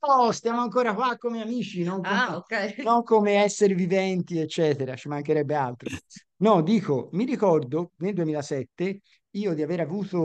No, 0.00 0.30
stiamo 0.32 0.60
ancora 0.60 0.94
qua 0.94 1.16
come 1.16 1.42
amici, 1.42 1.82
non 1.82 2.04
Ah, 2.04 2.26
come, 2.26 2.36
ok. 2.36 2.74
non 2.82 3.02
come 3.02 3.42
esseri 3.42 3.74
viventi, 3.74 4.38
eccetera, 4.38 4.94
ci 4.94 5.08
mancherebbe 5.08 5.54
altro. 5.54 5.90
No, 6.38 6.62
dico, 6.62 7.08
mi 7.12 7.24
ricordo 7.24 7.92
nel 7.96 8.14
2007 8.14 9.00
io 9.36 9.54
di 9.54 9.62
aver 9.62 9.80
avuto 9.80 10.20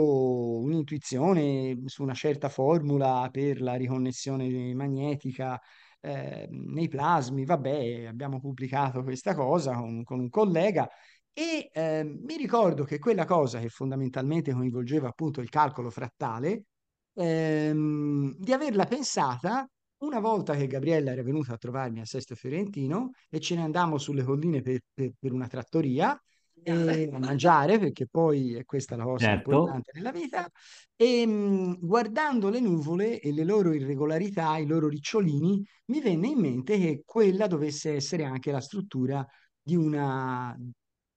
un'intuizione 0.60 1.82
su 1.86 2.02
una 2.04 2.14
certa 2.14 2.50
formula 2.50 3.28
per 3.32 3.62
la 3.62 3.76
riconnessione 3.76 4.74
magnetica 4.74 5.60
eh, 6.00 6.48
nei 6.50 6.88
plasmi, 6.88 7.46
vabbè, 7.46 8.06
abbiamo 8.06 8.40
pubblicato 8.40 9.04
questa 9.04 9.36
cosa 9.36 9.76
con, 9.76 10.04
con 10.04 10.20
un 10.20 10.30
collega 10.30 10.90
e 11.34 11.70
eh, 11.74 12.04
mi 12.04 12.38
ricordo 12.38 12.84
che 12.84 13.00
quella 13.00 13.26
cosa 13.26 13.60
che 13.60 13.70
fondamentalmente 13.70 14.54
coinvolgeva 14.54 15.10
appunto 15.10 15.42
il 15.42 15.50
calcolo 15.50 15.90
frattale, 15.90 16.66
ehm, 17.14 18.36
di 18.38 18.54
averla 18.54 18.86
pensata 18.86 19.68
una 20.00 20.20
volta 20.20 20.56
che 20.56 20.68
Gabriella 20.68 21.12
era 21.12 21.24
venuta 21.24 21.54
a 21.54 21.58
trovarmi 21.58 22.02
a 22.02 22.06
Sesto 22.06 22.36
Fiorentino 22.36 23.12
e 23.30 23.40
ce 23.40 23.56
ne 23.56 23.62
andammo 23.64 23.98
sulle 23.98 24.24
colline 24.24 24.62
per, 24.62 24.80
per- 24.94 25.14
per 25.20 25.32
una 25.32 25.48
trattoria 25.48 26.20
e 26.64 27.10
mangiare, 27.12 27.80
perché 27.80 28.08
poi 28.08 28.54
è 28.56 28.66
questa 28.66 28.96
la 28.96 29.04
cosa 29.04 29.30
Certo, 29.30 29.58
importante 29.58 29.92
nella 29.94 30.12
vita, 30.12 30.50
e 30.96 31.26
mh, 31.26 31.80
guardando 31.82 32.50
le 32.50 32.60
nuvole 32.60 33.20
e 33.20 33.32
le 33.34 33.44
loro 33.44 33.74
irregolarità, 33.74 34.58
i 34.58 34.66
loro 34.68 34.88
ricciolini, 34.88 35.64
mi 35.86 36.02
venne 36.02 36.28
in 36.28 36.40
mente 36.40 36.78
che 36.78 37.02
quella 37.06 37.48
dovesse 37.48 37.94
essere 37.96 38.24
anche 38.26 38.52
la 38.52 38.62
struttura 38.62 39.26
di 39.62 39.76
una, 39.76 40.56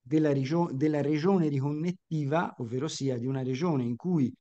della, 0.01 0.32
regio- 0.32 0.70
della 0.72 1.01
regione 1.03 1.49
riconnettiva, 1.49 2.55
ovvero 2.59 2.88
sia 2.88 3.18
di 3.18 3.26
una 3.26 3.42
regione 3.42 3.84
in 3.84 3.97
cui 3.97 4.32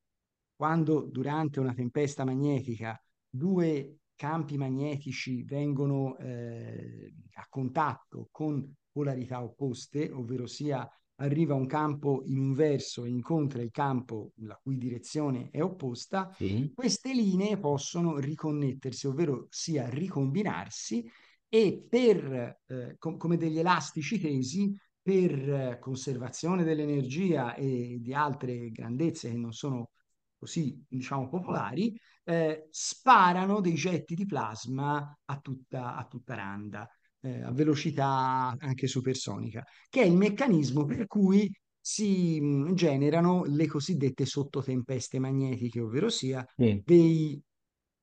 quando 0.56 1.02
durante 1.10 1.60
una 1.60 1.74
tempesta 1.74 2.24
magnetica 2.24 3.00
due 3.30 3.98
campi 4.16 4.58
magnetici 4.58 5.44
vengono 5.44 6.18
eh, 6.18 7.14
a 7.34 7.46
contatto 7.50 8.28
con 8.32 8.72
polarità 8.94 9.44
opposte, 9.44 10.10
ovvero 10.12 10.48
sia 10.48 10.88
arriva 11.18 11.54
un 11.54 11.66
campo 11.66 12.22
in 12.26 12.40
un 12.40 12.54
verso 12.54 13.04
e 13.06 13.10
incontra 13.10 13.62
il 13.62 13.72
campo 13.72 14.32
la 14.38 14.60
cui 14.62 14.78
direzione 14.78 15.50
è 15.52 15.62
opposta, 15.62 16.32
sì, 16.36 16.72
queste 16.74 17.14
linee 17.14 17.58
possono 17.58 18.18
riconnettersi, 18.18 19.08
ovvero 19.08 19.48
sia 19.50 19.90
ricombinarsi 19.90 21.06
e 21.50 21.86
per, 21.88 22.60
eh, 22.66 22.96
com- 22.98 23.18
come 23.18 23.38
degli 23.38 23.60
elastici 23.60 24.20
tesi 24.20 24.76
per 25.02 25.50
eh, 25.50 25.80
conservazione 25.80 26.64
dell'energia 26.64 27.54
e 27.56 27.98
di 28.00 28.14
altre 28.14 28.72
grandezze 28.72 29.30
che 29.30 29.38
non 29.38 29.52
sono 29.52 29.92
così, 30.38 30.84
diciamo, 30.88 31.30
popolari, 31.30 31.98
eh, 32.24 32.68
sparano 32.70 33.62
dei 33.62 33.76
getti 33.76 34.16
di 34.16 34.26
plasma 34.26 35.18
a 35.26 35.40
tutta, 35.40 35.96
a 35.96 36.06
tutta 36.06 36.36
randa, 36.36 36.90
eh, 37.24 37.42
a 37.42 37.52
velocità 37.52 38.56
anche 38.58 38.88
supersonica, 38.88 39.64
che 39.90 40.02
è 40.02 40.06
il 40.06 40.16
meccanismo 40.16 40.86
per 40.86 41.08
cui 41.08 41.52
si 41.80 42.40
mh, 42.40 42.74
generano 42.74 43.44
le 43.46 43.68
cosiddette 43.68 44.26
sottotempeste 44.26 45.20
magnetiche, 45.20 45.80
ovvero 45.82 46.10
sia 46.10 46.46
sì, 46.56 46.82
dei 46.86 47.42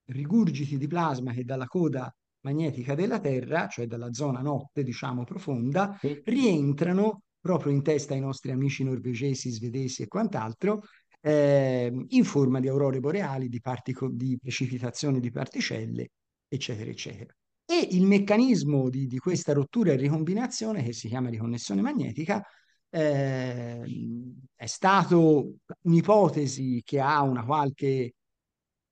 rigurgiti 0.06 0.76
di 0.76 0.86
plasma 0.86 1.32
che 1.32 1.44
dalla 1.44 1.66
coda 1.66 2.12
magnetica 2.40 2.94
della 2.94 3.20
Terra, 3.20 3.68
cioè 3.68 3.86
dalla 3.86 4.12
zona 4.12 4.40
notte, 4.40 4.82
diciamo, 4.82 5.24
profonda, 5.24 5.96
sì, 6.00 6.20
rientrano 6.24 7.22
proprio 7.38 7.72
in 7.72 7.82
testa 7.82 8.14
ai 8.14 8.20
nostri 8.20 8.50
amici 8.50 8.84
norvegesi, 8.84 9.50
svedesi 9.50 10.02
e 10.02 10.08
quant'altro, 10.08 10.82
eh, 11.20 11.92
in 12.08 12.24
forma 12.24 12.60
di 12.60 12.68
aurore 12.68 13.00
boreali, 13.00 13.48
di, 13.48 13.60
partico- 13.60 14.10
di 14.10 14.38
precipitazione 14.40 15.20
di 15.20 15.30
particelle, 15.30 16.08
eccetera, 16.48 16.90
eccetera. 16.90 17.34
E 17.70 17.86
il 17.92 18.04
meccanismo 18.04 18.88
di, 18.88 19.06
di 19.06 19.18
questa 19.18 19.52
rottura 19.52 19.92
e 19.92 19.96
ricombinazione, 19.96 20.82
che 20.82 20.92
si 20.92 21.06
chiama 21.06 21.28
riconnessione 21.28 21.80
magnetica, 21.80 22.44
eh, 22.88 23.80
è 24.56 24.66
stato 24.66 25.52
un'ipotesi 25.82 26.82
che 26.84 26.98
ha 26.98 27.22
una 27.22 27.44
qualche 27.44 28.14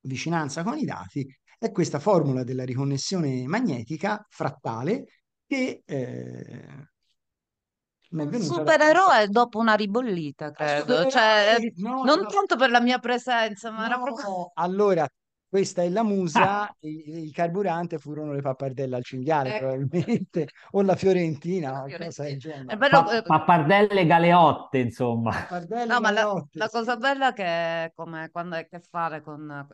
vicinanza 0.03 0.63
con 0.63 0.79
i 0.79 0.85
dati, 0.85 1.27
è 1.59 1.73
questa 1.73 1.99
formula 1.99 2.45
della 2.45 2.65
riconnessione 2.65 3.49
magnetica 3.49 4.25
frattale 4.29 5.07
che 5.45 5.83
eh, 5.85 6.87
supereroe 8.39 9.27
dopo 9.27 9.59
una 9.59 9.75
ribollita, 9.75 10.53
credo. 10.53 11.09
Cioè, 11.09 11.57
supereroe, 11.57 11.73
no, 11.79 12.05
non 12.05 12.21
no, 12.21 12.27
tanto 12.29 12.55
per 12.55 12.71
la 12.71 12.81
mia 12.81 13.01
presenza, 13.01 13.73
ma 13.73 13.87
era 13.87 13.99
proprio... 14.01 14.29
no, 14.29 14.51
allora 14.55 15.05
questa 15.49 15.83
è 15.83 15.89
la 15.89 16.03
musa, 16.03 16.69
il, 16.81 17.19
il 17.25 17.33
carburante 17.33 17.99
furono 17.99 18.33
le 18.33 18.43
pappardelle 18.43 18.97
al 18.97 19.05
cinghiale 19.05 19.53
Ecco. 19.55 19.55
probabilmente, 19.55 20.49
o 20.73 20.83
la 20.83 20.97
fiorentina, 20.97 21.73
o 21.73 21.81
qualcosa 21.81 22.25
del 22.25 22.37
Fiorentina. 22.37 22.39
Genere. 22.39 22.77
bello, 22.77 22.99
Pa- 23.01 23.11
eh, 23.11 23.23
pappardelle 23.25 24.07
galeotte, 24.07 24.79
insomma. 24.79 25.33
Pappardelle 25.33 25.87
No, 25.87 26.01
ma 26.01 26.11
la, 26.11 26.27
galeotte, 26.27 26.49
la 26.53 26.69
sì. 26.69 26.71
cosa 26.71 26.97
bella 26.97 27.33
che 27.33 27.45
è 27.45 27.93
come 27.95 28.31
quando 28.31 28.55
hai 28.57 28.63
a 28.63 28.67
che 28.67 28.81
fare 28.81 29.21
con 29.23 29.67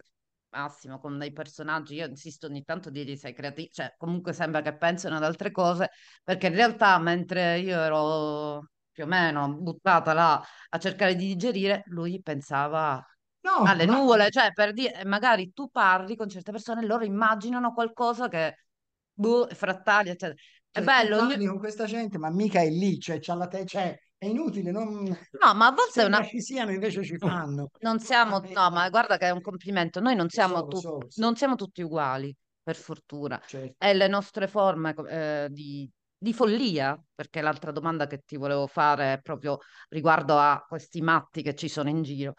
Massimo, 0.50 1.00
con 1.00 1.18
dei 1.18 1.32
personaggi, 1.32 1.94
io 1.96 2.06
insisto 2.06 2.46
ogni 2.46 2.62
tanto 2.64 2.90
di 2.90 3.04
dire 3.04 3.16
sei 3.16 3.32
creativo, 3.34 3.68
cioè 3.72 3.92
comunque 3.96 4.32
sembra 4.32 4.62
che 4.62 4.76
pensino 4.76 5.16
ad 5.16 5.24
altre 5.24 5.50
cose, 5.50 5.90
perché 6.22 6.46
in 6.48 6.54
realtà 6.54 6.96
mentre 6.98 7.58
io 7.58 7.76
ero 7.80 8.68
più 8.92 9.04
o 9.04 9.06
meno 9.08 9.52
buttata 9.56 10.12
là 10.12 10.40
a 10.70 10.78
cercare 10.78 11.16
di 11.16 11.26
digerire, 11.26 11.82
lui 11.86 12.20
pensava 12.22 13.04
No, 13.44 13.62
alle 13.62 13.84
ma 13.84 13.96
nuvole, 13.96 14.30
cioè 14.30 14.52
per 14.52 14.72
dire, 14.72 15.04
magari 15.04 15.52
tu 15.52 15.70
parli 15.70 16.16
con 16.16 16.28
certe 16.30 16.50
persone 16.50 16.82
e 16.82 16.86
loro 16.86 17.04
immaginano 17.04 17.74
qualcosa 17.74 18.28
che, 18.28 18.64
boh, 19.12 19.46
frattali, 19.52 20.08
eccetera. 20.08 20.34
È 20.70 20.82
cioè, 20.82 20.82
tu 20.82 20.84
bello, 20.84 21.16
parli 21.18 21.46
con 21.46 21.58
questa 21.58 21.84
gente, 21.84 22.16
ma 22.16 22.30
mica 22.30 22.60
è 22.60 22.70
lì, 22.70 22.98
cioè, 22.98 23.18
c'ha 23.20 23.34
la 23.34 23.46
te- 23.46 23.66
cioè, 23.66 23.94
è 24.16 24.26
inutile, 24.26 24.70
non... 24.70 25.04
No, 25.04 25.54
ma 25.54 25.66
a 25.66 25.72
volte 25.72 26.00
è 26.00 26.04
una... 26.06 26.24
ci 26.24 26.40
siano, 26.40 26.72
invece 26.72 27.04
ci 27.04 27.18
fanno. 27.18 27.68
Non 27.84 28.00
siamo, 28.00 28.40
no, 28.40 28.70
ma 28.70 28.88
guarda 28.88 29.18
che 29.18 29.26
è 29.26 29.30
un 29.30 29.42
complimento. 29.42 30.00
Noi 30.00 30.14
non 30.14 30.30
siamo, 30.30 30.56
so, 30.56 30.66
tu- 30.68 30.78
so, 30.78 31.06
so, 31.06 31.20
non 31.20 31.36
siamo 31.36 31.54
tutti 31.54 31.82
uguali, 31.82 32.34
per 32.62 32.76
fortuna. 32.76 33.38
certo. 33.46 33.74
E 33.76 33.92
le 33.92 34.08
nostre 34.08 34.46
forme 34.46 34.94
eh, 35.06 35.48
di, 35.50 35.86
di 36.16 36.32
follia, 36.32 36.98
perché 37.14 37.42
l'altra 37.42 37.72
domanda 37.72 38.06
che 38.06 38.22
ti 38.24 38.38
volevo 38.38 38.66
fare 38.66 39.12
è 39.12 39.20
proprio 39.20 39.58
riguardo 39.90 40.38
a 40.38 40.64
questi 40.66 41.02
matti 41.02 41.42
che 41.42 41.54
ci 41.54 41.68
sono 41.68 41.90
in 41.90 42.02
giro. 42.02 42.32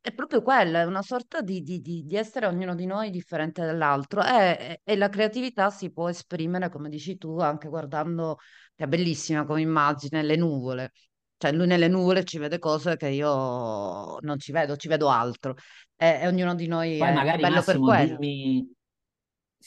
È 0.00 0.12
proprio 0.12 0.42
quella, 0.42 0.80
è 0.80 0.84
una 0.84 1.02
sorta 1.02 1.40
di, 1.42 1.62
di- 1.62 1.80
di- 1.80 2.02
di 2.04 2.16
essere 2.16 2.46
ognuno 2.46 2.74
di 2.74 2.86
noi 2.86 3.10
differente 3.10 3.64
dall'altro 3.64 4.20
e, 4.24 4.80
e- 4.82 4.96
la 4.96 5.08
creatività 5.08 5.70
si 5.70 5.92
può 5.92 6.08
esprimere, 6.08 6.68
come 6.70 6.88
dici 6.88 7.16
tu, 7.16 7.38
anche 7.38 7.68
guardando, 7.68 8.36
che 8.74 8.82
è 8.84 8.86
bellissima 8.88 9.44
come 9.44 9.60
immagine, 9.60 10.22
le 10.24 10.34
nuvole. 10.36 10.90
Cioè 11.36 11.52
lui 11.52 11.66
nelle 11.68 11.86
nuvole 11.88 12.24
ci 12.24 12.38
vede 12.38 12.58
cose 12.58 12.96
che 12.96 13.08
io 13.08 14.18
non 14.20 14.38
ci 14.40 14.50
vedo, 14.50 14.74
ci 14.76 14.88
vedo 14.88 15.08
altro. 15.08 15.54
E, 15.94 16.18
e 16.22 16.26
ognuno 16.26 16.54
di 16.56 16.66
noi 16.66 16.98
Poi 16.98 17.10
è, 17.10 17.12
magari 17.12 17.38
bello 17.38 17.62
per 17.62 17.80
Massimo 17.80 17.82
quello. 17.82 18.26
dimmi, 18.30 18.68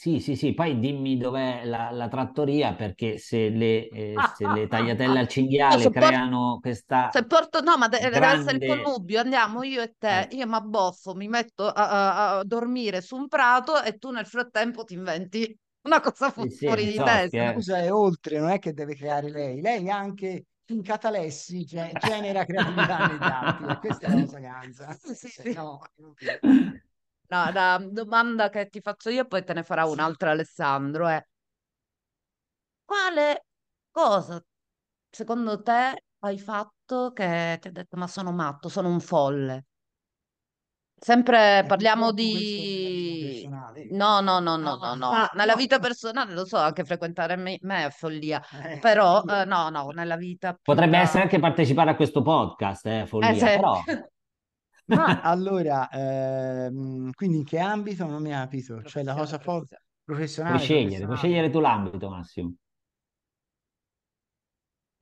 sì, 0.00 0.18
sì, 0.20 0.34
sì, 0.34 0.54
poi 0.54 0.78
dimmi 0.78 1.18
dov'è 1.18 1.64
la, 1.66 1.90
la 1.90 2.08
trattoria 2.08 2.74
perché 2.74 3.18
se 3.18 3.50
le, 3.50 3.88
eh, 3.88 4.22
se 4.22 4.46
le 4.46 4.66
tagliatelle 4.66 5.18
al 5.18 5.28
cinghiale 5.28 5.90
por- 5.90 5.90
creano 5.90 6.58
questa 6.60 7.12
se 7.12 7.24
porto, 7.26 7.60
no, 7.60 7.76
ma 7.76 7.88
de- 7.88 8.08
deve 8.08 8.28
essere 8.28 8.58
il 8.58 8.62
grande... 8.62 8.64
connubio, 8.64 9.20
andiamo 9.20 9.62
io 9.64 9.82
e 9.82 9.94
te, 9.98 10.22
eh, 10.22 10.28
io 10.30 10.46
mi 10.46 10.54
abboffo, 10.54 11.14
mi 11.14 11.26
metto 11.28 11.66
a, 11.66 12.38
a- 12.38 12.44
dormire 12.44 13.00
su 13.02 13.16
un 13.16 13.26
prato 13.28 13.82
e 13.82 13.98
tu 13.98 14.10
nel 14.10 14.26
frattempo 14.26 14.84
ti 14.84 14.94
inventi 14.94 15.58
una 15.82 16.00
cosa 16.00 16.30
fu- 16.30 16.46
sì, 16.48 16.48
sì, 16.50 16.62
fuori 16.62 16.86
di 16.86 17.02
so, 17.02 17.02
testa. 17.02 17.52
Scusa, 17.52 17.78
è 17.78 17.92
oltre, 17.92 18.38
non 18.38 18.50
è 18.50 18.58
che 18.58 18.72
deve 18.72 18.94
creare 18.94 19.30
lei, 19.30 19.60
lei 19.60 19.88
anche 19.90 20.46
in 20.66 20.82
catalessi 20.82 21.64
ge- 21.64 21.96
genera 21.96 22.44
creatività 22.44 23.02
negli 23.04 23.28
altri, 23.28 23.76
questa 23.78 24.06
è 24.06 24.08
la 24.10 24.18
cosa 24.18 24.38
ganza. 24.38 24.98
Sì, 25.02 25.14
sì, 25.14 25.28
Se 25.28 25.44
sì. 25.52 25.52
no. 25.52 25.80
No, 27.30 27.50
la 27.52 27.78
domanda 27.90 28.48
che 28.50 28.68
ti 28.68 28.80
faccio 28.80 29.08
io, 29.10 29.26
poi 29.26 29.44
te 29.44 29.52
ne 29.54 29.62
farà 29.62 29.84
un'altra 29.86 30.30
Alessandro, 30.32 31.06
è 31.08 31.24
quale 32.84 33.46
cosa 33.90 34.42
secondo 35.10 35.62
te 35.62 36.04
hai 36.20 36.38
fatto 36.38 37.12
che 37.12 37.56
ti 37.60 37.68
ha 37.68 37.72
detto 37.72 37.96
ma 37.96 38.06
sono 38.06 38.32
matto, 38.32 38.68
sono 38.68 38.88
un 38.90 39.00
folle? 39.00 39.64
Sempre 41.02 41.64
È 41.64 41.66
parliamo 41.66 42.12
purtroppo 42.12 42.28
questo 42.28 42.66
nella 42.68 42.90
vita 42.90 43.16
di... 43.16 43.16
personale. 43.16 43.86
No, 43.90 44.20
no, 44.20 44.40
no, 44.40 44.56
no, 44.58 44.76
no, 44.76 44.94
no. 44.94 45.08
Ah, 45.12 45.30
Nella 45.34 45.54
no. 45.54 45.56
vita 45.56 45.78
personale 45.78 46.32
lo 46.34 46.44
so, 46.44 46.56
anche 46.58 46.84
frequentare 46.84 47.36
me, 47.36 47.58
me 47.62 47.86
è 47.86 47.90
follia, 47.90 48.42
Eh, 48.52 48.78
però 48.78 49.22
eh, 49.24 49.44
no, 49.46 49.68
no, 49.70 49.88
nella 49.90 50.16
vita 50.16 50.54
più 50.54 50.78
Potrebbe 50.78 50.96
da... 50.96 50.98
essere 50.98 51.24
anche 51.24 51.38
partecipare 51.38 51.90
a 51.90 51.96
questo 51.96 52.22
podcast, 52.22 52.86
eh, 52.86 53.04
Eh, 53.20 53.34
follia, 53.34 53.34
se- 53.34 53.60
però 53.60 53.84
Ma 54.92 55.18
allora, 55.20 55.88
ehm, 55.90 57.12
quindi 57.12 57.38
in 57.38 57.44
che 57.44 57.58
ambito 57.58 58.06
non 58.06 58.22
mi 58.22 58.34
ha 58.34 58.40
capito? 58.40 58.82
Cioè 58.84 59.02
la 59.04 59.14
cosa 59.14 59.38
fo- 59.38 59.66
professione. 59.68 59.82
puoi 60.44 60.58
professionale, 60.58 60.58
scegliere, 60.58 61.04
puoi 61.06 61.16
professionale. 61.16 61.18
scegliere 61.18 61.50
tu 61.50 61.60
l'ambito, 61.60 62.10
Massimo. 62.10 62.54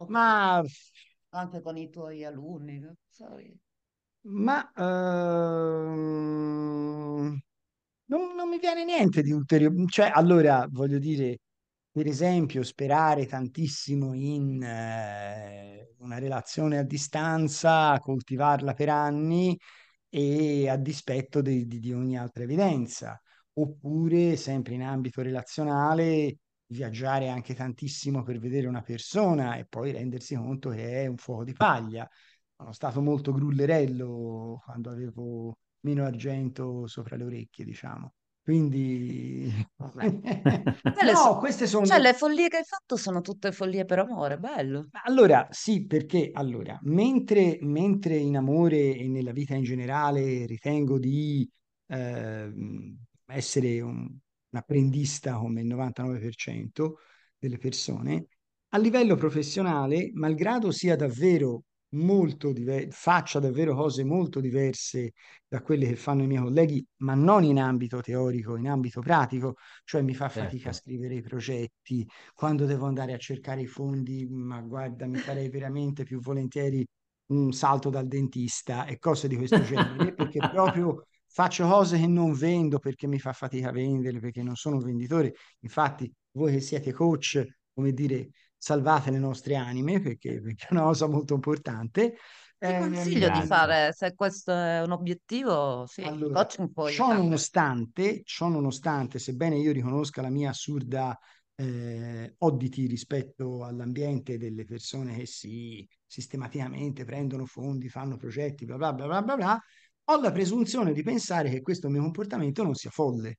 Ma, 0.08 0.62
Anche 1.30 1.62
con 1.62 1.78
i 1.78 1.88
tuoi 1.88 2.22
alunni, 2.22 2.78
no? 2.80 2.94
Sai. 3.08 3.58
ma 4.44 4.70
ehm, 4.76 5.98
non, 8.06 8.34
non 8.34 8.48
mi 8.48 8.58
viene 8.58 8.84
niente 8.84 9.22
di 9.22 9.32
ulteriore. 9.32 9.74
Cioè, 9.88 10.10
allora, 10.14 10.66
voglio 10.70 10.98
dire, 10.98 11.38
per 11.90 12.06
esempio, 12.06 12.62
sperare 12.62 13.26
tantissimo 13.26 14.14
in 14.14 14.62
eh, 14.62 15.94
una 15.98 16.18
relazione 16.18 16.78
a 16.78 16.82
distanza, 16.84 17.98
coltivarla 17.98 18.74
per 18.74 18.88
anni 18.88 19.58
e 20.08 20.68
a 20.68 20.76
dispetto 20.76 21.40
di, 21.42 21.66
di- 21.66 21.80
di 21.80 21.92
ogni 21.92 22.16
altra 22.18 22.44
evidenza. 22.44 23.20
Oppure, 23.54 24.36
sempre 24.36 24.74
in 24.74 24.82
ambito 24.82 25.22
relazionale, 25.22 26.38
viaggiare 26.66 27.28
anche 27.28 27.54
tantissimo 27.54 28.22
per 28.22 28.38
vedere 28.38 28.66
una 28.68 28.82
persona 28.82 29.56
e 29.56 29.64
poi 29.66 29.90
rendersi 29.92 30.34
conto 30.36 30.70
che 30.70 31.02
è 31.04 31.06
un 31.06 31.16
fuoco 31.16 31.44
di 31.44 31.52
paglia. 31.54 32.08
Sono 32.56 32.72
stato 32.72 33.00
molto 33.00 33.32
grullerello 33.32 34.60
quando 34.64 34.90
avevo 34.90 35.58
meno 35.80 36.04
argento 36.04 36.86
sopra 36.86 37.16
le 37.16 37.24
orecchie, 37.24 37.64
diciamo. 37.64 38.12
Quindi, 38.48 39.52
so- 39.76 40.22
no, 41.12 41.36
queste 41.38 41.66
sono... 41.66 41.84
Cioè, 41.84 41.98
le 41.98 42.14
follie 42.14 42.48
che 42.48 42.56
hai 42.56 42.64
fatto 42.64 42.96
sono 42.96 43.20
tutte 43.20 43.52
follie 43.52 43.84
per 43.84 43.98
amore, 43.98 44.38
bello. 44.38 44.88
Allora, 45.04 45.46
sì, 45.50 45.84
perché 45.84 46.30
allora, 46.32 46.78
mentre, 46.84 47.58
mentre 47.60 48.16
in 48.16 48.38
amore 48.38 48.96
e 48.96 49.06
nella 49.06 49.32
vita 49.32 49.54
in 49.54 49.64
generale 49.64 50.46
ritengo 50.46 50.98
di 50.98 51.46
ehm, 51.88 52.96
essere 53.26 53.82
un, 53.82 53.98
un 53.98 54.58
apprendista 54.58 55.36
come 55.36 55.60
il 55.60 55.66
99% 55.66 57.00
delle 57.36 57.58
persone, 57.58 58.28
a 58.68 58.78
livello 58.78 59.14
professionale, 59.14 60.08
malgrado 60.14 60.70
sia 60.70 60.96
davvero 60.96 61.64
molto 61.90 62.52
diver- 62.52 62.90
faccia 62.92 63.38
davvero 63.40 63.74
cose 63.74 64.04
molto 64.04 64.40
diverse 64.40 65.12
da 65.46 65.62
quelle 65.62 65.86
che 65.86 65.96
fanno 65.96 66.22
i 66.22 66.26
miei 66.26 66.42
colleghi, 66.42 66.84
ma 66.98 67.14
non 67.14 67.44
in 67.44 67.58
ambito 67.58 68.00
teorico, 68.00 68.56
in 68.56 68.68
ambito 68.68 69.00
pratico, 69.00 69.54
cioè 69.84 70.02
mi 70.02 70.14
fa 70.14 70.28
fatica 70.28 70.70
a 70.70 70.72
Certo. 70.72 70.72
scrivere 70.72 71.14
i 71.14 71.22
progetti, 71.22 72.06
quando 72.34 72.66
devo 72.66 72.86
andare 72.86 73.12
a 73.14 73.18
cercare 73.18 73.62
i 73.62 73.66
fondi, 73.66 74.26
ma 74.28 74.60
guarda, 74.60 75.06
mi 75.06 75.18
farei 75.18 75.48
veramente 75.48 76.04
più 76.04 76.20
volentieri 76.20 76.84
un 77.26 77.52
salto 77.52 77.90
dal 77.90 78.06
dentista 78.08 78.86
e 78.86 78.98
cose 78.98 79.28
di 79.28 79.36
questo 79.36 79.62
genere, 79.62 80.14
perché 80.14 80.42
proprio 80.48 81.04
faccio 81.26 81.66
cose 81.68 81.98
che 81.98 82.06
non 82.06 82.32
vendo 82.32 82.78
perché 82.78 83.06
mi 83.06 83.18
fa 83.18 83.32
fatica 83.32 83.68
a 83.68 83.72
vendere, 83.72 84.18
perché 84.20 84.42
non 84.42 84.56
sono 84.56 84.76
un 84.76 84.82
venditore. 84.84 85.34
Infatti, 85.60 86.10
voi 86.32 86.52
che 86.52 86.60
siete 86.60 86.92
coach, 86.92 87.44
come 87.74 87.92
dire, 87.92 88.30
salvate 88.58 89.10
le 89.10 89.18
nostre 89.18 89.54
anime, 89.56 90.00
perché, 90.00 90.40
perché 90.40 90.66
è 90.68 90.72
una 90.72 90.82
cosa 90.84 91.06
molto 91.08 91.34
importante. 91.34 92.16
Ti 92.62 92.74
Ehm, 92.74 92.74
consiglio 92.74 93.30
di 93.30 93.42
Grazie. 93.42 93.42
fare, 93.42 93.92
se 93.94 94.14
questo 94.14 94.52
è 94.52 94.82
un 94.82 94.92
obiettivo, 94.92 95.86
sì, 95.86 96.02
allora, 96.02 96.44
ciò 96.80 97.12
nonostante, 97.12 98.22
ciò 98.24 98.48
nonostante, 98.48 99.18
sebbene 99.18 99.58
io 99.58 99.72
riconosca 99.72 100.22
la 100.22 100.30
mia 100.30 100.50
assurda 100.50 101.18
eh, 101.56 102.34
oddity 102.38 102.86
rispetto 102.86 103.64
all'ambiente 103.64 104.38
delle 104.38 104.64
persone 104.64 105.16
che 105.16 105.26
si 105.26 105.86
sistematicamente 106.06 107.04
prendono 107.04 107.44
fondi, 107.46 107.88
fanno 107.88 108.16
progetti, 108.16 108.64
bla 108.64 108.76
bla 108.76 108.92
bla 108.92 109.06
bla 109.06 109.22
bla, 109.22 109.36
bla, 109.36 109.60
ho 110.04 110.20
la 110.20 110.32
presunzione 110.32 110.92
di 110.92 111.02
pensare 111.02 111.50
che 111.50 111.60
questo 111.62 111.88
mio 111.88 112.00
comportamento 112.02 112.62
non 112.62 112.74
sia 112.74 112.90
folle, 112.90 113.38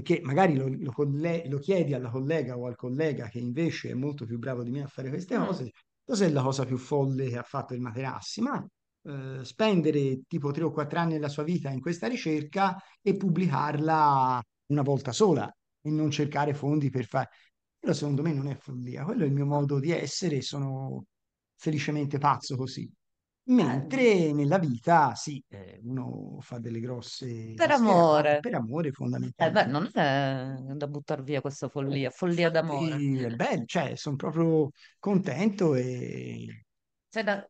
perché 0.00 0.20
magari 0.22 0.54
lo, 0.54 0.68
lo 0.68 0.92
colle- 0.92 1.44
lo 1.48 1.58
chiedi 1.58 1.92
alla 1.92 2.10
collega 2.10 2.56
o 2.56 2.66
al 2.66 2.76
collega 2.76 3.28
che 3.28 3.38
invece 3.38 3.90
è 3.90 3.94
molto 3.94 4.24
più 4.26 4.38
bravo 4.38 4.62
di 4.62 4.70
me 4.70 4.82
a 4.82 4.86
fare 4.86 5.08
queste 5.08 5.36
Mm. 5.38 5.44
cose, 5.44 5.70
cos'è 6.04 6.28
la 6.30 6.42
cosa 6.42 6.64
più 6.64 6.76
folle 6.78 7.28
che 7.28 7.36
ha 7.38 7.42
fatto 7.42 7.74
il 7.74 7.80
Materassi? 7.80 8.40
Ma 8.40 8.64
eh, 9.02 9.44
spendere 9.44 10.22
tipo 10.28 10.50
tre 10.52 10.62
o 10.64 10.70
quattro 10.70 10.98
anni 11.00 11.14
della 11.14 11.28
sua 11.28 11.42
vita 11.42 11.70
in 11.70 11.80
questa 11.80 12.06
ricerca 12.06 12.76
e 13.02 13.16
pubblicarla 13.16 14.40
una 14.66 14.82
volta 14.82 15.12
sola 15.12 15.52
e 15.80 15.90
non 15.90 16.10
cercare 16.10 16.54
fondi 16.54 16.90
per 16.90 17.04
fare. 17.06 17.28
Quello 17.78 17.94
secondo 17.94 18.22
me 18.22 18.32
non 18.32 18.46
è 18.48 18.54
follia, 18.54 19.04
quello 19.04 19.24
è 19.24 19.26
il 19.26 19.32
mio 19.32 19.46
modo 19.46 19.78
di 19.80 19.90
essere 19.90 20.42
sono 20.42 21.04
felicemente 21.56 22.18
pazzo 22.18 22.56
così. 22.56 22.88
Mentre 23.48 24.32
nella 24.32 24.58
vita, 24.58 25.14
sì, 25.14 25.42
eh, 25.48 25.80
uno 25.82 26.38
fa 26.40 26.58
delle 26.58 26.80
grosse 26.80 27.26
Per 27.54 27.70
amore. 27.70 28.34
per 28.38 28.54
amore 28.54 28.90
Eh 29.40 29.50
beh, 29.50 29.66
fondamentalmente. 29.66 29.66
non 29.66 29.88
è 29.94 30.56
da 30.74 30.86
buttare 30.88 31.22
via 31.22 31.40
questa 31.40 31.68
follia, 31.68 32.10
follia 32.10 32.50
d'amore. 32.50 33.04
Infatti 33.10 33.22
è 33.22 33.30
bello, 33.30 33.64
cioè 33.66 33.94
sono 33.96 34.16
proprio 34.16 34.70
contento 34.98 35.74
e 35.74 36.64
C'è 37.10 37.22
da- 37.22 37.46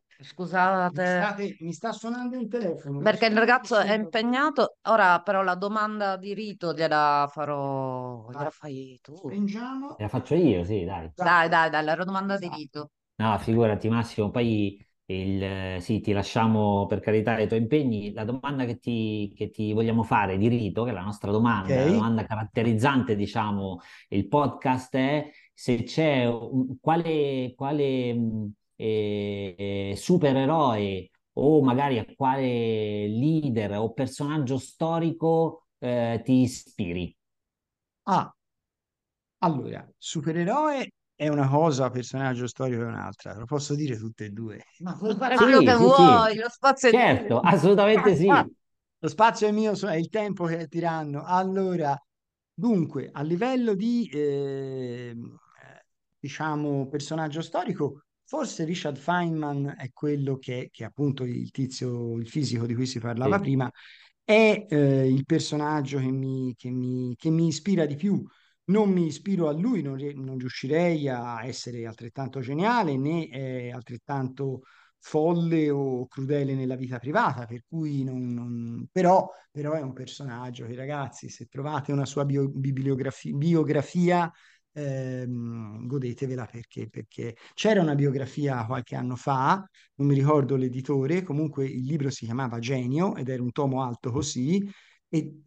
mi 0.87 0.99
Scusate, 0.99 1.03
state- 1.03 1.55
mi 1.61 1.73
sta 1.73 1.91
suonando 1.93 2.37
il 2.37 2.47
telefono. 2.47 3.01
perché 3.01 3.25
il 3.27 3.37
ragazzo 3.37 3.77
è 3.79 3.93
subito. 3.93 3.93
impegnato. 3.93 4.77
Ora 4.83 5.21
però 5.21 5.41
la 5.43 5.55
domanda 5.55 6.17
di 6.17 6.33
rito 6.33 6.73
gliela 6.73 7.27
farò, 7.31 8.29
gliela 8.31 8.49
Vai, 8.49 8.51
fai 8.51 8.99
tu. 9.01 9.15
spingiamo. 9.21 9.95
La 9.99 10.07
faccio 10.09 10.33
io, 10.35 10.63
sì, 10.63 10.83
dai. 10.85 11.11
Dai, 11.15 11.47
dai, 11.49 11.69
dai, 11.69 11.83
la 11.85 11.95
domanda 12.03 12.37
di 12.39 12.47
Esatto. 12.47 12.57
rito. 12.57 12.89
No, 13.17 13.37
figurati 13.39 13.89
Massimo, 13.89 14.31
poi 14.31 14.83
il, 15.13 15.81
sì, 15.81 15.99
ti 16.01 16.11
lasciamo 16.11 16.85
per 16.87 16.99
carità 16.99 17.39
i 17.39 17.47
tuoi 17.47 17.59
impegni. 17.61 18.11
La 18.13 18.23
domanda 18.25 18.65
che 18.65 18.79
ti, 18.79 19.33
che 19.35 19.49
ti 19.49 19.73
vogliamo 19.73 20.03
fare 20.03 20.37
di 20.37 20.47
rito, 20.47 20.83
che 20.83 20.91
è 20.91 20.93
la 20.93 21.01
nostra 21.03 21.31
domanda, 21.31 21.81
la 21.81 21.87
Ok, 21.87 21.91
domanda 21.91 22.25
caratterizzante, 22.25 23.15
diciamo, 23.15 23.79
il 24.09 24.27
podcast 24.27 24.95
è 24.95 25.29
se 25.53 25.83
c'è 25.83 26.25
un- 26.27 26.79
quale, 26.79 27.53
quale 27.55 28.13
mh, 28.13 28.51
eh, 28.75 29.55
eh, 29.91 29.95
supereroe 29.95 31.09
o 31.33 31.61
magari 31.63 31.97
a 31.99 32.05
quale 32.15 33.07
leader 33.07 33.77
o 33.77 33.93
personaggio 33.93 34.57
storico 34.57 35.67
eh, 35.79 36.21
ti 36.23 36.41
ispiri. 36.41 37.15
ah, 38.05 38.33
allora, 39.39 39.87
supereroe 39.97 40.91
è 41.19 41.27
una 41.27 41.49
cosa, 41.49 41.89
personaggio 41.89 42.47
storico 42.47 42.81
è 42.83 42.85
un'altra, 42.85 43.33
lo 43.37 43.45
posso 43.45 43.75
dire 43.75 43.97
tutte 43.97 44.25
e 44.25 44.29
due. 44.29 44.63
Ma 44.77 44.95
puoi 44.97 45.15
fare 45.15 45.35
Sì, 45.35 45.45
quello 45.49 45.61
che 45.61 45.73
sì, 45.73 45.89
sì, 45.89 46.25
vuoi, 46.25 46.35
lo 46.37 46.49
spazio 46.49 46.89
è 46.89 46.93
certo, 46.95 47.39
assolutamente 47.41 48.15
sì. 48.15 48.49
Lo 48.99 49.07
spazio 49.09 49.47
è 49.47 49.51
mio, 49.51 49.73
è 49.87 49.95
il 49.95 50.09
tempo 50.09 50.45
che 50.45 50.57
è 50.59 50.67
tiranno. 50.67 51.23
Allora, 51.25 51.97
dunque, 52.53 53.09
a 53.11 53.21
livello 53.21 53.73
di, 53.75 54.09
eh, 54.13 55.15
diciamo, 56.19 56.87
personaggio 56.89 57.41
storico, 57.41 58.03
forse 58.25 58.63
Richard 58.65 58.97
Feynman 58.97 59.75
è 59.77 59.91
quello 59.91 60.37
che, 60.37 60.69
che 60.71 60.83
appunto 60.83 61.23
il 61.23 61.49
tizio, 61.51 62.17
il 62.17 62.27
fisico 62.27 62.65
di 62.65 62.75
cui 62.75 62.85
si 62.85 62.99
parlava 62.99 63.39
Sì. 63.39 63.39
prima, 63.39 63.69
è 64.23 64.65
eh, 64.69 65.07
il 65.07 65.25
personaggio 65.25 65.99
che 65.99 66.11
mi, 66.11 66.53
che 66.57 66.69
mi- 66.69 67.15
che 67.17 67.29
mi 67.29 67.47
ispira 67.47 67.85
di 67.85 67.95
più. 67.95 68.23
Non 68.69 68.91
mi 68.91 69.07
ispiro 69.07 69.47
a 69.47 69.51
lui, 69.53 69.81
non, 69.81 69.97
non 70.15 70.37
riuscirei 70.37 71.07
a 71.09 71.43
essere 71.45 71.85
altrettanto 71.87 72.39
geniale 72.39 72.97
né 72.97 73.27
eh, 73.29 73.71
altrettanto 73.71 74.61
folle 74.99 75.69
o 75.71 76.05
crudele 76.07 76.53
nella 76.53 76.75
vita 76.75 76.99
privata, 76.99 77.45
per 77.45 77.63
cui 77.67 78.03
non, 78.03 78.27
non- 78.33 78.87
Però, 78.91 79.27
però 79.51 79.73
è 79.73 79.81
un 79.81 79.93
personaggio 79.93 80.65
che, 80.67 80.75
ragazzi, 80.75 81.29
se 81.29 81.47
trovate 81.47 81.91
una 81.91 82.05
sua 82.05 82.25
bio- 82.25 82.49
bibliografi- 82.49 83.33
biografia, 83.33 84.31
ehm, 84.73 85.87
godetevela 85.87 86.45
perché, 86.45 86.89
perché 86.89 87.35
c'era 87.55 87.81
una 87.81 87.95
biografia 87.95 88.65
qualche 88.65 88.95
anno 88.95 89.15
fa, 89.15 89.67
non 89.95 90.07
mi 90.07 90.13
ricordo 90.15 90.55
l'editore, 90.55 91.23
comunque 91.23 91.65
il 91.65 91.85
libro 91.85 92.09
si 92.11 92.25
chiamava 92.25 92.59
Genio 92.59 93.15
ed 93.15 93.29
era 93.29 93.41
un 93.41 93.51
tomo 93.51 93.81
alto 93.83 94.11
così, 94.11 94.63
e 95.09 95.41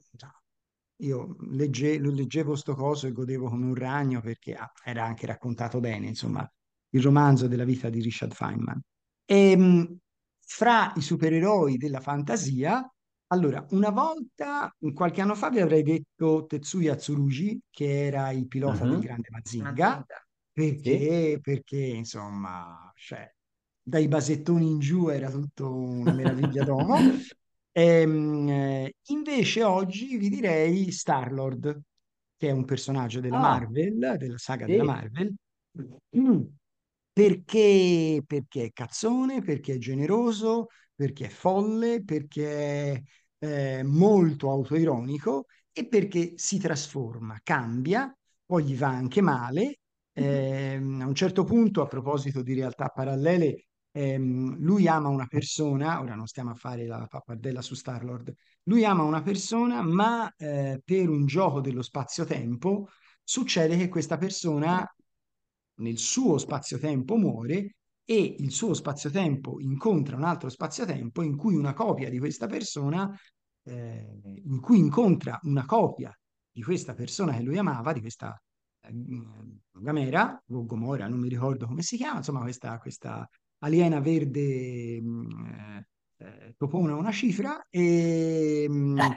io 1.03 1.37
legge- 1.51 1.99
leggevo 1.99 2.55
sto 2.57 2.75
coso 2.75 3.07
e 3.07 3.13
godevo 3.13 3.49
come 3.49 3.67
un 3.67 3.75
ragno 3.75 4.21
perché 4.21 4.55
ah, 4.55 4.71
era 4.85 5.05
anche 5.05 5.27
raccontato 5.27 5.81
bene, 5.81 6.07
insomma, 6.07 6.49
il 6.91 7.03
romanzo 7.03 7.49
della 7.49 7.65
vita 7.65 7.89
di 7.89 8.01
Richard 8.01 8.33
Feynman. 8.33 8.81
E, 9.25 9.57
mh, 9.57 9.97
fra 10.47 10.93
i 10.97 11.01
supereroi 11.01 11.77
della 11.77 12.01
fantasia, 12.01 12.87
allora, 13.29 13.65
una 13.71 13.91
volta, 13.91 14.71
qualche 14.93 15.21
anno 15.23 15.35
fa, 15.35 15.49
vi 15.49 15.61
avrei 15.61 15.83
detto 15.83 16.45
Tetsuya 16.47 16.95
Tsurugi, 16.95 17.59
che 17.71 18.07
era 18.07 18.31
il 18.31 18.47
pilota 18.47 18.85
del 18.87 18.99
Mhm. 18.99 19.01
grande 19.01 19.29
Mazinga, 19.31 19.89
Mazinga. 19.89 20.27
Sì. 20.83 20.91
perché, 20.93 21.39
perché 21.41 21.79
insomma, 21.79 22.93
cioè, 22.95 23.33
dai 23.83 24.07
basettoni 24.09 24.71
in 24.71 24.79
giù 24.81 25.09
era 25.09 25.31
tutto 25.31 25.73
una 25.75 26.13
meraviglia 26.13 26.63
d'uomo. 26.63 26.95
Ehm, 27.73 28.49
eh, 28.49 28.95
invece 29.09 29.63
oggi 29.65 30.17
vi 30.17 30.29
direi 30.29 30.91
Star-Lord, 30.93 31.81
che 32.37 32.49
è 32.49 32.51
un 32.53 32.65
personaggio 32.65 33.21
della 33.21 33.39
Ah, 33.39 33.39
Marvel, 33.39 34.17
della 34.19 34.39
saga 34.39 34.69
della 34.69 34.85
sì. 34.85 34.85
Marvel, 34.85 35.35
Mm. 36.17 36.43
perché, 37.13 38.23
perché 38.27 38.65
è 38.67 38.71
cazzone, 38.73 39.43
perché 39.43 39.75
è 39.75 39.79
generoso, 39.79 40.69
perché 40.95 41.27
è 41.27 41.29
folle, 41.29 42.03
perché 42.05 43.03
è 43.39 43.79
eh, 43.79 43.83
molto 43.83 44.51
autoironico 44.51 45.47
e 45.73 45.87
perché 45.89 46.35
si 46.37 46.59
trasforma, 46.59 47.39
cambia, 47.43 48.15
poi 48.45 48.65
gli 48.65 48.77
va 48.77 48.89
anche 48.89 49.21
male. 49.21 49.79
Ehm, 50.13 51.01
a 51.03 51.07
un 51.07 51.15
certo 51.15 51.45
punto, 51.45 51.83
a 51.83 51.87
proposito 51.87 52.43
di 52.43 52.55
realtà 52.55 52.89
parallele, 52.89 53.67
ehm, 53.93 54.57
lui 54.59 54.89
ama 54.89 55.09
una 55.09 55.27
persona, 55.27 56.01
ora 56.01 56.15
non 56.15 56.27
stiamo 56.27 56.51
a 56.51 56.55
fare 56.55 56.87
la 56.87 57.07
pappardella 57.07 57.63
su 57.63 57.75
Star-Lord, 57.75 58.35
lui 58.65 58.85
ama 58.85 59.03
una 59.03 59.23
persona, 59.23 59.83
ma 59.83 60.33
eh, 60.37 60.81
per 60.85 61.09
un 61.09 61.27
gioco 61.27 61.61
dello 61.61 61.83
spazio-tempo 61.83 62.89
succede 63.23 63.77
che 63.77 63.89
questa 63.89 64.17
persona 64.19 64.85
nel 65.77 65.99
suo 65.99 66.39
spazio-tempo 66.39 67.17
muore 67.17 67.77
e 68.05 68.37
il 68.39 68.51
suo 68.51 68.75
spazio-tempo 68.75 69.61
incontra 69.61 70.17
un 70.17 70.25
altro 70.25 70.49
spazio-tempo 70.49 71.23
in 71.23 71.37
cui 71.37 71.55
una 71.55 71.73
copia 71.73 72.11
di 72.11 72.19
questa 72.19 72.47
persona, 72.47 73.11
eh, 73.65 74.21
in 74.45 74.61
cui 74.61 74.79
incontra 74.79 75.39
una 75.43 75.65
copia 75.65 76.17
di 76.51 76.63
questa 76.63 76.95
persona 76.95 77.35
che 77.37 77.43
lui 77.43 77.59
amava, 77.59 77.93
di 77.93 78.01
questa 78.01 78.41
eh, 78.81 78.93
Gamera, 79.71 80.43
o 80.49 80.67
Gomora, 80.67 81.09
non 81.09 81.21
mi 81.21 81.29
ricordo 81.29 81.67
come 81.67 81.83
si 81.83 81.97
chiama, 81.97 82.19
insomma 82.19 82.41
questa, 82.41 82.79
questa 82.79 83.29
aliena 83.63 84.01
verde 84.01 85.01
mh, 85.01 85.85
eh, 86.19 86.55
propone 86.57 86.93
una 86.93 87.13
cifra 87.13 87.67
e, 87.69 88.67
mh, 88.69 89.07
Eh, 89.07 89.17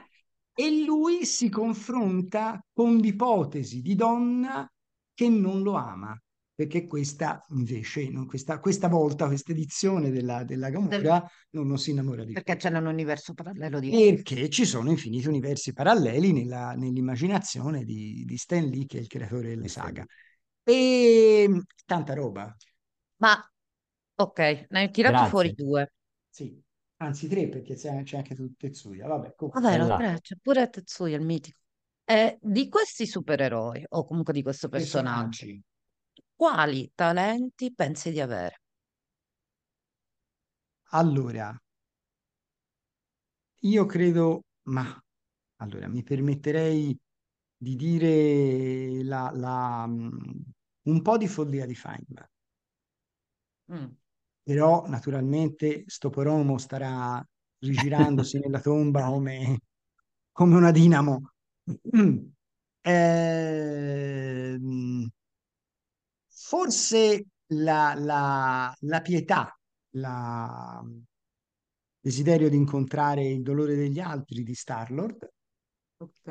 e 0.57 0.83
lui 0.85 1.25
si 1.25 1.49
confronta 1.49 2.63
con 2.73 2.97
l'ipotesi 2.97 3.81
di 3.81 3.95
donna 3.95 4.69
che 5.13 5.29
non 5.29 5.61
lo 5.61 5.73
ama, 5.75 6.17
perché 6.53 6.85
questa 6.87 7.43
invece, 7.49 8.09
non 8.09 8.25
questa, 8.25 8.59
questa 8.59 8.87
volta, 8.87 9.27
questa 9.27 9.51
edizione 9.51 10.11
della, 10.11 10.43
della 10.43 10.69
Del- 10.69 11.01
Gamora 11.01 11.29
non, 11.51 11.67
non 11.67 11.77
si 11.77 11.91
innamora 11.91 12.23
di. 12.23 12.33
Perché 12.33 12.55
c'è 12.55 12.69
un 12.69 12.85
universo 12.85 13.33
parallelo 13.33 13.79
di... 13.79 13.91
Perché 13.91 14.49
ci 14.49 14.65
sono 14.65 14.89
infiniti 14.89 15.27
universi 15.27 15.73
paralleli 15.73 16.31
nella- 16.31 16.73
nell'immaginazione 16.73 17.83
di, 17.83 18.23
di 18.25 18.37
Stan 18.37 18.63
Lee, 18.65 18.85
che 18.85 18.97
è 18.97 19.01
il 19.01 19.07
creatore 19.07 19.55
sì. 19.61 19.69
saga. 19.69 20.05
E 20.63 21.61
tanta 21.85 22.13
roba, 22.13 22.55
Ma, 23.17 23.33
ok, 24.17 24.39
ne 24.69 24.79
hai 24.79 24.91
tirati 24.91 25.25
fuori 25.25 25.51
Grazie. 25.51 25.55
due. 25.55 25.91
sì. 26.29 26.61
Anzi, 26.97 27.27
tre, 27.27 27.49
perché 27.49 27.75
c'è 27.75 28.03
c'è 28.03 28.17
anche 28.17 28.35
tu, 28.35 28.55
Tetsuya. 28.55 29.07
Vabbè, 29.07 29.35
comunque. 29.35 29.61
Vabbè, 29.61 29.77
no, 29.77 29.91
Esatto. 29.91 30.21
c'è 30.21 30.35
pure 30.41 30.69
Tetsuya, 30.69 31.17
il 31.17 31.23
mitico. 31.25 31.59
Eh, 32.03 32.37
di 32.41 32.67
questi 32.69 33.07
supereroi, 33.07 33.83
o 33.89 34.05
comunque 34.05 34.33
di 34.33 34.43
questo 34.43 34.69
personaggio, 34.69 35.47
personaggi. 35.47 35.61
quali 36.35 36.91
talenti 36.95 37.73
pensi 37.73 38.11
di 38.11 38.21
avere? 38.21 38.61
Allora, 40.93 41.55
io 43.63 43.85
credo, 43.85 44.43
ma 44.69 44.97
allora 45.57 45.87
mi 45.87 46.03
permetterei 46.03 46.97
di 47.57 47.75
dire 47.75 49.03
la, 49.03 49.31
la, 49.33 49.85
mh, 49.87 50.43
un 50.83 51.01
po' 51.01 51.17
di 51.17 51.27
follia 51.27 51.65
di 51.65 51.75
Feynman. 51.75 52.25
Mm. 53.69 53.95
Però 54.45 54.85
naturalmente 54.87 55.83
sto 55.87 56.09
starà 56.59 57.25
rigirandosi 57.59 58.39
nella 58.39 58.59
tomba 58.61 59.05
come, 59.05 59.59
come 60.31 60.55
una 60.55 60.71
dinamo. 60.71 61.31
Ehm, 62.87 65.09
forse 66.27 67.25
la, 67.47 67.93
la- 67.97 68.73
la 68.81 69.01
pietà, 69.01 69.57
la- 69.91 70.83
desiderio 71.99 72.49
di 72.49 72.55
incontrare 72.55 73.25
il 73.27 73.41
dolore 73.41 73.75
degli 73.75 73.99
altri 73.99 74.43
di 74.43 74.53
Star-Lord, 74.53 75.27
Ok, 75.97 76.27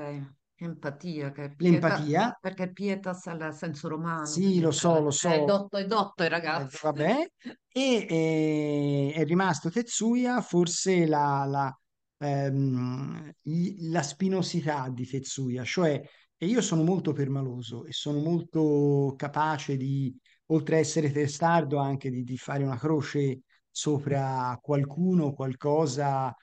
empatia, 0.64 1.30
che 1.32 1.44
è 1.44 1.54
l'empatia, 1.58 2.38
perché 2.40 2.72
pietas 2.72 3.24
il 3.26 3.52
senso 3.52 3.88
romano, 3.88 4.42
sì, 4.42 4.60
lo 4.60 4.70
so, 4.70 5.00
lo 5.00 5.10
è 5.20 5.42
so, 5.42 5.44
dotto, 5.44 5.76
è 5.76 5.86
dotto 5.86 6.22
il 6.22 6.30
Eh, 6.56 6.68
ragazzo. 6.68 6.78
vabbè, 6.82 7.26
e 7.68 8.06
eh, 8.08 9.12
è 9.14 9.24
rimasto 9.24 9.70
Tetsuya, 9.70 10.40
forse 10.40 11.04
la, 11.06 11.44
la, 11.46 11.78
ehm, 12.18 13.32
la 13.90 14.02
spinosità 14.02 14.88
di 14.88 15.06
Tetsuya, 15.06 15.64
cioè 15.64 16.00
e 16.36 16.46
io 16.46 16.60
sono 16.60 16.82
molto 16.84 17.12
permaloso 17.12 17.84
e 17.86 17.92
sono 17.92 18.20
molto 18.20 19.14
capace 19.16 19.76
di, 19.76 20.16
oltre 20.46 20.76
a 20.76 20.78
essere 20.78 21.10
testardo, 21.10 21.78
anche 21.78 22.10
di, 22.10 22.22
di 22.24 22.36
fare 22.38 22.62
una 22.64 22.78
croce 22.78 23.42
sopra 23.70 24.56
qualcuno, 24.62 25.32
qualcosa, 25.32 26.34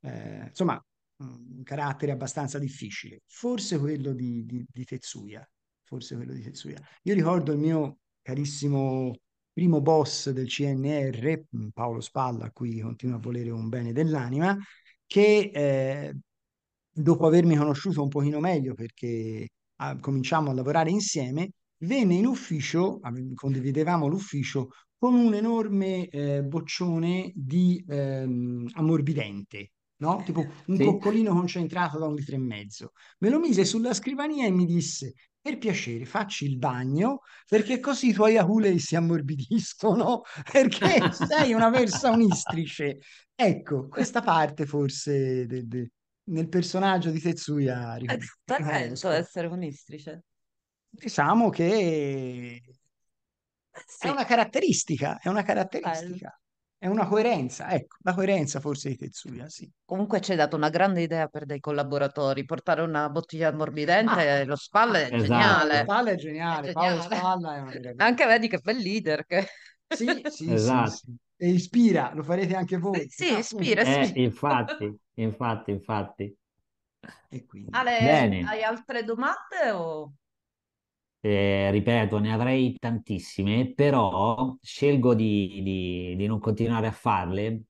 eh, 0.00 0.46
insomma, 0.48 0.80
un 1.18 1.62
carattere 1.62 2.12
abbastanza 2.12 2.58
difficile. 2.58 3.22
Forse 3.26 3.78
quello 3.78 4.12
di, 4.12 4.44
di, 4.44 4.64
di 4.68 4.84
Tetsuya, 4.84 5.48
forse 5.82 6.16
quello 6.16 6.32
di 6.32 6.42
Tetsuya. 6.42 6.78
Io 7.02 7.14
ricordo 7.14 7.52
il 7.52 7.58
mio 7.58 7.98
carissimo 8.22 9.14
primo 9.52 9.80
boss 9.80 10.30
del 10.30 10.48
CNR, 10.48 11.44
Paolo 11.72 12.00
Spalla, 12.00 12.44
a 12.44 12.50
cui 12.50 12.78
continuo 12.80 13.16
a 13.16 13.20
volere 13.20 13.50
un 13.50 13.70
bene 13.70 13.92
dell'anima, 13.92 14.54
che 15.06 15.50
eh, 15.54 16.14
dopo 16.92 17.26
avermi 17.26 17.56
conosciuto 17.56 18.02
un 18.02 18.08
pochino 18.08 18.38
meglio 18.40 18.74
perché 18.74 19.48
ah, 19.76 19.98
cominciamo 19.98 20.50
a 20.50 20.54
lavorare 20.54 20.90
insieme, 20.90 21.52
venne 21.78 22.14
in 22.14 22.26
ufficio, 22.26 23.00
condividevamo 23.34 24.06
l'ufficio 24.06 24.70
con 24.98 25.14
un 25.14 25.34
enorme 25.34 26.08
eh, 26.08 26.42
boccione 26.42 27.32
di 27.34 27.82
ehm, 27.86 28.68
ammorbidente, 28.74 29.70
no? 29.98 30.22
Tipo 30.24 30.40
un 30.66 30.76
sì. 30.76 30.84
coccolino 30.84 31.32
concentrato 31.32 31.98
da 31.98 32.06
un 32.06 32.14
litro 32.14 32.34
e 32.34 32.38
mezzo. 32.38 32.92
Me 33.18 33.28
lo 33.28 33.38
mise 33.38 33.64
sulla 33.64 33.94
scrivania 33.94 34.46
e 34.46 34.50
mi 34.50 34.66
disse: 34.66 35.14
Per 35.40 35.58
piacere, 35.58 36.04
facci 36.04 36.46
il 36.46 36.58
bagno 36.58 37.20
perché 37.48 37.80
così 37.80 38.08
i 38.08 38.12
tuoi 38.12 38.36
aculei 38.36 38.78
si 38.78 38.96
ammorbidiscono 38.96 40.22
perché 40.50 41.12
sei 41.12 41.52
una 41.52 41.70
versa 41.70 42.10
unistrice. 42.10 42.98
Ecco, 43.34 43.88
questa 43.88 44.22
parte 44.22 44.66
forse 44.66 45.46
de, 45.46 45.66
de, 45.66 45.90
nel 46.24 46.48
personaggio 46.48 47.10
di 47.10 47.20
Tetsuya. 47.20 47.96
È 47.96 48.18
talento 48.44 49.10
essere 49.10 49.46
unistrice. 49.46 50.24
Diciamo 50.88 51.50
che 51.50 52.62
sì. 53.84 54.06
È 54.06 54.10
una 54.10 54.24
caratteristica, 54.24 55.18
è 55.18 55.28
una 55.28 55.42
caratteristica. 55.42 56.38
È 56.78 56.86
una 56.86 57.06
coerenza, 57.06 57.70
ecco, 57.70 57.96
la 58.02 58.12
coerenza 58.12 58.60
forse 58.60 58.90
di 58.90 58.96
Tetsuya, 58.96 59.48
sì. 59.48 59.70
Comunque 59.84 60.20
ci 60.20 60.32
hai 60.32 60.36
dato 60.36 60.56
una 60.56 60.68
grande 60.68 61.00
idea 61.00 61.26
per 61.26 61.46
dei 61.46 61.58
collaboratori, 61.58 62.44
portare 62.44 62.82
una 62.82 63.08
bottiglia 63.08 63.48
ammorbidente, 63.48 64.30
ah, 64.30 64.44
lo 64.44 64.56
spalla 64.56 64.98
è 64.98 65.04
esatto. 65.04 65.22
geniale. 65.22 65.76
Lo 65.78 65.82
spalla 65.82 66.10
è 66.10 66.14
geniale, 66.16 66.68
è 66.68 66.72
geniale. 66.72 67.00
Spalla 67.00 67.56
è 67.56 67.60
una 67.60 68.04
Anche 68.04 68.26
vedi 68.26 68.48
che 68.48 68.58
bel 68.58 68.76
leader 68.76 69.24
che... 69.24 69.46
Sì, 69.88 70.22
sì, 70.28 70.52
esatto. 70.52 70.90
sì, 70.90 70.96
sì, 70.96 71.16
E 71.36 71.48
ispira, 71.48 72.12
lo 72.12 72.22
farete 72.22 72.54
anche 72.54 72.76
voi. 72.76 73.08
Sì, 73.08 73.32
no? 73.32 73.38
ispira, 73.38 73.82
eh, 73.82 74.00
ispira. 74.02 74.24
infatti, 74.24 74.98
infatti, 75.14 75.70
infatti. 75.70 76.36
E 77.28 77.44
quindi. 77.46 77.70
Ale, 77.72 77.98
Bene. 78.00 78.44
hai 78.46 78.62
altre 78.62 79.02
domande 79.02 79.70
o... 79.72 80.12
Eh, 81.20 81.70
ripeto, 81.72 82.18
ne 82.18 82.32
avrei 82.32 82.76
tantissime, 82.78 83.72
però 83.74 84.56
scelgo 84.62 85.14
di, 85.14 85.60
di, 85.62 86.14
di 86.16 86.26
non 86.26 86.38
continuare 86.38 86.86
a 86.86 86.92
farle 86.92 87.64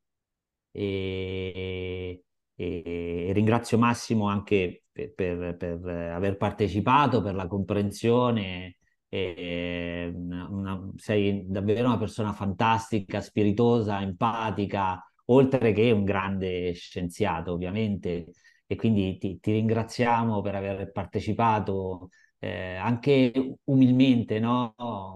e, 0.70 2.22
e, 2.54 3.26
e 3.28 3.32
ringrazio 3.32 3.78
Massimo 3.78 4.28
anche 4.28 4.84
per, 4.92 5.14
per, 5.14 5.56
per, 5.56 5.86
aver 5.88 6.36
partecipato, 6.36 7.22
per 7.22 7.34
la 7.34 7.46
comprensione. 7.46 8.76
E, 9.08 10.12
una, 10.14 10.90
sei 10.96 11.44
davvero 11.46 11.86
una 11.88 11.98
persona 11.98 12.32
fantastica, 12.32 13.20
spiritosa, 13.20 14.02
empatica, 14.02 15.02
oltre 15.26 15.72
che 15.72 15.90
un 15.92 16.04
grande 16.04 16.72
scienziato, 16.74 17.52
ovviamente. 17.52 18.32
E 18.66 18.74
quindi 18.76 19.16
ti, 19.18 19.38
ti 19.40 19.52
ringraziamo 19.52 20.40
per 20.42 20.54
aver 20.56 20.90
partecipato 20.92 22.10
eh, 22.38 22.76
anche 22.76 23.58
umilmente 23.64 24.38
no? 24.38 24.74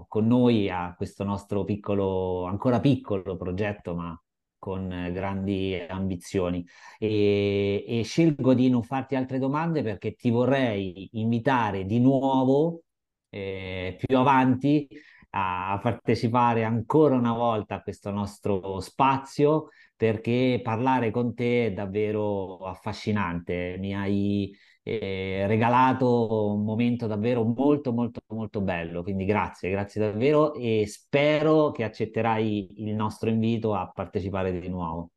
con 0.09 0.27
noi 0.27 0.69
a 0.71 0.95
questo 0.97 1.25
nostro 1.25 1.65
piccolo, 1.65 2.45
ancora 2.45 2.81
piccolo 2.81 3.37
progetto, 3.37 3.95
ma 3.95 4.21
con 4.59 4.89
grandi 5.13 5.75
ambizioni. 5.89 6.65
E, 6.99 7.85
e 7.87 8.03
scelgo 8.05 8.55
di 8.55 8.69
non 8.69 8.83
farti 8.83 9.17
altre 9.17 9.39
domande 9.39 9.83
perché 9.83 10.15
ti 10.15 10.31
vorrei 10.31 11.09
invitare 11.13 11.85
di 11.87 11.99
nuovo 12.01 12.83
eh, 13.31 13.97
più 13.99 14.17
avanti 14.19 14.89
a 15.33 15.79
partecipare 15.81 16.65
ancora 16.65 17.15
una 17.17 17.33
volta 17.33 17.77
a 17.77 17.83
questo 17.83 18.11
nostro 18.11 18.81
spazio 18.81 19.69
perché 19.97 20.61
parlare 20.63 21.11
con 21.11 21.35
te 21.35 21.67
è 21.67 21.73
davvero 21.73 22.59
affascinante. 22.65 23.77
Mi 23.79 23.95
hai 23.95 24.53
eh, 24.99 25.47
regalato 25.47 26.55
un 26.55 26.65
momento 26.65 27.07
davvero 27.07 27.45
molto 27.45 27.93
molto 27.93 28.21
molto 28.29 28.61
bello, 28.61 29.03
quindi 29.05 29.25
grazie, 29.25 29.71
grazie 29.71 30.01
davvero 30.01 30.53
e 30.55 30.85
spero 30.89 31.71
che 31.71 31.85
accetterai 31.85 32.83
il 32.89 32.95
nostro 32.95 33.31
invito 33.31 33.75
a 33.75 33.89
partecipare 33.89 34.59
di 34.59 34.69
nuovo. 34.69 35.11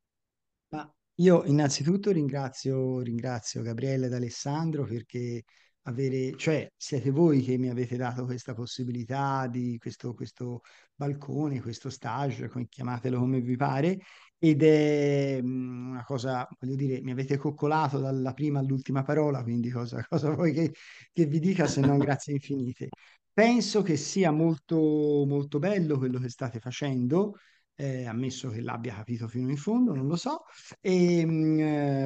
Ma 0.70 0.88
io 1.16 1.44
innanzitutto 1.46 2.12
ringrazio, 2.12 3.00
ringrazio 3.02 3.64
Gabriele 3.64 4.06
ed 4.06 4.14
Alessandro 4.14 4.86
perché 4.86 5.44
avere, 5.84 6.36
cioè 6.38 6.70
siete 6.76 7.10
voi 7.10 7.42
che 7.42 7.58
mi 7.58 7.70
avete 7.70 7.98
dato 7.98 8.26
questa 8.26 8.54
possibilità 8.54 9.48
di 9.48 9.78
questo, 9.80 10.14
questo 10.14 10.62
balcone, 10.94 11.62
questo 11.62 11.90
stage, 11.90 12.50
chiamatelo 12.70 13.18
come 13.20 13.42
vi 13.42 13.56
pare, 13.56 13.98
ed 14.44 14.62
è 14.62 15.40
mm, 15.42 15.92
una 15.92 16.04
cosa, 16.04 16.46
voglio 16.60 16.76
dire, 16.76 17.02
mi 17.02 17.12
avete 17.12 17.38
coccolato 17.38 18.00
dalla 18.00 18.34
prima 18.34 18.60
all'ultima 18.60 19.02
parola, 19.02 19.42
quindi 19.42 19.70
cosa, 19.70 20.04
cosa 20.10 20.32
vuoi 20.34 20.52
che, 20.52 20.74
che 21.14 21.26
vi 21.26 21.40
dica 21.40 21.66
se 21.66 21.80
non 21.80 21.98
grazie 21.98 22.34
infinite. 22.36 22.90
Penso 23.32 23.82
che 23.82 23.96
sia 23.96 24.32
molto, 24.32 25.24
molto 25.26 25.60
bello 25.60 25.98
quello 25.98 26.20
che 26.20 26.28
state 26.30 26.60
facendo, 26.60 27.38
eh, 27.76 28.06
ammesso 28.06 28.50
che 28.50 28.60
l'abbia 28.62 28.96
capito 28.96 29.28
fino 29.30 29.50
in 29.50 29.56
fondo, 29.58 29.94
non 29.96 30.08
lo 30.08 30.16
so, 30.18 30.44
e, 30.82 31.20
ehm, 31.20 31.32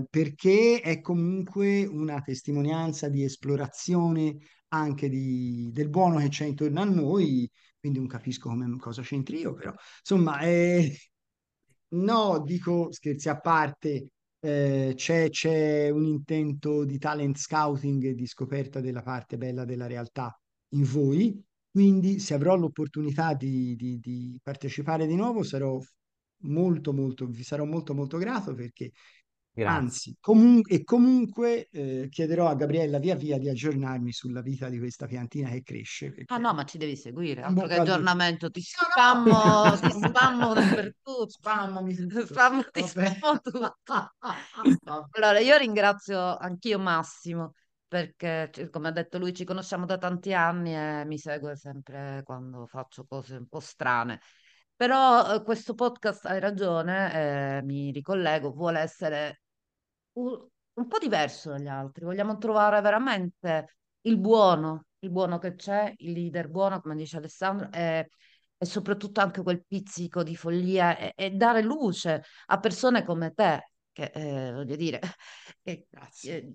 mh, 0.02 0.06
perché 0.10 0.80
è 0.82 1.02
comunque 1.02 1.86
una 1.88 2.22
testimonianza 2.22 3.10
di 3.10 3.24
esplorazione 3.24 4.38
anche 4.70 5.10
di, 5.10 5.70
del 5.74 5.90
buono 5.90 6.20
che 6.20 6.30
c'è 6.30 6.46
intorno 6.46 6.82
a 6.82 6.86
noi, 6.86 7.50
quindi 7.80 7.98
non 7.98 8.08
capisco 8.08 8.50
come, 8.50 8.78
cosa 8.78 9.02
c'entri 9.02 9.40
io, 9.40 9.54
però 9.54 9.74
insomma, 10.02 10.38
è, 10.40 10.88
No, 11.90 12.42
dico 12.46 12.92
scherzi 12.92 13.30
a 13.30 13.40
parte, 13.40 14.10
eh, 14.40 14.92
c'è, 14.96 15.30
c'è 15.30 15.90
un 15.90 16.06
intento 16.06 16.84
di 16.84 16.98
talent 16.98 17.38
scouting 17.38 18.04
e 18.04 18.14
di 18.14 18.26
scoperta 18.28 18.82
della 18.82 19.02
parte 19.02 19.38
bella 19.38 19.64
della 19.64 19.88
realtà 19.88 20.38
in 20.74 20.84
voi, 20.84 21.42
quindi 21.72 22.20
se 22.20 22.34
avrò 22.34 22.56
l'opportunità 22.58 23.34
di, 23.34 23.76
di- 23.78 24.00
di 24.00 24.38
partecipare 24.44 25.08
di 25.08 25.16
nuovo 25.16 25.44
sarò 25.44 25.80
molto 26.42 26.92
molto, 26.94 27.26
vi 27.28 27.44
sarò 27.44 27.64
molto 27.66 27.94
molto 27.94 28.18
grato 28.18 28.54
perché 28.54 28.92
Grazie. 29.58 29.76
Anzi, 29.80 30.16
comun- 30.20 30.62
e 30.68 30.84
comunque 30.84 31.68
eh, 31.72 32.10
chiederò 32.12 32.48
a 32.48 32.54
Gabriella 32.54 33.00
via 33.00 33.16
via 33.16 33.40
di 33.40 33.50
aggiornarmi 33.50 34.12
sulla 34.12 34.42
vita 34.42 34.70
di 34.70 34.78
questa 34.78 35.08
piantina 35.08 35.50
che 35.50 35.64
cresce. 35.64 36.14
Ah 36.28 36.38
no, 36.38 36.54
ma 36.54 36.64
ci 36.64 36.78
devi 36.78 36.96
seguire, 36.96 37.42
altro 37.42 37.66
che 37.66 37.74
aggiornamento, 37.74 38.52
ti 38.52 38.62
spammo, 38.62 39.76
ti 39.80 39.90
spammo 39.90 40.54
dappertutto. 40.54 41.28
Spammami. 41.28 41.96
Spammo, 42.24 42.64
ti 42.72 42.84
spammo 42.86 43.40
tutto. 43.42 44.12
Allora, 45.14 45.40
io 45.40 45.58
ringrazio 45.58 46.38
anch'io 46.38 46.78
Massimo, 46.78 47.54
perché 47.88 48.52
come 48.70 48.90
ha 48.90 48.92
detto 48.92 49.18
lui 49.18 49.34
ci 49.34 49.44
conosciamo 49.44 49.86
da 49.86 49.98
tanti 49.98 50.36
anni 50.36 50.76
e 50.76 51.04
mi 51.06 51.18
segue 51.18 51.56
sempre 51.56 52.22
quando 52.24 52.68
faccio 52.68 53.06
cose 53.08 53.38
un 53.38 53.48
po' 53.48 53.60
strane. 53.60 54.20
Però 54.78 55.34
eh, 55.34 55.42
questo 55.42 55.74
podcast, 55.74 56.28
hai 56.28 56.40
ragione, 56.40 57.58
eh, 57.58 57.64
mi 57.64 57.90
ricollego, 57.92 58.52
vuole 58.52 58.80
essere 58.82 59.42
un, 60.18 60.48
un 60.74 60.88
po' 60.88 60.98
diverso 60.98 61.52
dagli 61.52 61.68
altri. 61.68 62.06
Vogliamo 62.06 62.38
trovare 62.38 62.82
veramente 62.82 63.78
il 64.02 64.18
buono, 64.18 64.86
il 65.00 65.10
buono 65.10 65.38
che 65.38 65.56
c'è, 65.56 65.94
il 65.98 66.12
leader 66.12 66.50
buono, 66.50 66.82
come 66.82 66.96
dice 66.96 67.18
Alessandro, 67.18 67.70
e, 67.72 68.10
e 68.58 68.66
soprattutto 68.66 69.22
anche 69.22 69.42
quel 69.42 69.64
pizzico 69.66 70.24
di 70.24 70.36
follia 70.36 70.98
e, 70.98 71.14
e 71.16 71.32
dare 71.32 71.62
luce 71.62 72.24
a 72.48 72.60
persone 72.60 73.04
come 73.04 73.32
te, 73.34 73.72
che 73.92 74.12
eh, 74.14 74.52
voglio 74.54 74.76
dire, 74.76 75.00
che, 75.64 75.88
eh, 76.24 76.54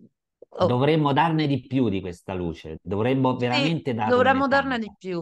oh. 0.48 0.66
dovremmo 0.66 1.12
darne 1.12 1.46
di 1.46 1.66
più 1.66 1.88
di 1.88 2.00
questa 2.00 2.34
luce, 2.34 2.78
dovremmo 2.82 3.36
veramente 3.36 3.90
sì, 3.90 3.96
darne 3.96 4.10
dovremmo 4.10 4.48
darne 4.48 4.78
di 4.78 4.92
più. 4.96 5.20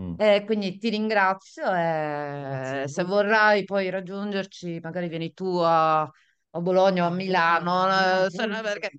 Mm. 0.00 0.14
Eh, 0.16 0.42
quindi 0.44 0.76
ti 0.76 0.88
ringrazio 0.88 1.72
e 1.72 2.82
se 2.88 3.04
vorrai 3.04 3.62
poi 3.62 3.90
raggiungerci, 3.90 4.80
magari 4.82 5.06
vieni 5.06 5.32
tu 5.32 5.46
a, 5.62 6.10
a 6.56 6.60
Bologna 6.60 7.04
o 7.04 7.08
a 7.08 7.10
Milano, 7.10 7.88
eh, 7.88 8.30
se, 8.30 8.46
no, 8.46 8.60
perché, 8.60 8.90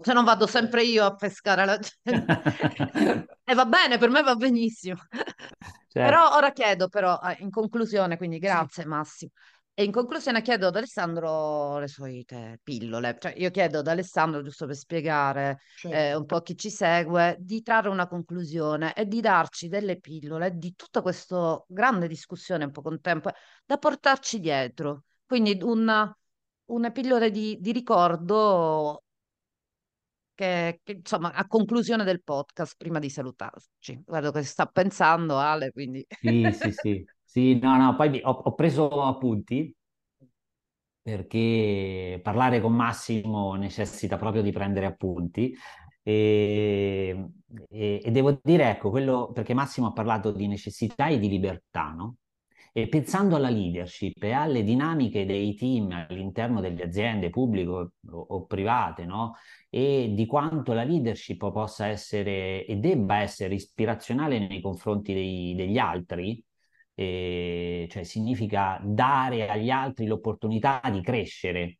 se 0.00 0.12
non 0.14 0.24
vado 0.24 0.46
sempre 0.46 0.84
io 0.84 1.04
a 1.04 1.14
pescare 1.14 1.64
la 1.66 1.78
gente. 1.78 2.24
e 3.44 3.54
va 3.54 3.66
bene, 3.66 3.98
per 3.98 4.08
me 4.08 4.22
va 4.22 4.34
benissimo. 4.34 4.96
Certo. 5.10 5.92
Però 5.92 6.34
ora 6.34 6.50
chiedo, 6.52 6.88
però, 6.88 7.18
in 7.38 7.50
conclusione, 7.50 8.16
quindi 8.16 8.38
grazie 8.38 8.86
Massimo, 8.86 9.32
E 9.74 9.84
in 9.84 9.92
conclusione 9.92 10.40
chiedo 10.40 10.68
ad 10.68 10.76
Alessandro 10.76 11.78
le 11.78 11.88
solite 11.88 12.58
pillole, 12.62 13.16
cioè 13.20 13.34
io 13.36 13.50
chiedo 13.50 13.80
ad 13.80 13.86
Alessandro, 13.86 14.42
giusto 14.42 14.64
per 14.66 14.74
spiegare 14.74 15.58
Certo. 15.76 15.96
eh, 15.96 16.14
un 16.14 16.24
po' 16.24 16.40
chi 16.40 16.56
ci 16.56 16.70
segue, 16.70 17.36
di 17.38 17.60
trarre 17.62 17.90
una 17.90 18.06
conclusione 18.06 18.94
e 18.94 19.06
di 19.06 19.20
darci 19.20 19.68
delle 19.68 19.98
pillole 20.00 20.52
di 20.56 20.74
tutta 20.74 21.02
questa 21.02 21.62
grande 21.68 22.08
discussione 22.08 22.64
un 22.64 22.70
po' 22.70 22.82
contempo 22.82 23.30
da 23.64 23.76
portarci 23.76 24.40
dietro. 24.40 25.02
Quindi 25.26 25.58
una, 25.62 26.16
una 26.66 26.90
pillole 26.90 27.30
di, 27.30 27.58
di 27.60 27.72
ricordo 27.72 29.02
che, 30.34 30.80
che, 30.82 30.92
insomma 30.92 31.32
a 31.32 31.46
conclusione 31.46 32.04
del 32.04 32.22
podcast, 32.22 32.74
prima 32.76 32.98
di 32.98 33.08
salutarci. 33.08 34.02
Guardo 34.04 34.30
che 34.30 34.42
sta 34.42 34.66
pensando 34.66 35.36
Ale, 35.38 35.70
quindi... 35.70 36.04
Sì, 36.08 36.50
sì, 36.52 36.72
sì. 36.72 37.04
Sì, 37.22 37.58
no, 37.58 37.76
no, 37.76 37.96
poi 37.96 38.20
ho, 38.22 38.30
ho 38.30 38.54
preso 38.54 38.88
appunti 39.02 39.74
perché 41.02 42.20
parlare 42.22 42.60
con 42.60 42.72
Massimo 42.74 43.54
necessita 43.54 44.16
proprio 44.16 44.40
di 44.40 44.52
prendere 44.52 44.86
appunti 44.86 45.54
e, 46.02 47.28
e- 47.68 48.00
e 48.02 48.10
devo 48.10 48.38
dire, 48.42 48.70
ecco, 48.70 48.90
quello 48.90 49.30
perché 49.32 49.52
Massimo 49.52 49.88
ha 49.88 49.92
parlato 49.92 50.30
di 50.30 50.46
necessità 50.46 51.08
e 51.08 51.18
di 51.18 51.28
libertà, 51.28 51.90
no? 51.90 52.16
E 52.76 52.88
pensando 52.88 53.36
alla 53.36 53.50
leadership 53.50 54.20
e 54.24 54.32
alle 54.32 54.64
dinamiche 54.64 55.24
dei 55.24 55.54
team 55.54 55.92
all'interno 56.08 56.60
delle 56.60 56.82
aziende 56.82 57.30
pubbliche 57.30 57.68
o, 58.10 58.46
private, 58.46 59.04
no? 59.04 59.34
E 59.70 60.10
di 60.12 60.26
quanto 60.26 60.72
la 60.72 60.82
leadership 60.82 61.52
possa 61.52 61.86
essere 61.86 62.64
e 62.66 62.76
debba 62.78 63.18
essere 63.20 63.54
ispirazionale 63.54 64.40
nei 64.40 64.60
confronti 64.60 65.14
dei- 65.14 65.54
degli 65.54 65.78
altri, 65.78 66.42
e 66.94 67.86
cioè 67.90 68.02
significa 68.02 68.80
dare 68.82 69.48
agli 69.48 69.70
altri 69.70 70.06
l'opportunità 70.06 70.80
di 70.90 71.00
crescere. 71.00 71.78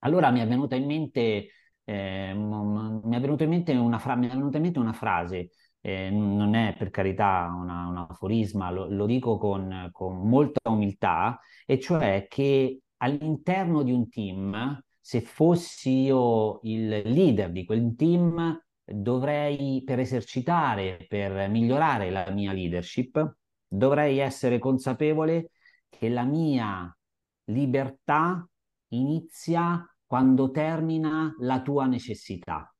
Allora 0.00 0.30
mi 0.30 0.40
è 0.40 0.46
venuta 0.46 0.74
in 0.76 0.84
mente, 0.86 1.48
eh, 1.84 2.34
mi 2.34 3.16
è 3.16 3.20
venuta 3.20 3.44
in 3.44 3.50
mente 3.50 3.72
una, 3.74 3.98
fra- 3.98 4.16
mi 4.16 4.26
è 4.26 4.30
venuta 4.30 4.58
in 4.58 4.62
mente 4.64 4.78
una 4.78 4.92
frase, 4.92 5.50
eh, 5.86 6.08
non 6.10 6.54
è 6.54 6.74
per 6.78 6.88
carità 6.90 7.52
una- 7.54 7.86
un 7.88 7.96
aforisma, 7.98 8.70
lo, 8.70 8.86
lo 8.88 9.04
dico 9.06 9.36
con, 9.36 9.90
con 9.92 10.26
molta 10.26 10.70
umiltà, 10.70 11.38
e 11.66 11.78
cioè 11.78 12.26
che 12.28 12.80
all'interno 12.98 13.82
di 13.82 13.92
un 13.92 14.08
team, 14.08 14.80
se 14.98 15.20
fossi 15.20 16.04
io 16.04 16.60
il 16.62 16.88
leader 16.88 17.50
di 17.52 17.64
quel 17.66 17.94
team, 17.96 18.58
dovrei, 18.82 19.82
per 19.84 19.98
esercitare, 19.98 21.04
per 21.08 21.48
migliorare 21.50 22.10
la 22.10 22.30
mia 22.30 22.52
leadership, 22.52 23.36
dovrei 23.66 24.18
essere 24.18 24.58
consapevole 24.58 25.50
che 25.90 26.08
la 26.08 26.24
mia 26.24 26.96
libertà 27.44 28.46
inizia 28.88 29.86
quando 30.06 30.50
termina 30.50 31.34
la 31.40 31.60
tua 31.60 31.84
necessità. 31.86 32.73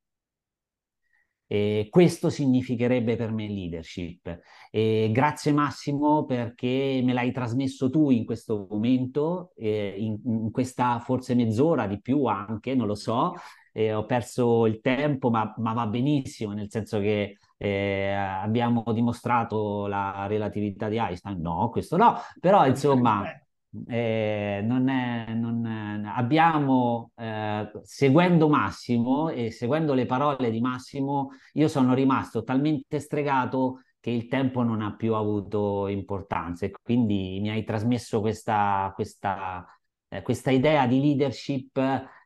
E 1.46 1.88
questo 1.90 2.30
significherebbe 2.30 3.16
per 3.16 3.30
me 3.30 3.46
leadership. 3.48 4.40
E 4.70 5.10
grazie 5.12 5.52
Massimo 5.52 6.24
perché 6.24 7.00
me 7.04 7.12
l'hai 7.12 7.32
trasmesso 7.32 7.90
tu 7.90 8.10
in 8.10 8.24
questo 8.24 8.66
momento, 8.70 9.52
eh, 9.56 9.94
in, 9.98 10.18
in 10.24 10.50
questa 10.50 10.98
forse 11.00 11.34
mezz'ora 11.34 11.86
di 11.86 12.00
più 12.00 12.24
anche, 12.24 12.74
non 12.74 12.86
lo 12.86 12.94
so. 12.94 13.34
Eh, 13.72 13.92
ho 13.92 14.06
perso 14.06 14.66
il 14.66 14.80
tempo, 14.80 15.30
ma, 15.30 15.52
ma 15.58 15.72
va 15.72 15.86
benissimo, 15.86 16.52
nel 16.52 16.70
senso 16.70 17.00
che 17.00 17.38
eh, 17.56 18.10
abbiamo 18.12 18.84
dimostrato 18.92 19.86
la 19.86 20.26
relatività 20.26 20.88
di 20.88 20.96
Einstein. 20.98 21.40
No, 21.40 21.70
questo 21.70 21.96
no, 21.96 22.16
però 22.40 22.66
insomma 22.66 23.22
eh, 23.88 24.60
non 24.64 24.88
è, 24.88 25.32
non 25.34 25.66
è- 25.66 26.00
abbiamo, 26.16 27.10
eh, 27.16 27.70
seguendo 27.82 28.48
Massimo 28.48 29.28
e 29.28 29.50
seguendo 29.50 29.94
le 29.94 30.06
parole 30.06 30.50
di 30.50 30.60
Massimo, 30.60 31.30
io 31.54 31.68
sono 31.68 31.94
rimasto 31.94 32.42
talmente 32.44 32.98
stregato 33.00 33.82
che 34.00 34.10
il 34.10 34.28
tempo 34.28 34.62
non 34.62 34.82
ha 34.82 34.94
più 34.94 35.14
avuto 35.14 35.88
importanza 35.88 36.66
e 36.66 36.72
quindi 36.82 37.38
mi 37.40 37.48
hai 37.50 37.64
trasmesso 37.64 38.20
questa, 38.20 38.92
questa, 38.94 39.64
eh, 40.08 40.22
questa 40.22 40.50
idea 40.50 40.86
di 40.86 41.00
leadership 41.00 41.78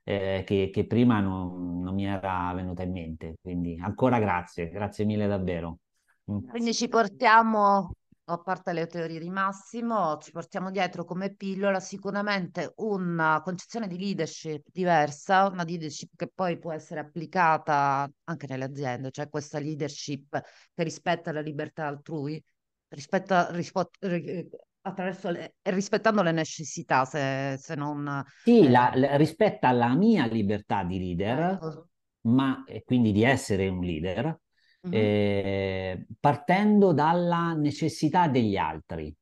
eh, 0.03 0.43
che, 0.45 0.71
che 0.73 0.87
prima 0.87 1.21
non, 1.21 1.81
non 1.81 1.95
mi 1.95 2.07
era 2.07 2.53
venuta 2.55 2.83
in 2.83 2.93
mente. 2.93 3.35
Quindi 3.41 3.79
ancora 3.81 4.19
grazie, 4.19 4.71
grazie 4.71 5.05
mille 5.05 5.27
davvero. 5.27 5.79
Mm. 6.31 6.49
Quindi 6.49 6.75
ci 6.75 6.89
portiamo, 6.89 7.93
a 8.31 8.39
parte 8.39 8.73
le 8.73 8.87
teorie 8.87 9.19
di 9.21 9.31
Massimo, 9.31 10.19
ci 10.19 10.31
portiamo 10.33 10.71
dietro 10.71 11.05
come 11.05 11.35
pillola 11.35 11.81
sicuramente 11.81 12.73
una 12.77 13.41
concezione 13.43 13.87
di 13.89 13.99
leadership 13.99 14.67
diversa, 14.71 15.47
una 15.47 15.65
leadership 15.65 16.11
che 16.17 16.29
poi 16.35 16.59
può 16.59 16.73
essere 16.73 17.01
applicata 17.01 18.11
anche 18.25 18.47
nelle 18.47 18.65
aziende, 18.65 19.11
cioè 19.11 19.29
questa 19.31 19.59
leadership 19.59 20.41
che 20.75 20.83
rispetta 20.83 21.33
la 21.33 21.41
libertà 21.41 21.87
altrui, 21.87 22.43
rispetta, 22.89 23.51
rispo- 23.53 23.91
ri- 24.01 24.49
attraverso 24.83 25.31
le, 25.31 25.55
rispettando 25.63 26.23
le 26.23 26.33
necessità, 26.33 27.05
se, 27.07 27.57
se 27.59 27.75
non... 27.75 28.23
Sì, 28.43 28.69
eh, 28.69 28.71
la- 28.71 28.91
la- 28.95 29.17
rispetta 29.17 29.71
la 29.73 29.95
mia 29.95 30.27
libertà 30.27 30.83
di 30.85 30.99
leader, 30.99 31.63
ecco. 31.63 31.89
ma 32.23 32.65
e 32.65 32.83
quindi 32.85 33.13
di 33.13 33.23
essere 33.23 33.69
un 33.69 33.81
leader, 33.85 34.39
Mhm. 34.85 35.13
eh, 35.41 36.07
partendo 36.21 36.93
dalla 36.93 37.53
necessità 37.55 38.29
degli 38.29 38.57
altri. 38.57 39.15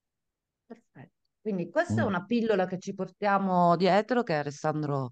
Perfetto. 0.66 1.14
Quindi 1.40 1.70
questa 1.70 2.02
è 2.02 2.04
Mm. 2.04 2.06
una 2.06 2.24
pillola 2.24 2.66
che 2.66 2.78
ci 2.78 2.94
portiamo 2.94 3.76
dietro, 3.76 4.22
che 4.22 4.34
Alessandro 4.34 5.04
ha 5.04 5.10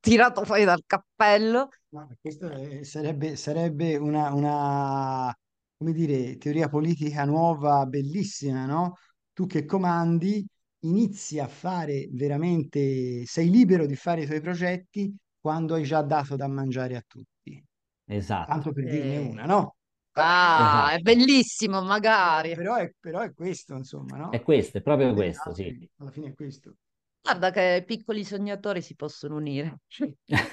tirato 0.00 0.44
fuori 0.44 0.64
dal 0.64 0.82
cappello. 0.86 1.68
Ma 1.90 2.06
questo 2.20 2.48
è- 2.50 2.82
sarebbe, 2.84 3.36
sarebbe 3.36 3.96
una, 3.96 4.32
una, 4.34 5.34
come 5.76 5.92
dire, 5.92 6.36
teoria 6.36 6.68
politica 6.68 7.24
nuova, 7.24 7.86
bellissima, 7.86 8.66
no? 8.66 8.96
Tu 9.32 9.46
che 9.46 9.64
comandi, 9.64 10.46
inizi 10.80 11.38
a 11.38 11.46
fare 11.48 12.08
veramente, 12.12 13.24
sei 13.24 13.48
libero 13.50 13.86
di 13.86 13.96
fare 13.96 14.22
i 14.22 14.26
tuoi 14.26 14.40
progetti 14.42 15.14
quando 15.40 15.74
hai 15.74 15.84
già 15.84 16.02
dato 16.02 16.36
da 16.36 16.46
mangiare 16.48 16.96
a 16.96 17.02
tutti. 17.06 17.62
Esatto, 18.06 18.50
Tanto 18.50 18.72
per 18.72 18.86
dirne 18.86 19.16
Eh, 19.16 19.18
una, 19.18 19.44
no? 19.46 19.76
Ah, 20.20 20.90
è 20.92 20.94
esatto. 20.94 21.02
bellissimo, 21.02 21.82
magari. 21.82 22.54
Però 22.54 22.74
è, 22.76 22.92
però 22.98 23.20
è 23.20 23.32
questo, 23.34 23.74
insomma, 23.76 24.16
È 24.28 24.38
no? 24.38 24.42
questo, 24.42 24.78
è 24.78 24.82
proprio 24.82 25.12
questo, 25.14 25.54
sì. 25.54 25.88
alla 25.98 26.10
fine 26.10 26.28
è 26.28 26.34
questo. 26.34 26.74
Guarda 27.20 27.50
che 27.50 27.84
piccoli 27.86 28.24
sognatori 28.24 28.80
si 28.80 28.94
possono 28.94 29.36
unire. 29.36 29.80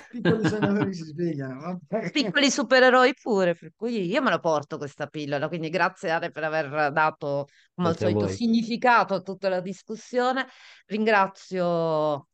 Piccoli 0.10 0.48
sognatori 0.48 0.94
si 0.94 1.04
svegliano, 1.04 1.60
vabbè. 1.62 2.12
Piccoli 2.12 2.52
supereroi 2.52 3.14
pure, 3.22 3.56
per 3.56 3.72
cui 3.76 4.06
io 4.06 4.22
me 4.22 4.30
la 4.30 4.40
porto 4.40 4.78
questa 4.78 5.08
pillola, 5.08 5.48
quindi 5.48 5.70
grazie 5.70 6.10
Ale 6.12 6.32
per 6.32 6.44
aver 6.44 6.92
dato, 6.92 7.48
come 7.74 7.90
al 7.90 7.96
Grazie 7.96 8.08
a 8.08 8.10
solito, 8.10 8.26
voi. 8.26 8.36
significato 8.36 9.14
a 9.14 9.22
tutta 9.22 9.48
la 9.50 9.62
discussione. 9.62 10.48
Ringrazio 10.88 12.28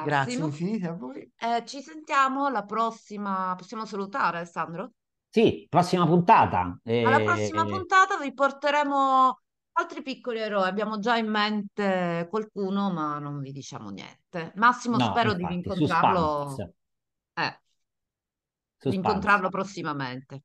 Grazie 0.00 0.38
Massimo. 0.38 0.46
infinite 0.46 0.86
a 0.88 0.92
voi. 0.94 1.30
Eh, 1.36 1.64
ci 1.66 1.80
sentiamo 1.80 2.46
alla 2.46 2.64
prossima. 2.64 3.54
Possiamo 3.56 3.84
salutare 3.86 4.38
Alessandro? 4.38 4.92
Sì, 5.36 5.66
prossima 5.68 6.06
puntata. 6.06 6.78
Alla 7.00 7.20
prossima 7.20 7.62
eh, 7.62 7.68
puntata 7.68 8.16
vi 8.18 8.32
porteremo 8.32 9.38
altri 9.72 10.02
piccoli 10.02 10.38
eroi. 10.40 10.66
Abbiamo 10.66 10.98
già 10.98 11.16
in 11.18 11.28
mente 11.28 12.26
qualcuno, 12.30 12.90
ma 12.90 13.18
non 13.18 13.40
vi 13.40 13.52
diciamo 13.52 13.90
niente. 13.90 14.52
Massimo, 14.56 14.96
no, 14.96 15.04
spero 15.04 15.34
di 15.34 15.42
infatti, 15.42 15.54
incontrarlo, 15.54 16.46
suspense, 16.46 16.74
eh, 17.34 17.60
di 18.88 18.94
incontrarlo 18.94 19.50
prossimamente. 19.50 20.42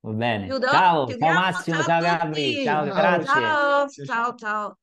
Va 0.00 0.12
bene. 0.12 0.46
Chiudo? 0.48 0.66
Ciao, 0.68 1.06
ciao? 1.18 1.32
Massimo, 1.34 1.82
Ciao 1.82 2.00
Gabri, 2.00 2.62
ciao, 2.62 2.84
Ciao. 2.84 2.94
grazie. 2.94 3.42
Ciao. 3.42 3.88
ciao, 4.04 4.34
ciao. 4.34 4.78